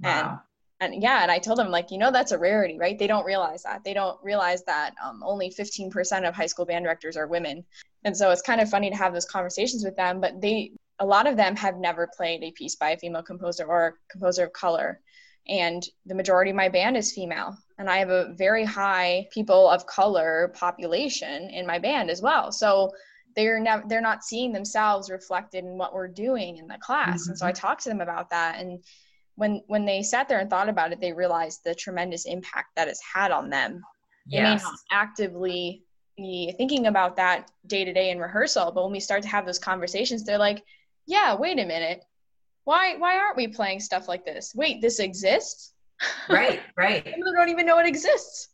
Wow. 0.00 0.40
And, 0.80 0.92
and 0.92 1.02
yeah, 1.02 1.22
and 1.22 1.30
I 1.30 1.38
told 1.38 1.58
them 1.58 1.70
like, 1.70 1.90
you 1.90 1.98
know, 1.98 2.10
that's 2.10 2.32
a 2.32 2.38
rarity, 2.38 2.78
right? 2.78 2.98
They 2.98 3.06
don't 3.06 3.24
realize 3.24 3.62
that. 3.62 3.84
They 3.84 3.94
don't 3.94 4.18
realize 4.22 4.62
that 4.64 4.94
um, 5.02 5.22
only 5.24 5.50
15% 5.50 6.28
of 6.28 6.34
high 6.34 6.46
school 6.46 6.66
band 6.66 6.84
directors 6.84 7.16
are 7.16 7.26
women. 7.26 7.64
And 8.04 8.16
so 8.16 8.30
it's 8.30 8.42
kind 8.42 8.60
of 8.60 8.68
funny 8.68 8.90
to 8.90 8.96
have 8.96 9.12
those 9.12 9.24
conversations 9.24 9.84
with 9.84 9.96
them, 9.96 10.20
but 10.20 10.40
they, 10.40 10.72
a 10.98 11.06
lot 11.06 11.26
of 11.26 11.36
them 11.36 11.56
have 11.56 11.76
never 11.76 12.08
played 12.14 12.42
a 12.42 12.50
piece 12.50 12.76
by 12.76 12.90
a 12.90 12.98
female 12.98 13.22
composer 13.22 13.64
or 13.64 13.86
a 13.86 13.92
composer 14.10 14.44
of 14.44 14.52
color. 14.52 15.00
And 15.48 15.86
the 16.06 16.14
majority 16.14 16.50
of 16.50 16.56
my 16.56 16.68
band 16.68 16.96
is 16.96 17.12
female. 17.12 17.56
And 17.78 17.88
I 17.88 17.98
have 17.98 18.10
a 18.10 18.32
very 18.34 18.64
high 18.64 19.28
people 19.32 19.68
of 19.68 19.86
color 19.86 20.52
population 20.54 21.50
in 21.50 21.66
my 21.66 21.78
band 21.78 22.10
as 22.10 22.22
well. 22.22 22.50
So 22.50 22.90
they're 23.36 23.60
never 23.60 23.84
they're 23.86 24.00
not 24.00 24.24
seeing 24.24 24.52
themselves 24.52 25.10
reflected 25.10 25.64
in 25.64 25.78
what 25.78 25.94
we're 25.94 26.08
doing 26.08 26.56
in 26.56 26.66
the 26.66 26.78
class 26.78 27.22
mm-hmm. 27.22 27.30
and 27.30 27.38
so 27.38 27.46
i 27.46 27.52
mm-hmm. 27.52 27.60
talked 27.60 27.82
to 27.82 27.88
them 27.88 28.00
about 28.00 28.30
that 28.30 28.58
and 28.58 28.82
when 29.36 29.62
when 29.68 29.84
they 29.84 30.02
sat 30.02 30.28
there 30.28 30.40
and 30.40 30.50
thought 30.50 30.68
about 30.68 30.90
it 30.90 31.00
they 31.00 31.12
realized 31.12 31.60
the 31.62 31.74
tremendous 31.74 32.24
impact 32.24 32.74
that 32.74 32.88
it's 32.88 33.02
had 33.14 33.30
on 33.30 33.50
them 33.50 33.82
yes. 34.26 34.40
they 34.40 34.42
may 34.42 34.70
not 34.70 34.78
actively 34.90 35.82
be 36.16 36.52
thinking 36.56 36.86
about 36.86 37.16
that 37.16 37.50
day 37.66 37.84
to 37.84 37.92
day 37.92 38.10
in 38.10 38.18
rehearsal 38.18 38.72
but 38.72 38.82
when 38.82 38.92
we 38.92 39.00
start 39.00 39.22
to 39.22 39.28
have 39.28 39.46
those 39.46 39.58
conversations 39.58 40.24
they're 40.24 40.38
like 40.38 40.64
yeah 41.06 41.36
wait 41.36 41.60
a 41.60 41.66
minute 41.66 42.02
why 42.66 42.96
why 42.96 43.16
aren't 43.16 43.36
we 43.36 43.48
playing 43.48 43.80
stuff 43.80 44.08
like 44.08 44.26
this? 44.26 44.52
Wait 44.54 44.82
this 44.82 45.00
exists? 45.00 45.72
Right 46.28 46.60
right. 46.76 47.02
People 47.04 47.32
don't 47.32 47.48
even 47.48 47.64
know 47.64 47.78
it 47.78 47.86
exists. 47.86 48.48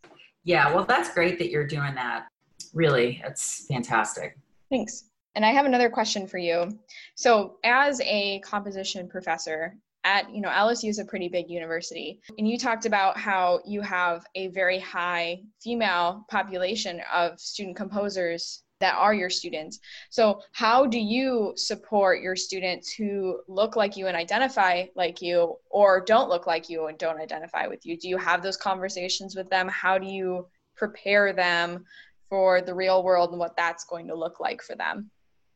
Yeah 0.44 0.72
well 0.72 0.84
that's 0.84 1.12
great 1.12 1.38
that 1.40 1.50
you're 1.50 1.66
doing 1.66 1.94
that. 1.96 2.28
Really 2.72 3.20
it's 3.24 3.66
fantastic. 3.66 4.36
Thanks. 4.70 5.04
And 5.34 5.44
I 5.44 5.50
have 5.52 5.66
another 5.66 5.88
question 5.88 6.26
for 6.26 6.38
you. 6.38 6.78
So, 7.14 7.56
as 7.64 8.00
a 8.02 8.40
composition 8.40 9.08
professor 9.08 9.76
at, 10.04 10.30
you 10.34 10.40
know, 10.40 10.50
LSU 10.50 10.90
is 10.90 10.98
a 10.98 11.04
pretty 11.04 11.28
big 11.28 11.48
university, 11.48 12.20
and 12.36 12.46
you 12.46 12.58
talked 12.58 12.86
about 12.86 13.16
how 13.16 13.60
you 13.64 13.80
have 13.80 14.26
a 14.34 14.48
very 14.48 14.78
high 14.78 15.40
female 15.62 16.26
population 16.30 17.00
of 17.12 17.40
student 17.40 17.76
composers 17.76 18.62
that 18.82 18.96
are 18.96 19.14
your 19.14 19.30
students. 19.30 19.80
So, 20.10 20.42
how 20.52 20.86
do 20.86 20.98
you 20.98 21.54
support 21.56 22.20
your 22.20 22.36
students 22.36 22.92
who 22.92 23.40
look 23.48 23.74
like 23.76 23.96
you 23.96 24.06
and 24.06 24.16
identify 24.16 24.84
like 24.94 25.22
you, 25.22 25.56
or 25.70 26.04
don't 26.04 26.28
look 26.28 26.46
like 26.46 26.68
you 26.68 26.86
and 26.86 26.98
don't 26.98 27.20
identify 27.20 27.66
with 27.66 27.86
you? 27.86 27.96
Do 27.96 28.08
you 28.08 28.18
have 28.18 28.42
those 28.42 28.56
conversations 28.56 29.34
with 29.34 29.48
them? 29.48 29.68
How 29.68 29.98
do 29.98 30.06
you 30.06 30.46
prepare 30.76 31.32
them 31.32 31.84
for 32.32 32.62
the 32.62 32.74
real 32.74 33.02
world 33.02 33.28
and 33.28 33.38
what 33.38 33.54
that's 33.58 33.84
going 33.84 34.08
to 34.08 34.14
look 34.14 34.40
like 34.40 34.62
for 34.62 34.74
them. 34.74 35.10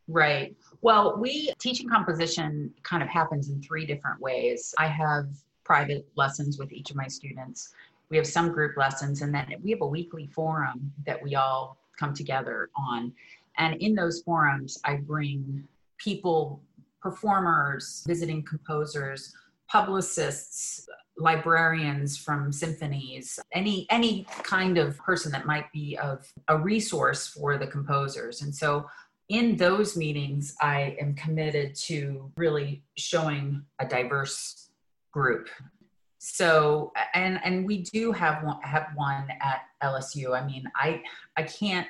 Right. 0.09 0.55
Well, 0.83 1.17
we 1.19 1.53
teaching 1.59 1.89
composition 1.89 2.71
kind 2.83 3.03
of 3.03 3.09
happens 3.09 3.49
in 3.49 3.63
three 3.63 3.87
different 3.87 4.21
ways. 4.21 4.75
I 4.79 4.87
have 4.87 5.27
private 5.65 6.07
lessons 6.17 6.59
with 6.59 6.71
each 6.73 6.91
of 6.91 6.97
my 6.97 7.09
students. 7.09 7.73
We 8.11 8.19
have 8.19 8.27
some 8.27 8.53
group 8.53 8.77
lessons, 8.77 9.23
and 9.23 9.35
then 9.35 9.55
we 9.65 9.71
have 9.71 9.81
a 9.81 9.87
weekly 9.87 10.27
forum 10.27 10.93
that 11.07 11.21
we 11.21 11.35
all 11.35 11.79
come 11.99 12.15
together 12.15 12.71
on. 12.77 13.13
And 13.59 13.81
in 13.81 13.95
those 13.95 14.23
forums, 14.23 14.79
I 14.85 14.97
bring 14.97 15.67
people, 15.99 16.63
performers, 17.01 18.05
visiting 18.07 18.43
composers, 18.43 19.35
publicists, 19.69 20.89
librarians 21.19 22.17
from 22.17 22.53
symphonies 22.53 23.39
any 23.53 23.87
any 23.91 24.27
kind 24.43 24.77
of 24.77 24.99
person 24.99 25.33
that 25.33 25.47
might 25.47 25.71
be 25.73 25.97
of 25.99 26.31
a 26.49 26.59
resource 26.59 27.27
for 27.27 27.57
the 27.57 27.67
composers 27.67 28.43
and 28.43 28.55
so 28.55 28.87
in 29.31 29.57
those 29.57 29.97
meetings 29.97 30.55
i 30.61 30.95
am 31.01 31.15
committed 31.15 31.75
to 31.75 32.31
really 32.37 32.83
showing 32.99 33.63
a 33.79 33.87
diverse 33.87 34.69
group 35.11 35.49
so 36.35 36.93
and 37.15 37.41
and 37.45 37.67
we 37.67 37.83
do 37.83 38.13
have 38.13 38.43
one 38.43 38.61
have 38.63 38.89
one 38.95 39.29
at 39.41 39.63
lsu 39.83 40.37
i 40.37 40.45
mean 40.45 40.65
i 40.75 41.03
i 41.37 41.43
can't 41.43 41.87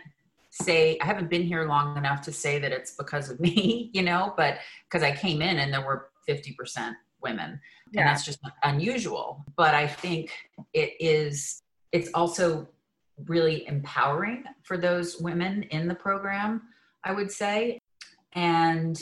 say 0.51 0.99
i 1.01 1.05
haven't 1.05 1.31
been 1.31 1.43
here 1.43 1.67
long 1.67 1.97
enough 1.97 2.21
to 2.21 2.33
say 2.33 2.59
that 2.59 2.73
it's 2.73 2.93
because 2.97 3.31
of 3.31 3.41
me 3.47 3.91
you 3.93 4.03
know 4.03 4.35
but 4.37 4.59
because 4.89 5.03
i 5.03 5.11
came 5.11 5.41
in 5.41 5.59
and 5.59 5.73
there 5.73 5.85
were 5.85 6.11
50% 6.29 6.95
women. 7.23 7.61
Yeah. 7.93 8.01
and 8.01 8.09
that's 8.09 8.25
just 8.25 8.41
unusual. 8.63 9.45
But 9.57 9.75
i 9.75 9.87
think 9.87 10.31
it 10.73 10.95
is 11.01 11.63
it's 11.93 12.11
also 12.15 12.69
really 13.27 13.67
empowering 13.67 14.45
for 14.63 14.77
those 14.77 15.19
women 15.21 15.63
in 15.65 15.89
the 15.89 15.95
program 15.95 16.63
i 17.05 17.13
would 17.13 17.31
say. 17.31 17.81
And 18.33 19.01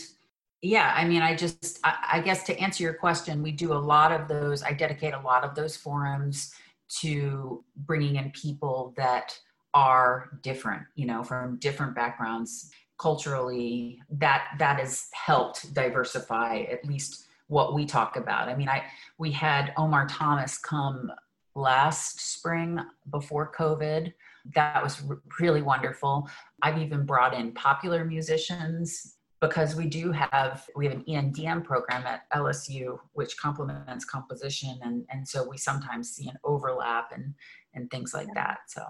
yeah 0.64 0.92
i 0.96 1.04
mean 1.04 1.22
i 1.22 1.34
just 1.34 1.78
I, 1.84 1.94
I, 2.14 2.20
guess 2.20 2.42
to 2.44 2.58
answer 2.58 2.82
your 2.82 2.94
question 2.94 3.42
we 3.42 3.52
do 3.52 3.72
a 3.72 3.78
lot 3.78 4.12
of 4.12 4.28
those 4.28 4.62
i 4.62 4.72
dedicate 4.72 5.14
a 5.14 5.20
lot 5.20 5.44
of 5.44 5.54
those 5.54 5.76
forums 5.76 6.52
to 7.00 7.64
bringing 7.76 8.16
in 8.16 8.30
people 8.30 8.94
that 8.96 9.38
are 9.74 10.38
different 10.42 10.82
you 10.94 11.06
know 11.06 11.22
from 11.22 11.58
different 11.58 11.94
backgrounds 11.94 12.70
culturally 12.98 14.00
that 14.10 14.54
that 14.58 14.78
has 14.78 15.08
helped 15.12 15.74
diversify 15.74 16.60
at 16.70 16.84
least 16.84 17.26
what 17.48 17.74
we 17.74 17.84
talk 17.84 18.16
about. 18.16 18.48
I 18.48 18.56
mean, 18.56 18.68
I 18.68 18.84
we 19.18 19.30
had 19.30 19.72
Omar 19.76 20.06
Thomas 20.06 20.58
come 20.58 21.10
last 21.54 22.20
spring 22.20 22.80
before 23.10 23.52
COVID. 23.56 24.12
That 24.54 24.82
was 24.82 25.02
really 25.40 25.62
wonderful. 25.62 26.28
I've 26.62 26.78
even 26.78 27.06
brought 27.06 27.34
in 27.34 27.52
popular 27.52 28.04
musicians 28.04 29.13
because 29.48 29.74
we 29.74 29.86
do 29.86 30.12
have 30.12 30.68
we 30.76 30.86
have 30.86 30.94
an 30.94 31.04
EMDM 31.04 31.64
program 31.64 32.06
at 32.06 32.30
LSU 32.30 32.98
which 33.12 33.36
complements 33.36 34.04
composition 34.04 34.78
and 34.82 35.04
and 35.10 35.26
so 35.26 35.46
we 35.48 35.56
sometimes 35.56 36.10
see 36.10 36.28
an 36.28 36.38
overlap 36.44 37.12
and 37.12 37.34
and 37.74 37.90
things 37.90 38.14
like 38.14 38.28
that. 38.34 38.58
So 38.68 38.82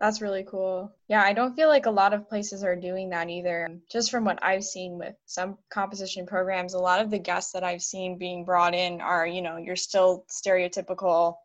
that's 0.00 0.20
really 0.20 0.44
cool. 0.44 0.92
Yeah, 1.08 1.22
I 1.22 1.32
don't 1.32 1.54
feel 1.54 1.68
like 1.68 1.86
a 1.86 1.90
lot 1.90 2.12
of 2.12 2.28
places 2.28 2.64
are 2.64 2.76
doing 2.76 3.10
that 3.10 3.30
either. 3.30 3.78
Just 3.90 4.10
from 4.10 4.24
what 4.24 4.42
I've 4.42 4.64
seen 4.64 4.98
with 4.98 5.14
some 5.26 5.56
composition 5.70 6.26
programs, 6.26 6.74
a 6.74 6.78
lot 6.78 7.00
of 7.00 7.10
the 7.10 7.18
guests 7.18 7.52
that 7.52 7.64
I've 7.64 7.82
seen 7.82 8.18
being 8.18 8.44
brought 8.44 8.74
in 8.74 9.00
are, 9.00 9.26
you 9.26 9.40
know, 9.40 9.56
you're 9.56 9.76
still 9.76 10.24
stereotypical 10.28 11.36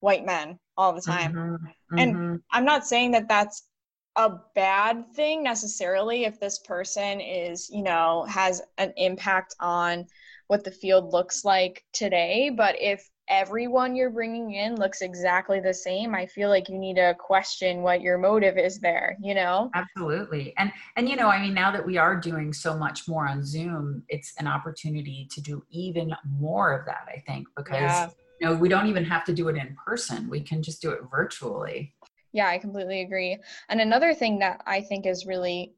white 0.00 0.26
men 0.26 0.58
all 0.76 0.92
the 0.92 1.00
time. 1.00 1.32
Mm-hmm. 1.32 1.54
Mm-hmm. 1.54 1.98
And 1.98 2.40
I'm 2.50 2.64
not 2.64 2.86
saying 2.86 3.12
that 3.12 3.28
that's 3.28 3.62
a 4.16 4.30
bad 4.54 5.06
thing 5.14 5.42
necessarily 5.42 6.24
if 6.24 6.38
this 6.38 6.58
person 6.58 7.20
is, 7.20 7.70
you 7.70 7.82
know, 7.82 8.24
has 8.28 8.62
an 8.78 8.92
impact 8.96 9.54
on 9.60 10.06
what 10.48 10.64
the 10.64 10.70
field 10.70 11.12
looks 11.12 11.44
like 11.44 11.84
today, 11.92 12.50
but 12.50 12.74
if 12.78 13.08
everyone 13.28 13.96
you're 13.96 14.10
bringing 14.10 14.52
in 14.52 14.76
looks 14.76 15.00
exactly 15.00 15.60
the 15.60 15.72
same, 15.72 16.14
I 16.14 16.26
feel 16.26 16.50
like 16.50 16.68
you 16.68 16.76
need 16.76 16.96
to 16.96 17.14
question 17.18 17.80
what 17.80 18.02
your 18.02 18.18
motive 18.18 18.58
is 18.58 18.78
there, 18.78 19.16
you 19.22 19.34
know? 19.34 19.70
Absolutely. 19.74 20.52
And 20.58 20.70
and 20.96 21.08
you 21.08 21.16
know, 21.16 21.28
I 21.28 21.40
mean 21.40 21.54
now 21.54 21.70
that 21.70 21.84
we 21.84 21.96
are 21.96 22.16
doing 22.16 22.52
so 22.52 22.76
much 22.76 23.08
more 23.08 23.26
on 23.26 23.44
Zoom, 23.44 24.02
it's 24.08 24.34
an 24.38 24.46
opportunity 24.46 25.26
to 25.32 25.40
do 25.40 25.64
even 25.70 26.14
more 26.38 26.78
of 26.78 26.84
that, 26.84 27.06
I 27.08 27.20
think, 27.20 27.48
because 27.56 27.80
yeah. 27.80 28.10
you 28.40 28.46
know, 28.48 28.54
we 28.54 28.68
don't 28.68 28.88
even 28.88 29.04
have 29.04 29.24
to 29.24 29.32
do 29.32 29.48
it 29.48 29.56
in 29.56 29.74
person. 29.82 30.28
We 30.28 30.40
can 30.40 30.62
just 30.62 30.82
do 30.82 30.90
it 30.90 31.00
virtually. 31.10 31.94
Yeah, 32.32 32.48
I 32.48 32.58
completely 32.58 33.02
agree. 33.02 33.38
And 33.68 33.80
another 33.80 34.14
thing 34.14 34.38
that 34.38 34.62
I 34.66 34.80
think 34.80 35.06
is 35.06 35.26
really 35.26 35.74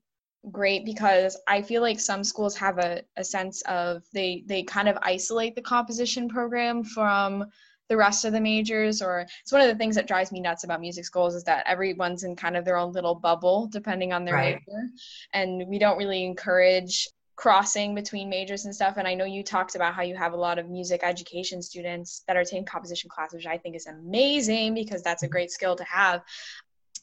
great 0.50 0.84
because 0.84 1.36
I 1.48 1.62
feel 1.62 1.82
like 1.82 1.98
some 1.98 2.22
schools 2.22 2.56
have 2.56 2.78
a, 2.78 3.02
a 3.16 3.24
sense 3.24 3.62
of 3.62 4.02
they 4.12 4.44
they 4.46 4.62
kind 4.62 4.88
of 4.88 4.98
isolate 5.02 5.54
the 5.54 5.62
composition 5.62 6.28
program 6.28 6.84
from 6.84 7.46
the 7.88 7.96
rest 7.96 8.24
of 8.24 8.32
the 8.32 8.40
majors 8.40 9.02
or 9.02 9.26
it's 9.42 9.52
one 9.52 9.60
of 9.60 9.68
the 9.68 9.74
things 9.74 9.94
that 9.94 10.06
drives 10.06 10.32
me 10.32 10.40
nuts 10.40 10.64
about 10.64 10.80
music 10.80 11.04
schools 11.04 11.34
is 11.34 11.44
that 11.44 11.66
everyone's 11.66 12.24
in 12.24 12.34
kind 12.34 12.56
of 12.56 12.64
their 12.64 12.76
own 12.76 12.92
little 12.92 13.14
bubble 13.14 13.66
depending 13.66 14.12
on 14.12 14.24
their 14.24 14.34
right. 14.34 14.60
major 14.66 14.88
and 15.32 15.66
we 15.68 15.78
don't 15.78 15.98
really 15.98 16.24
encourage 16.24 17.08
crossing 17.36 17.94
between 17.94 18.28
majors 18.28 18.64
and 18.64 18.74
stuff 18.74 18.94
and 18.96 19.08
i 19.08 19.14
know 19.14 19.24
you 19.24 19.42
talked 19.42 19.74
about 19.74 19.94
how 19.94 20.02
you 20.02 20.14
have 20.14 20.32
a 20.32 20.36
lot 20.36 20.58
of 20.58 20.68
music 20.68 21.00
education 21.02 21.60
students 21.60 22.22
that 22.26 22.36
are 22.36 22.44
taking 22.44 22.64
composition 22.64 23.10
classes 23.10 23.34
which 23.34 23.46
i 23.46 23.58
think 23.58 23.74
is 23.74 23.86
amazing 23.86 24.74
because 24.74 25.02
that's 25.02 25.22
a 25.22 25.26
mm-hmm. 25.26 25.32
great 25.32 25.50
skill 25.50 25.74
to 25.74 25.84
have 25.84 26.22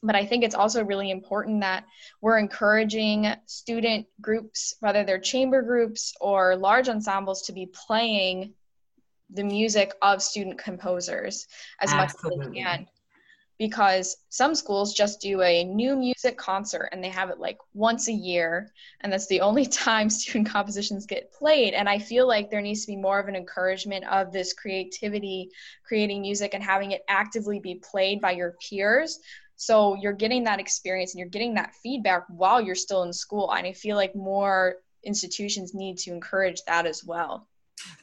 but 0.03 0.15
I 0.15 0.25
think 0.25 0.43
it's 0.43 0.55
also 0.55 0.83
really 0.83 1.11
important 1.11 1.61
that 1.61 1.85
we're 2.21 2.39
encouraging 2.39 3.33
student 3.45 4.07
groups, 4.19 4.75
whether 4.79 5.03
they're 5.03 5.19
chamber 5.19 5.61
groups 5.61 6.13
or 6.19 6.55
large 6.55 6.89
ensembles, 6.89 7.43
to 7.43 7.53
be 7.53 7.67
playing 7.67 8.53
the 9.29 9.43
music 9.43 9.93
of 10.01 10.21
student 10.21 10.57
composers 10.57 11.47
as 11.79 11.91
Absolutely. 11.93 12.37
much 12.37 12.47
as 12.47 12.53
they 12.53 12.59
can. 12.61 12.87
Because 13.61 14.17
some 14.29 14.55
schools 14.55 14.95
just 14.95 15.21
do 15.21 15.43
a 15.43 15.63
new 15.63 15.95
music 15.95 16.35
concert 16.35 16.89
and 16.91 17.03
they 17.03 17.09
have 17.09 17.29
it 17.29 17.37
like 17.37 17.59
once 17.75 18.07
a 18.07 18.11
year, 18.11 18.73
and 19.01 19.13
that's 19.13 19.27
the 19.27 19.41
only 19.41 19.65
time 19.85 20.09
student 20.09 20.49
compositions 20.49 21.05
get 21.05 21.31
played. 21.31 21.75
And 21.75 21.87
I 21.87 21.99
feel 21.99 22.27
like 22.27 22.49
there 22.49 22.61
needs 22.61 22.81
to 22.81 22.91
be 22.91 22.97
more 22.97 23.19
of 23.19 23.27
an 23.27 23.35
encouragement 23.35 24.03
of 24.05 24.31
this 24.31 24.53
creativity, 24.53 25.51
creating 25.85 26.23
music, 26.23 26.55
and 26.55 26.63
having 26.63 26.89
it 26.89 27.03
actively 27.07 27.59
be 27.59 27.75
played 27.75 28.19
by 28.19 28.31
your 28.31 28.55
peers 28.67 29.19
so 29.57 29.93
you're 29.93 30.13
getting 30.13 30.45
that 30.45 30.59
experience 30.59 31.13
and 31.13 31.19
you're 31.19 31.29
getting 31.29 31.53
that 31.53 31.75
feedback 31.83 32.23
while 32.29 32.59
you're 32.59 32.73
still 32.73 33.03
in 33.03 33.13
school. 33.13 33.51
And 33.51 33.67
I 33.67 33.73
feel 33.73 33.95
like 33.95 34.15
more 34.15 34.77
institutions 35.03 35.75
need 35.75 35.99
to 35.99 36.11
encourage 36.11 36.63
that 36.65 36.87
as 36.87 37.03
well. 37.03 37.47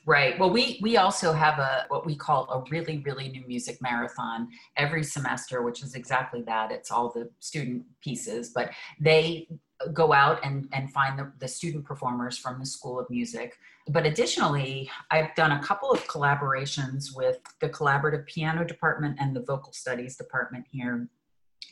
Right. 0.07 0.39
Well, 0.39 0.51
we 0.51 0.79
we 0.83 0.97
also 0.97 1.33
have 1.33 1.59
a 1.59 1.85
what 1.89 2.07
we 2.07 2.17
call 2.17 2.49
a 2.51 2.71
really 2.71 2.99
really 2.99 3.29
new 3.29 3.47
music 3.47 3.81
marathon 3.83 4.49
every 4.77 5.05
semester, 5.05 5.63
which 5.63 5.83
is 5.83 5.95
exactly 5.95 6.43
that. 6.43 6.73
It's 6.73 6.91
all 6.91 7.11
the 7.11 7.31
student 7.41 7.85
pieces, 8.01 8.51
but 8.55 8.71
they 9.01 9.49
go 9.93 10.13
out 10.13 10.41
and 10.45 10.69
and 10.73 10.91
find 10.93 11.19
the, 11.19 11.33
the 11.39 11.49
student 11.49 11.85
performers 11.85 12.37
from 12.37 12.59
the 12.59 12.67
School 12.67 12.99
of 12.99 13.09
Music. 13.11 13.59
But 13.89 14.07
additionally, 14.07 14.91
I've 15.11 15.35
done 15.35 15.53
a 15.53 15.63
couple 15.63 15.91
of 15.91 16.07
collaborations 16.07 17.15
with 17.15 17.39
the 17.61 17.69
collaborative 17.69 18.27
piano 18.27 18.65
department 18.65 19.17
and 19.21 19.35
the 19.35 19.43
vocal 19.43 19.73
studies 19.73 20.17
department 20.17 20.67
here 20.71 21.09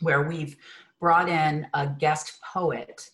where 0.00 0.22
we've 0.22 0.56
brought 1.00 1.28
in 1.28 1.66
a 1.74 1.86
guest 1.86 2.38
poet 2.42 3.10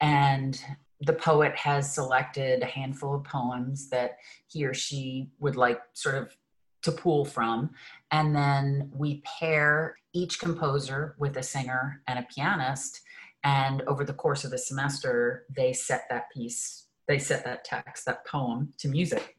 and 0.00 0.62
the 1.00 1.12
poet 1.12 1.54
has 1.56 1.94
selected 1.94 2.62
a 2.62 2.66
handful 2.66 3.14
of 3.14 3.24
poems 3.24 3.88
that 3.90 4.16
he 4.48 4.64
or 4.64 4.74
she 4.74 5.30
would 5.38 5.56
like 5.56 5.80
sort 5.92 6.14
of 6.14 6.36
to 6.82 6.92
pull 6.92 7.24
from. 7.24 7.70
And 8.10 8.34
then 8.34 8.90
we 8.94 9.22
pair 9.38 9.96
each 10.14 10.38
composer 10.38 11.16
with 11.18 11.36
a 11.36 11.42
singer 11.42 12.02
and 12.06 12.18
a 12.18 12.26
pianist. 12.34 13.00
And 13.44 13.82
over 13.82 14.04
the 14.04 14.14
course 14.14 14.44
of 14.44 14.50
the 14.50 14.58
semester 14.58 15.44
they 15.54 15.72
set 15.72 16.04
that 16.10 16.30
piece 16.32 16.86
they 17.06 17.18
set 17.18 17.44
that 17.44 17.64
text 17.64 18.04
that 18.06 18.26
poem 18.26 18.72
to 18.78 18.88
music. 18.88 19.36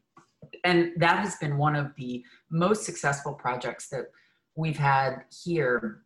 And 0.64 0.92
that 0.96 1.18
has 1.18 1.36
been 1.36 1.58
one 1.58 1.76
of 1.76 1.94
the 1.96 2.24
most 2.50 2.84
successful 2.84 3.34
projects 3.34 3.88
that 3.88 4.06
we've 4.54 4.78
had 4.78 5.24
here. 5.44 6.02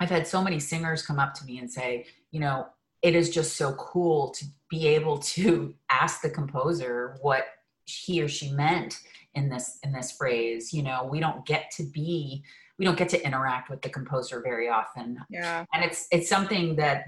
I've 0.00 0.10
had 0.10 0.26
so 0.26 0.42
many 0.42 0.60
singers 0.60 1.02
come 1.02 1.18
up 1.18 1.34
to 1.34 1.44
me 1.44 1.58
and 1.58 1.70
say, 1.70 2.06
you 2.30 2.40
know, 2.40 2.66
it 3.02 3.14
is 3.14 3.30
just 3.30 3.56
so 3.56 3.72
cool 3.74 4.30
to 4.30 4.44
be 4.68 4.88
able 4.88 5.18
to 5.18 5.74
ask 5.90 6.20
the 6.20 6.30
composer 6.30 7.16
what 7.20 7.46
he 7.84 8.22
or 8.22 8.28
she 8.28 8.50
meant 8.52 9.00
in 9.34 9.48
this 9.48 9.78
in 9.82 9.92
this 9.92 10.12
phrase. 10.12 10.72
You 10.72 10.82
know, 10.82 11.08
we 11.10 11.20
don't 11.20 11.44
get 11.46 11.70
to 11.76 11.84
be 11.84 12.44
we 12.78 12.84
don't 12.84 12.98
get 12.98 13.08
to 13.10 13.24
interact 13.24 13.70
with 13.70 13.82
the 13.82 13.88
composer 13.88 14.40
very 14.40 14.68
often. 14.68 15.18
Yeah. 15.30 15.64
And 15.72 15.84
it's 15.84 16.06
it's 16.10 16.28
something 16.28 16.76
that 16.76 17.04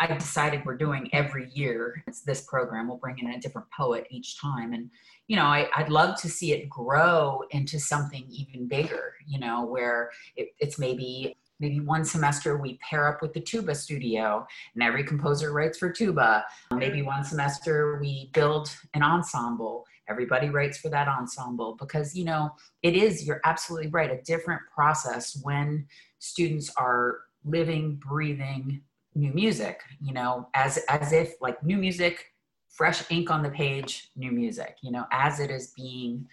i've 0.00 0.18
decided 0.18 0.64
we're 0.64 0.76
doing 0.76 1.08
every 1.12 1.48
year. 1.52 2.02
It's 2.06 2.22
this 2.22 2.42
program. 2.42 2.88
We'll 2.88 2.96
bring 2.96 3.18
in 3.18 3.28
a 3.28 3.40
different 3.40 3.68
poet 3.70 4.06
each 4.10 4.40
time. 4.40 4.72
And, 4.72 4.90
you 5.28 5.36
know, 5.36 5.44
I, 5.44 5.68
would 5.78 5.90
love 5.90 6.20
to 6.22 6.28
see 6.28 6.52
it 6.52 6.68
grow 6.68 7.42
into 7.50 7.78
something 7.78 8.26
even 8.28 8.66
bigger, 8.66 9.14
you 9.26 9.38
know, 9.38 9.64
where 9.64 10.10
it, 10.34 10.48
it's 10.58 10.78
maybe 10.78 11.36
maybe 11.60 11.80
one 11.80 12.04
semester 12.04 12.56
we 12.56 12.78
pair 12.78 13.08
up 13.08 13.22
with 13.22 13.32
the 13.32 13.40
tuba 13.40 13.74
studio 13.74 14.46
and 14.74 14.82
every 14.82 15.04
composer 15.04 15.52
writes 15.52 15.78
for 15.78 15.90
tuba. 15.90 16.44
Maybe 16.72 17.02
one 17.02 17.24
semester 17.24 17.98
we 18.00 18.30
build 18.32 18.70
an 18.94 19.02
ensemble. 19.02 19.84
Everybody 20.08 20.50
writes 20.50 20.78
for 20.78 20.88
that 20.90 21.08
ensemble 21.08 21.76
because 21.78 22.14
you 22.14 22.24
know 22.24 22.50
it 22.82 22.94
is 22.94 23.26
you're 23.26 23.40
absolutely 23.44 23.88
right 23.88 24.10
a 24.10 24.22
different 24.22 24.62
process 24.72 25.38
when 25.42 25.86
students 26.18 26.72
are 26.76 27.20
living 27.44 27.96
breathing 27.96 28.82
new 29.14 29.32
music 29.32 29.80
you 30.00 30.12
know 30.12 30.48
as 30.54 30.78
as 30.88 31.12
if 31.12 31.34
like 31.40 31.62
new 31.64 31.76
music 31.76 32.26
fresh 32.68 33.02
ink 33.10 33.30
on 33.30 33.42
the 33.42 33.48
page 33.50 34.10
new 34.14 34.30
music 34.30 34.76
you 34.82 34.90
know 34.90 35.06
as 35.10 35.40
it 35.40 35.50
is 35.50 35.72
being 35.76 36.26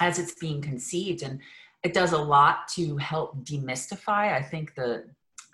as 0.00 0.18
it's 0.18 0.34
being 0.34 0.60
conceived. 0.60 1.22
And 1.22 1.40
it 1.86 1.94
does 1.94 2.12
a 2.12 2.18
lot 2.18 2.66
to 2.66 2.96
help 2.96 3.44
demystify 3.44 4.32
i 4.32 4.42
think 4.42 4.74
the 4.74 5.04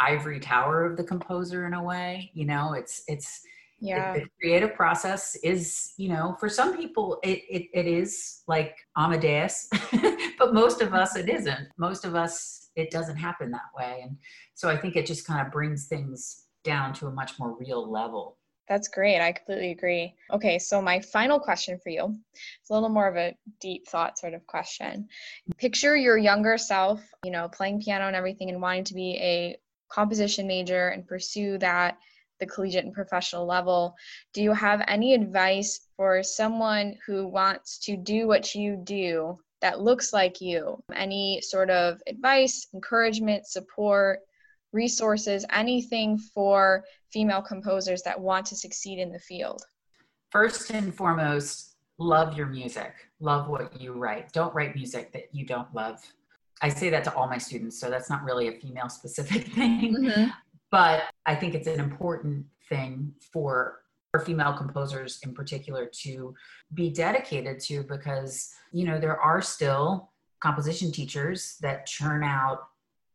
ivory 0.01 0.41
tower 0.41 0.85
of 0.85 0.97
the 0.97 1.05
composer 1.05 1.67
in 1.67 1.75
a 1.75 1.83
way 1.83 2.31
you 2.35 2.47
know? 2.47 2.73
It's 2.73 3.03
it's 3.07 3.41
yeah. 3.81 4.15
the 4.15 4.25
creative 4.41 4.75
process 4.75 5.37
is 5.43 5.93
you 5.97 6.09
know 6.09 6.37
for 6.41 6.49
some 6.49 6.77
people 6.77 7.19
it, 7.23 7.41
it, 7.51 7.65
it 7.75 7.87
is 7.87 8.43
like 8.47 8.77
amadeus 8.97 9.69
but 10.39 10.55
most 10.55 10.81
of 10.81 10.95
us 10.95 11.17
it 11.17 11.29
isn't. 11.29 11.69
Most 11.77 12.05
of 12.05 12.15
us 12.15 12.71
it 12.77 12.91
doesn't 12.91 13.17
happen 13.17 13.51
that 13.51 13.71
way. 13.77 14.01
And 14.05 14.17
so 14.55 14.69
i 14.69 14.77
think 14.77 14.97
it 14.97 15.07
just 15.07 15.27
kind 15.27 15.45
of 15.45 15.53
brings 15.53 15.87
things 15.87 16.47
down 16.65 16.93
to 16.95 17.09
a 17.09 17.11
much 17.11 17.39
more 17.39 17.57
real 17.59 17.91
level 17.91 18.39
that's 18.69 18.89
great. 18.89 19.21
I 19.21 19.33
completely 19.33 19.73
agree. 19.73 20.15
Okay, 20.33 20.59
so 20.59 20.81
my 20.81 21.01
final 21.01 21.39
question 21.41 21.79
for 21.83 21.91
you 21.91 22.17
it's 22.61 22.71
a 22.71 22.75
little 22.75 22.89
more 22.89 23.09
of 23.09 23.17
a 23.17 23.37
deep 23.61 23.87
thought 23.89 24.19
sort 24.19 24.35
of 24.35 24.47
question. 24.47 25.09
Picture 25.59 25.97
your 25.97 26.17
younger 26.17 26.57
self, 26.59 27.03
you 27.25 27.31
know, 27.31 27.49
playing 27.49 27.81
piano 27.81 28.07
and 28.07 28.17
everything 28.17 28.51
and 28.51 28.63
wanting 28.63 28.85
to 28.85 28.95
be 28.95 29.17
a 29.21 29.57
composition 29.91 30.47
major 30.47 30.89
and 30.89 31.07
pursue 31.07 31.59
that 31.59 31.99
the 32.41 32.47
collegiate 32.47 32.85
and 32.85 32.95
professional 32.95 33.47
level. 33.47 33.95
Do 34.33 34.43
you 34.43 34.53
have 34.53 34.83
any 34.89 35.15
advice 35.15 35.89
for 35.97 36.23
someone 36.23 36.97
who 37.07 37.29
wants 37.29 37.79
to 37.81 37.97
do 37.97 38.27
what 38.27 38.55
you 38.55 38.77
do 38.83 39.39
that 39.61 39.81
looks 39.81 40.13
like 40.13 40.41
you? 40.41 40.83
Any 40.93 41.41
sort 41.41 41.71
of 41.71 42.03
advice, 42.07 42.67
encouragement, 42.75 43.47
support? 43.47 44.21
Resources, 44.73 45.45
anything 45.51 46.19
for 46.19 46.85
female 47.13 47.43
composers 47.43 48.03
that 48.03 48.19
want 48.19 48.47
to 48.47 48.57
succeed 48.57 48.99
in 48.99 49.13
the 49.13 49.19
field? 49.19 49.63
First 50.31 50.71
and 50.71 50.95
foremost, 50.95 51.77
love 51.99 52.37
your 52.37 52.47
music. 52.47 52.95
Love 53.21 53.49
what 53.49 53.81
you 53.81 53.93
write. 53.93 54.33
Don't 54.33 54.55
write 54.55 54.75
music 54.75 55.13
that 55.13 55.25
you 55.33 55.45
don't 55.45 55.73
love. 55.75 56.01
I 56.63 56.69
say 56.69 56.91
that 56.91 57.05
to 57.05 57.15
all 57.15 57.29
my 57.29 57.39
students, 57.39 57.79
so 57.79 57.91
that's 57.91 58.09
not 58.09 58.23
really 58.25 58.49
a 58.49 58.53
female 58.53 58.89
specific 58.89 59.47
thing. 59.55 59.97
Mm-hmm. 59.97 60.31
But 60.71 61.03
I 61.27 61.35
think 61.35 61.55
it's 61.55 61.67
an 61.67 61.81
important 61.81 62.47
thing 62.69 63.13
for 63.33 63.81
for 64.11 64.21
female 64.21 64.53
composers 64.53 65.21
in 65.23 65.33
particular 65.33 65.87
to 65.87 66.35
be 66.75 66.91
dedicated 66.91 67.59
to 67.59 67.83
because 67.85 68.53
you 68.71 68.87
know 68.87 68.99
there 68.99 69.19
are 69.19 69.41
still 69.41 70.11
composition 70.41 70.93
teachers 70.93 71.57
that 71.63 71.87
churn 71.87 72.23
out 72.23 72.69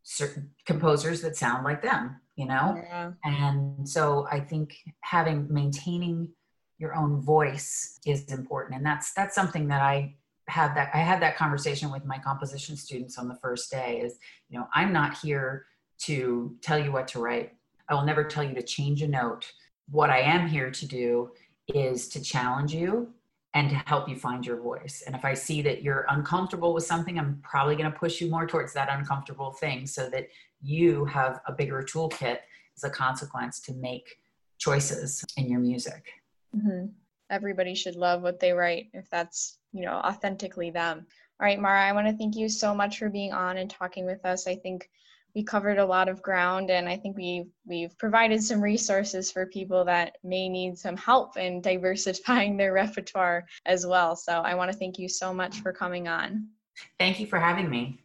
certain 0.10 0.49
composers 0.66 1.22
that 1.22 1.36
sound 1.36 1.64
like 1.64 1.82
them 1.82 2.20
you 2.38 2.45
know? 2.45 2.80
Yeah. 2.82 3.12
and 3.26 3.89
so 3.89 4.28
i 4.32 4.39
think 4.39 4.78
having 5.01 5.51
maintaining 5.51 6.30
your 6.78 6.95
own 6.95 7.22
voice 7.22 7.99
is 8.05 8.32
important. 8.32 8.78
And 8.78 8.86
that's 8.86 9.14
that's 9.14 9.36
something 9.36 9.68
that 9.68 9.82
i 9.82 10.16
have 10.47 10.76
that 10.76 10.91
i 10.93 10.99
had 10.99 11.22
that 11.22 11.36
conversation 11.36 11.91
with 11.91 12.05
my 12.05 12.18
composition 12.20 12.78
students 12.78 13.18
on 13.18 13.28
the 13.28 13.36
first 13.36 13.70
day 13.70 13.99
is 13.99 14.18
you 14.49 14.58
know 14.58 14.68
i'm 14.74 14.93
not 14.93 15.18
here 15.18 15.66
to 15.99 16.55
tell 16.62 16.78
you 16.78 16.91
what 16.91 17.08
to 17.08 17.20
write. 17.20 17.53
I 17.89 17.95
will 17.95 18.05
never 18.05 18.24
tell 18.24 18.43
you 18.43 18.53
to 18.53 18.62
change 18.62 19.01
a 19.01 19.08
note. 19.08 19.51
What 19.89 20.10
i 20.10 20.20
am 20.20 20.47
here 20.47 20.70
to 20.72 20.86
do 20.86 21.32
is 21.68 22.08
to 22.10 22.22
challenge 22.22 22.74
you 22.74 23.14
and 23.58 23.72
to 23.72 23.76
help 23.88 24.08
you 24.08 24.16
find 24.16 24.45
your 24.45 24.62
voice. 24.62 25.01
And 25.08 25.16
if 25.16 25.26
I 25.26 25.34
see 25.34 25.64
that 25.64 25.82
you're 25.82 26.05
uncomfortable 26.10 26.76
with 26.76 26.84
something, 26.84 27.18
I'm 27.18 27.39
probably 27.41 27.76
going 27.76 27.91
to 27.91 27.97
push 27.97 28.22
you 28.22 28.30
more 28.30 28.45
towards 28.45 28.72
that 28.74 28.88
uncomfortable 28.91 29.51
thing 29.51 29.88
so 29.88 30.12
that 30.12 30.28
you 30.62 31.05
have 31.05 31.41
a 31.47 31.51
bigger 31.51 31.82
toolkit 31.82 32.38
as 32.76 32.84
a 32.84 32.89
consequence 32.91 33.60
to 33.62 33.74
make 33.74 34.20
choices 34.60 35.26
in 35.38 35.49
your 35.49 35.60
music. 35.60 36.05
Mm-hmm. 36.55 36.86
Everybody 37.32 37.74
should 37.74 37.95
love 37.95 38.22
what 38.22 38.39
they 38.39 38.51
write 38.51 38.89
if 38.93 39.10
that's, 39.10 39.58
you 39.74 39.84
know, 39.86 39.95
authentically 40.05 40.70
them. 40.70 41.08
All 41.39 41.45
right, 41.47 41.60
Mara, 41.60 41.84
I 41.84 41.93
want 41.93 42.05
to 42.05 42.16
thank 42.16 42.36
you 42.36 42.49
so 42.49 42.76
much 42.76 42.99
for 42.99 43.10
being 43.10 43.34
on 43.34 43.58
and 43.58 43.68
talking 43.68 44.05
with 44.05 44.24
us. 44.24 44.45
I 44.45 44.55
think 44.55 44.88
we 45.38 45.44
covered 45.44 45.78
a 45.78 45.86
lot 45.86 46.10
of 46.10 46.20
ground 46.24 46.72
and 46.72 46.90
I 46.90 46.98
think 46.98 47.16
we 47.16 47.46
we've 47.64 47.96
provided 48.00 48.42
some 48.42 48.60
resources 48.60 49.32
for 49.32 49.46
people 49.46 49.86
that 49.86 50.18
may 50.24 50.50
need 50.50 50.80
some 50.80 50.98
help 50.98 51.38
in 51.38 51.62
diversifying 51.72 52.58
their 52.58 52.74
repertoire 52.74 53.46
as 53.68 53.86
well. 53.86 54.16
So 54.16 54.32
I 54.32 54.56
want 54.56 54.72
to 54.72 54.78
thank 54.78 54.98
you 54.98 55.08
so 55.08 55.32
much 55.32 55.60
for 55.60 55.72
coming 55.72 56.08
on. 56.08 56.48
Thank 56.98 57.20
you 57.20 57.28
for 57.28 57.40
having 57.40 57.70
me. 57.70 58.00